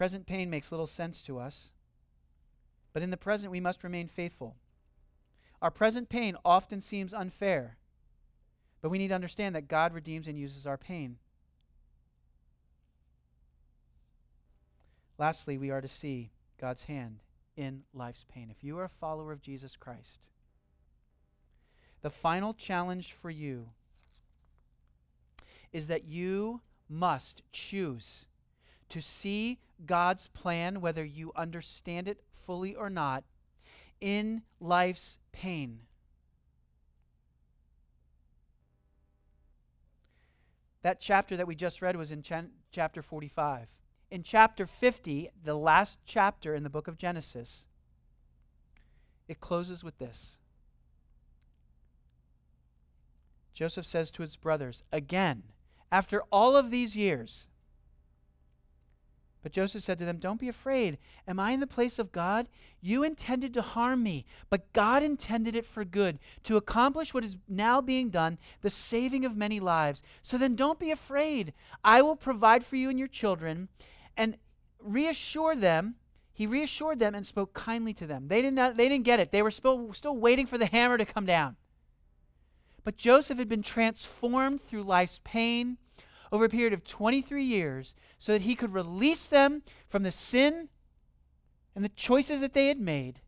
Present 0.00 0.26
pain 0.26 0.48
makes 0.48 0.72
little 0.72 0.86
sense 0.86 1.20
to 1.22 1.38
us, 1.38 1.72
but 2.94 3.02
in 3.02 3.10
the 3.10 3.18
present 3.18 3.52
we 3.52 3.60
must 3.60 3.84
remain 3.84 4.08
faithful. 4.08 4.56
Our 5.60 5.70
present 5.70 6.08
pain 6.08 6.36
often 6.42 6.80
seems 6.80 7.12
unfair 7.12 7.76
but 8.80 8.88
we 8.88 8.98
need 8.98 9.08
to 9.08 9.14
understand 9.14 9.54
that 9.54 9.68
God 9.68 9.92
redeems 9.92 10.26
and 10.26 10.38
uses 10.38 10.66
our 10.66 10.78
pain. 10.78 11.18
Lastly, 15.18 15.58
we 15.58 15.70
are 15.70 15.82
to 15.82 15.88
see 15.88 16.30
God's 16.58 16.84
hand 16.84 17.22
in 17.56 17.82
life's 17.92 18.24
pain. 18.32 18.48
If 18.50 18.64
you 18.64 18.78
are 18.78 18.84
a 18.84 18.88
follower 18.88 19.32
of 19.32 19.42
Jesus 19.42 19.76
Christ, 19.76 20.30
the 22.00 22.10
final 22.10 22.54
challenge 22.54 23.12
for 23.12 23.28
you 23.28 23.70
is 25.72 25.88
that 25.88 26.06
you 26.06 26.62
must 26.88 27.42
choose 27.52 28.24
to 28.90 29.00
see 29.00 29.58
God's 29.86 30.28
plan, 30.28 30.80
whether 30.80 31.04
you 31.04 31.32
understand 31.34 32.06
it 32.06 32.20
fully 32.32 32.74
or 32.74 32.90
not, 32.90 33.24
in 34.00 34.42
life's 34.60 35.18
pain. 35.32 35.80
That 40.82 41.00
chapter 41.00 41.36
that 41.36 41.46
we 41.46 41.54
just 41.54 41.82
read 41.82 41.96
was 41.96 42.10
in 42.10 42.22
ch- 42.22 42.32
chapter 42.72 43.02
45. 43.02 43.68
In 44.10 44.22
chapter 44.22 44.66
50, 44.66 45.30
the 45.44 45.54
last 45.54 46.00
chapter 46.04 46.54
in 46.54 46.62
the 46.62 46.70
book 46.70 46.88
of 46.88 46.98
Genesis, 46.98 47.64
it 49.28 49.40
closes 49.40 49.84
with 49.84 49.98
this. 49.98 50.36
Joseph 53.54 53.86
says 53.86 54.10
to 54.12 54.22
his 54.22 54.36
brothers, 54.36 54.82
again, 54.90 55.42
after 55.92 56.22
all 56.32 56.56
of 56.56 56.70
these 56.70 56.96
years, 56.96 57.48
but 59.42 59.52
Joseph 59.52 59.82
said 59.82 59.98
to 59.98 60.04
them, 60.04 60.18
Don't 60.18 60.40
be 60.40 60.48
afraid. 60.48 60.98
Am 61.26 61.40
I 61.40 61.52
in 61.52 61.60
the 61.60 61.66
place 61.66 61.98
of 61.98 62.12
God? 62.12 62.46
You 62.80 63.02
intended 63.02 63.54
to 63.54 63.62
harm 63.62 64.02
me, 64.02 64.26
but 64.48 64.72
God 64.72 65.02
intended 65.02 65.56
it 65.56 65.64
for 65.64 65.84
good, 65.84 66.18
to 66.44 66.56
accomplish 66.56 67.14
what 67.14 67.24
is 67.24 67.36
now 67.48 67.80
being 67.80 68.10
done, 68.10 68.38
the 68.60 68.70
saving 68.70 69.24
of 69.24 69.36
many 69.36 69.60
lives. 69.60 70.02
So 70.22 70.36
then 70.36 70.56
don't 70.56 70.78
be 70.78 70.90
afraid. 70.90 71.52
I 71.82 72.02
will 72.02 72.16
provide 72.16 72.64
for 72.64 72.76
you 72.76 72.90
and 72.90 72.98
your 72.98 73.08
children. 73.08 73.68
And 74.16 74.36
reassure 74.82 75.54
them. 75.54 75.96
He 76.32 76.46
reassured 76.46 76.98
them 76.98 77.14
and 77.14 77.26
spoke 77.26 77.52
kindly 77.52 77.92
to 77.94 78.06
them. 78.06 78.28
They, 78.28 78.40
did 78.40 78.54
not, 78.54 78.76
they 78.76 78.88
didn't 78.88 79.04
get 79.04 79.20
it. 79.20 79.30
They 79.30 79.42
were 79.42 79.50
still, 79.50 79.92
still 79.92 80.16
waiting 80.16 80.46
for 80.46 80.58
the 80.58 80.66
hammer 80.66 80.96
to 80.96 81.04
come 81.04 81.26
down. 81.26 81.56
But 82.82 82.96
Joseph 82.96 83.38
had 83.38 83.48
been 83.48 83.62
transformed 83.62 84.62
through 84.62 84.84
life's 84.84 85.20
pain 85.22 85.76
over 86.32 86.44
a 86.44 86.48
period 86.48 86.72
of 86.72 86.84
23 86.84 87.42
years 87.42 87.94
so 88.18 88.32
that 88.32 88.42
he 88.42 88.54
could 88.54 88.72
release 88.72 89.26
them 89.26 89.62
from 89.88 90.02
the 90.02 90.12
sin 90.12 90.68
and 91.74 91.84
the 91.84 91.88
choices 91.88 92.40
that 92.40 92.52
they 92.52 92.68
had 92.68 92.80
made 92.80 93.20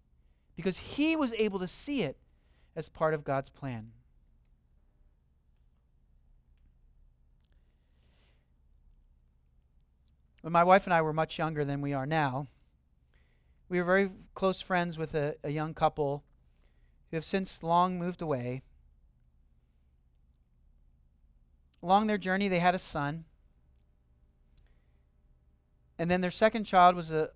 because 0.56 0.78
he 0.78 1.16
was 1.16 1.32
able 1.34 1.58
to 1.58 1.66
see 1.66 2.02
it 2.02 2.16
as 2.76 2.88
part 2.88 3.14
of 3.14 3.24
God's 3.24 3.50
plan. 3.50 3.92
When 10.42 10.52
my 10.52 10.64
wife 10.64 10.84
and 10.84 10.94
I 10.94 11.02
were 11.02 11.12
much 11.12 11.38
younger 11.38 11.64
than 11.64 11.80
we 11.80 11.92
are 11.92 12.06
now, 12.06 12.48
we 13.68 13.78
were 13.78 13.84
very 13.84 14.10
close 14.34 14.60
friends 14.60 14.98
with 14.98 15.14
a, 15.14 15.36
a 15.44 15.50
young 15.50 15.72
couple 15.72 16.24
who 17.10 17.16
have 17.16 17.24
since 17.24 17.62
long 17.62 17.98
moved 17.98 18.20
away. 18.20 18.62
Along 21.82 22.06
their 22.06 22.18
journey, 22.18 22.48
they 22.48 22.60
had 22.60 22.74
a 22.74 22.78
son. 22.78 23.24
And 25.98 26.10
then 26.10 26.20
their 26.20 26.30
second 26.30 26.64
child 26.64 26.96
was 26.96 27.10
a, 27.10 27.30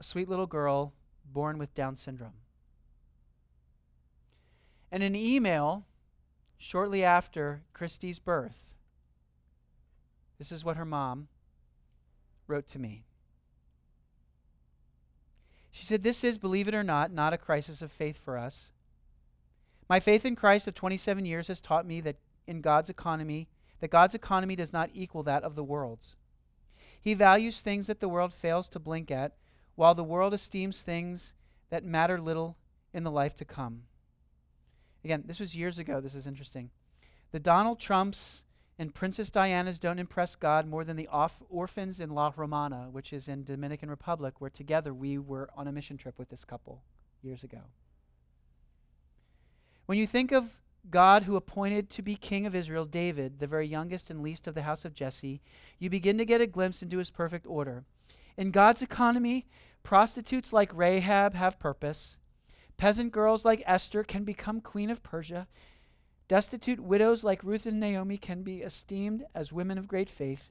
a 0.00 0.04
sweet 0.04 0.28
little 0.28 0.46
girl 0.46 0.92
born 1.24 1.58
with 1.58 1.74
Down 1.74 1.96
syndrome. 1.96 2.34
And 4.90 5.02
an 5.02 5.16
email 5.16 5.86
shortly 6.56 7.04
after 7.04 7.62
Christy's 7.72 8.18
birth, 8.18 8.64
this 10.38 10.52
is 10.52 10.64
what 10.64 10.76
her 10.76 10.84
mom 10.84 11.28
wrote 12.46 12.68
to 12.68 12.78
me. 12.78 13.04
She 15.70 15.84
said, 15.84 16.02
This 16.02 16.22
is, 16.22 16.38
believe 16.38 16.68
it 16.68 16.74
or 16.74 16.84
not, 16.84 17.12
not 17.12 17.32
a 17.32 17.38
crisis 17.38 17.82
of 17.82 17.90
faith 17.90 18.16
for 18.16 18.38
us. 18.38 18.70
My 19.88 19.98
faith 19.98 20.24
in 20.24 20.36
Christ 20.36 20.68
of 20.68 20.74
27 20.74 21.26
years 21.26 21.48
has 21.48 21.60
taught 21.60 21.86
me 21.86 22.00
that 22.00 22.16
in 22.46 22.60
God's 22.60 22.88
economy, 22.88 23.48
that 23.80 23.90
God's 23.90 24.14
economy 24.14 24.56
does 24.56 24.72
not 24.72 24.90
equal 24.94 25.22
that 25.24 25.42
of 25.42 25.54
the 25.54 25.64
world's. 25.64 26.16
He 27.00 27.14
values 27.14 27.60
things 27.60 27.86
that 27.86 28.00
the 28.00 28.08
world 28.08 28.32
fails 28.32 28.68
to 28.70 28.78
blink 28.78 29.10
at, 29.10 29.36
while 29.74 29.94
the 29.94 30.04
world 30.04 30.32
esteems 30.32 30.82
things 30.82 31.34
that 31.70 31.84
matter 31.84 32.20
little 32.20 32.56
in 32.92 33.04
the 33.04 33.10
life 33.10 33.34
to 33.36 33.44
come. 33.44 33.82
Again, 35.04 35.24
this 35.26 35.40
was 35.40 35.54
years 35.54 35.78
ago. 35.78 36.00
This 36.00 36.14
is 36.14 36.26
interesting. 36.26 36.70
The 37.32 37.40
Donald 37.40 37.78
Trumps 37.78 38.42
and 38.78 38.94
Princess 38.94 39.30
Dianas 39.30 39.78
don't 39.78 39.98
impress 39.98 40.34
God 40.34 40.66
more 40.66 40.84
than 40.84 40.96
the 40.96 41.08
off- 41.08 41.42
orphans 41.48 42.00
in 42.00 42.10
La 42.10 42.32
Romana, 42.34 42.88
which 42.90 43.12
is 43.12 43.28
in 43.28 43.44
Dominican 43.44 43.90
Republic, 43.90 44.40
where 44.40 44.50
together 44.50 44.94
we 44.94 45.18
were 45.18 45.50
on 45.56 45.68
a 45.68 45.72
mission 45.72 45.96
trip 45.96 46.18
with 46.18 46.30
this 46.30 46.44
couple 46.44 46.82
years 47.22 47.44
ago. 47.44 47.60
When 49.86 49.98
you 49.98 50.06
think 50.06 50.32
of 50.32 50.46
God 50.90 51.24
who 51.24 51.36
appointed 51.36 51.90
to 51.90 52.02
be 52.02 52.16
king 52.16 52.46
of 52.46 52.54
Israel 52.54 52.84
David, 52.84 53.38
the 53.38 53.46
very 53.46 53.66
youngest 53.66 54.10
and 54.10 54.22
least 54.22 54.46
of 54.46 54.54
the 54.54 54.62
house 54.62 54.84
of 54.84 54.94
Jesse, 54.94 55.40
you 55.78 55.88
begin 55.90 56.18
to 56.18 56.24
get 56.24 56.40
a 56.40 56.46
glimpse 56.46 56.82
into 56.82 56.98
his 56.98 57.10
perfect 57.10 57.46
order. 57.46 57.84
In 58.36 58.50
God's 58.50 58.82
economy, 58.82 59.46
prostitutes 59.82 60.52
like 60.52 60.74
Rahab 60.74 61.34
have 61.34 61.58
purpose. 61.58 62.16
Peasant 62.76 63.12
girls 63.12 63.44
like 63.44 63.62
Esther 63.66 64.02
can 64.02 64.24
become 64.24 64.60
queen 64.60 64.90
of 64.90 65.02
Persia. 65.02 65.46
Destitute 66.26 66.80
widows 66.80 67.22
like 67.22 67.44
Ruth 67.44 67.66
and 67.66 67.78
Naomi 67.78 68.16
can 68.16 68.42
be 68.42 68.62
esteemed 68.62 69.24
as 69.34 69.52
women 69.52 69.78
of 69.78 69.88
great 69.88 70.10
faith. 70.10 70.48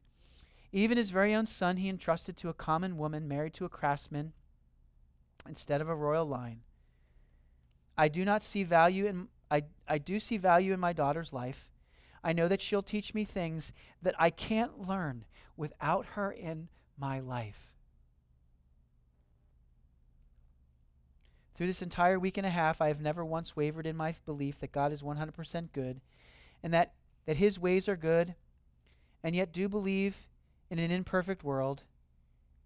Even 0.71 0.97
his 0.97 1.09
very 1.09 1.36
own 1.36 1.45
son 1.45 1.77
he 1.77 1.89
entrusted 1.89 2.38
to 2.38 2.49
a 2.49 2.53
common 2.53 2.97
woman 2.97 3.27
married 3.27 3.53
to 3.55 3.65
a 3.65 3.69
craftsman 3.69 4.34
instead 5.47 5.81
of 5.81 5.89
a 5.89 5.95
royal 5.95 6.25
line. 6.25 6.61
I 7.97 8.07
do 8.07 8.25
not 8.25 8.43
see 8.43 8.63
value 8.63 9.05
in 9.05 9.27
I, 9.53 9.61
I 9.87 9.99
do 9.99 10.19
see 10.19 10.37
value 10.37 10.73
in 10.73 10.79
my 10.79 10.93
daughter's 10.93 11.31
life. 11.31 11.69
I 12.23 12.33
know 12.33 12.47
that 12.47 12.59
she'll 12.59 12.81
teach 12.81 13.13
me 13.13 13.23
things 13.23 13.71
that 14.01 14.15
I 14.17 14.31
can't 14.31 14.87
learn 14.87 15.25
without 15.55 16.07
her 16.13 16.31
in 16.31 16.69
my 16.97 17.19
life. 17.19 17.75
Through 21.53 21.67
this 21.67 21.83
entire 21.83 22.17
week 22.17 22.35
and 22.37 22.47
a 22.47 22.49
half, 22.49 22.81
I 22.81 22.87
have 22.87 22.99
never 22.99 23.23
once 23.23 23.55
wavered 23.55 23.85
in 23.85 23.95
my 23.95 24.15
belief 24.25 24.59
that 24.59 24.71
God 24.71 24.91
is 24.91 25.03
100% 25.03 25.71
good 25.71 26.01
and 26.63 26.73
that, 26.73 26.93
that 27.27 27.37
His 27.37 27.59
ways 27.59 27.87
are 27.87 27.95
good, 27.95 28.33
and 29.23 29.35
yet 29.35 29.53
do 29.53 29.69
believe 29.69 30.27
in 30.71 30.79
an 30.79 30.89
imperfect 30.89 31.43
world. 31.43 31.83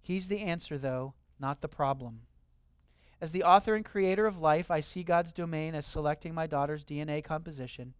He's 0.01 0.29
the 0.29 0.39
answer, 0.39 0.77
though, 0.77 1.15
not 1.37 1.59
the 1.59 1.67
problem. 1.67 2.26
As 3.19 3.31
the 3.31 3.43
author 3.43 3.75
and 3.75 3.83
creator 3.83 4.27
of 4.27 4.39
life, 4.39 4.69
I 4.69 4.79
see 4.79 5.03
God's 5.03 5.33
domain 5.33 5.73
as 5.73 5.85
selecting 5.85 6.33
my 6.33 6.45
daughter's 6.45 6.85
DNA 6.85 7.23
composition. 7.23 7.93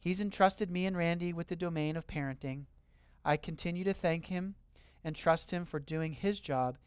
He's 0.00 0.20
entrusted 0.20 0.70
me 0.70 0.86
and 0.86 0.96
Randy 0.96 1.32
with 1.32 1.48
the 1.48 1.56
domain 1.56 1.96
of 1.96 2.06
parenting. 2.06 2.64
I 3.24 3.36
continue 3.36 3.84
to 3.84 3.94
thank 3.94 4.26
him 4.26 4.56
and 5.04 5.14
trust 5.14 5.50
him 5.52 5.64
for 5.64 5.78
doing 5.78 6.14
his 6.14 6.40
job 6.40 6.78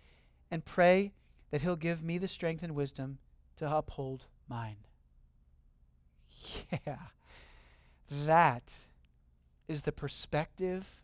and 0.51 0.65
pray 0.65 1.13
that 1.51 1.61
he'll 1.61 1.75
give 1.75 2.03
me 2.03 2.17
the 2.17 2.27
strength 2.27 2.63
and 2.63 2.75
wisdom 2.75 3.19
to 3.57 3.73
uphold 3.73 4.25
mine. 4.47 4.77
Yeah, 6.85 6.97
that 8.09 8.85
is 9.69 9.83
the 9.83 9.91
perspective 9.93 11.01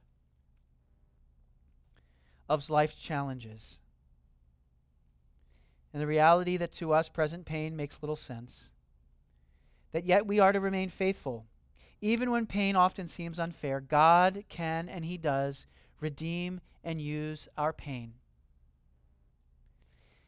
of 2.50 2.70
life's 2.70 2.96
challenges 2.96 3.80
and 5.94 6.02
the 6.02 6.08
reality 6.08 6.58
that 6.58 6.72
to 6.74 6.94
us 6.94 7.10
present 7.10 7.46
pain 7.46 7.76
makes 7.76 8.02
little 8.02 8.16
sense. 8.16 8.70
That 9.92 10.06
yet 10.06 10.28
we 10.28 10.40
are 10.40 10.52
to 10.52 10.60
remain 10.60 10.90
faithful. 10.90 11.46
Even 12.02 12.32
when 12.32 12.46
pain 12.46 12.76
often 12.76 13.08
seems 13.08 13.40
unfair, 13.40 13.82
God 13.82 14.44
can 14.50 14.88
and 14.88 15.06
He 15.06 15.18
does 15.18 15.68
redeem 16.00 16.62
and 16.84 17.02
use 17.02 17.48
our 17.58 17.74
pain. 17.74 18.14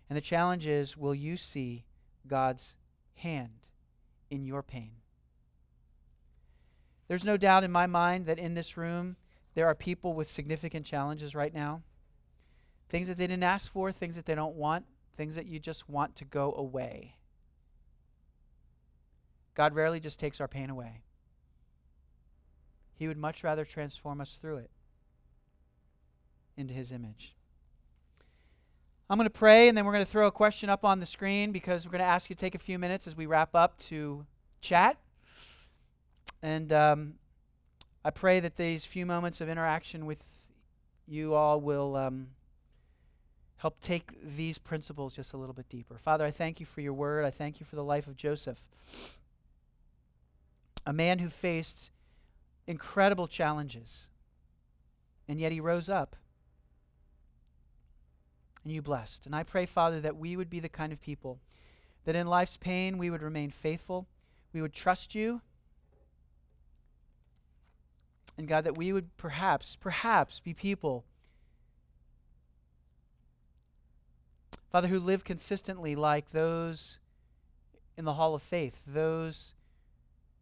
And 0.09 0.17
the 0.17 0.21
challenge 0.21 0.67
is 0.67 0.97
will 0.97 1.15
you 1.15 1.37
see 1.37 1.85
God's 2.27 2.75
hand 3.15 3.67
in 4.29 4.45
your 4.45 4.63
pain? 4.63 4.91
There's 7.07 7.23
no 7.23 7.37
doubt 7.37 7.63
in 7.63 7.71
my 7.71 7.87
mind 7.87 8.25
that 8.25 8.39
in 8.39 8.53
this 8.53 8.77
room 8.77 9.15
there 9.53 9.67
are 9.67 9.75
people 9.75 10.13
with 10.13 10.29
significant 10.29 10.85
challenges 10.85 11.35
right 11.35 11.53
now. 11.53 11.81
Things 12.89 13.07
that 13.07 13.17
they 13.17 13.27
didn't 13.27 13.43
ask 13.43 13.71
for, 13.71 13.91
things 13.91 14.15
that 14.15 14.25
they 14.25 14.35
don't 14.35 14.55
want, 14.55 14.85
things 15.13 15.35
that 15.35 15.45
you 15.45 15.59
just 15.59 15.89
want 15.89 16.15
to 16.17 16.25
go 16.25 16.53
away. 16.55 17.15
God 19.53 19.75
rarely 19.75 19.99
just 19.99 20.19
takes 20.19 20.39
our 20.39 20.47
pain 20.47 20.69
away. 20.69 21.01
He 22.95 23.07
would 23.07 23.17
much 23.17 23.43
rather 23.43 23.65
transform 23.65 24.21
us 24.21 24.37
through 24.39 24.57
it 24.57 24.69
into 26.55 26.73
His 26.73 26.91
image. 26.91 27.35
I'm 29.09 29.17
going 29.17 29.25
to 29.25 29.29
pray, 29.29 29.67
and 29.67 29.77
then 29.77 29.83
we're 29.83 29.91
going 29.91 30.05
to 30.05 30.09
throw 30.09 30.27
a 30.27 30.31
question 30.31 30.69
up 30.69 30.85
on 30.85 31.01
the 31.01 31.05
screen 31.05 31.51
because 31.51 31.85
we're 31.85 31.91
going 31.91 31.99
to 31.99 32.05
ask 32.05 32.29
you 32.29 32.35
to 32.35 32.39
take 32.39 32.55
a 32.55 32.59
few 32.59 32.79
minutes 32.79 33.07
as 33.07 33.15
we 33.17 33.25
wrap 33.25 33.55
up 33.55 33.77
to 33.79 34.25
chat. 34.61 34.97
And 36.41 36.71
um, 36.71 37.15
I 38.05 38.09
pray 38.09 38.39
that 38.39 38.55
these 38.55 38.85
few 38.85 39.05
moments 39.05 39.41
of 39.41 39.49
interaction 39.49 40.05
with 40.05 40.23
you 41.07 41.33
all 41.33 41.59
will 41.59 41.97
um, 41.97 42.27
help 43.61 43.79
take 43.79 44.13
these 44.23 44.57
principles 44.57 45.13
just 45.13 45.33
a 45.33 45.37
little 45.37 45.53
bit 45.53 45.69
deeper. 45.69 45.95
Father, 45.99 46.25
I 46.25 46.31
thank 46.31 46.59
you 46.59 46.65
for 46.65 46.81
your 46.81 46.93
word. 46.93 47.23
I 47.23 47.29
thank 47.29 47.59
you 47.59 47.65
for 47.65 47.75
the 47.75 47.83
life 47.83 48.07
of 48.07 48.17
Joseph, 48.17 48.63
a 50.83 50.91
man 50.91 51.19
who 51.19 51.29
faced 51.29 51.91
incredible 52.65 53.27
challenges, 53.27 54.07
and 55.27 55.39
yet 55.39 55.51
he 55.51 55.59
rose 55.59 55.89
up 55.89 56.15
and 58.63 58.73
you 58.73 58.81
blessed. 58.81 59.27
And 59.27 59.35
I 59.35 59.43
pray, 59.43 59.67
Father, 59.67 60.01
that 60.01 60.17
we 60.17 60.35
would 60.35 60.49
be 60.49 60.59
the 60.59 60.67
kind 60.67 60.91
of 60.91 60.99
people 60.99 61.39
that 62.05 62.15
in 62.15 62.25
life's 62.25 62.57
pain 62.57 62.97
we 62.97 63.11
would 63.11 63.21
remain 63.21 63.51
faithful, 63.51 64.07
we 64.53 64.61
would 64.63 64.73
trust 64.73 65.13
you, 65.13 65.41
and 68.39 68.47
God, 68.47 68.63
that 68.63 68.75
we 68.75 68.91
would 68.91 69.15
perhaps, 69.17 69.77
perhaps 69.79 70.39
be 70.39 70.55
people, 70.55 71.05
Father, 74.71 74.87
who 74.87 74.99
live 74.99 75.23
consistently 75.23 75.95
like 75.95 76.31
those 76.31 76.97
in 77.97 78.05
the 78.05 78.13
hall 78.13 78.33
of 78.33 78.41
faith, 78.41 78.81
those 78.87 79.53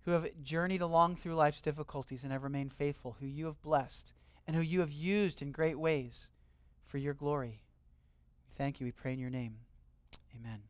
who 0.05 0.11
have 0.11 0.27
journeyed 0.43 0.81
along 0.81 1.15
through 1.15 1.35
life's 1.35 1.61
difficulties 1.61 2.23
and 2.23 2.31
have 2.31 2.43
remained 2.43 2.73
faithful, 2.73 3.17
who 3.19 3.25
you 3.25 3.47
have 3.47 3.61
blessed, 3.61 4.13
and 4.47 4.55
who 4.55 4.61
you 4.61 4.79
have 4.79 4.91
used 4.91 5.41
in 5.41 5.51
great 5.51 5.79
ways 5.79 6.29
for 6.85 6.97
your 6.97 7.13
glory 7.13 7.61
thank 8.59 8.81
you. 8.81 8.85
We 8.85 8.91
pray 8.91 9.13
in 9.13 9.19
your 9.19 9.29
name. 9.29 9.55
Amen. 10.35 10.68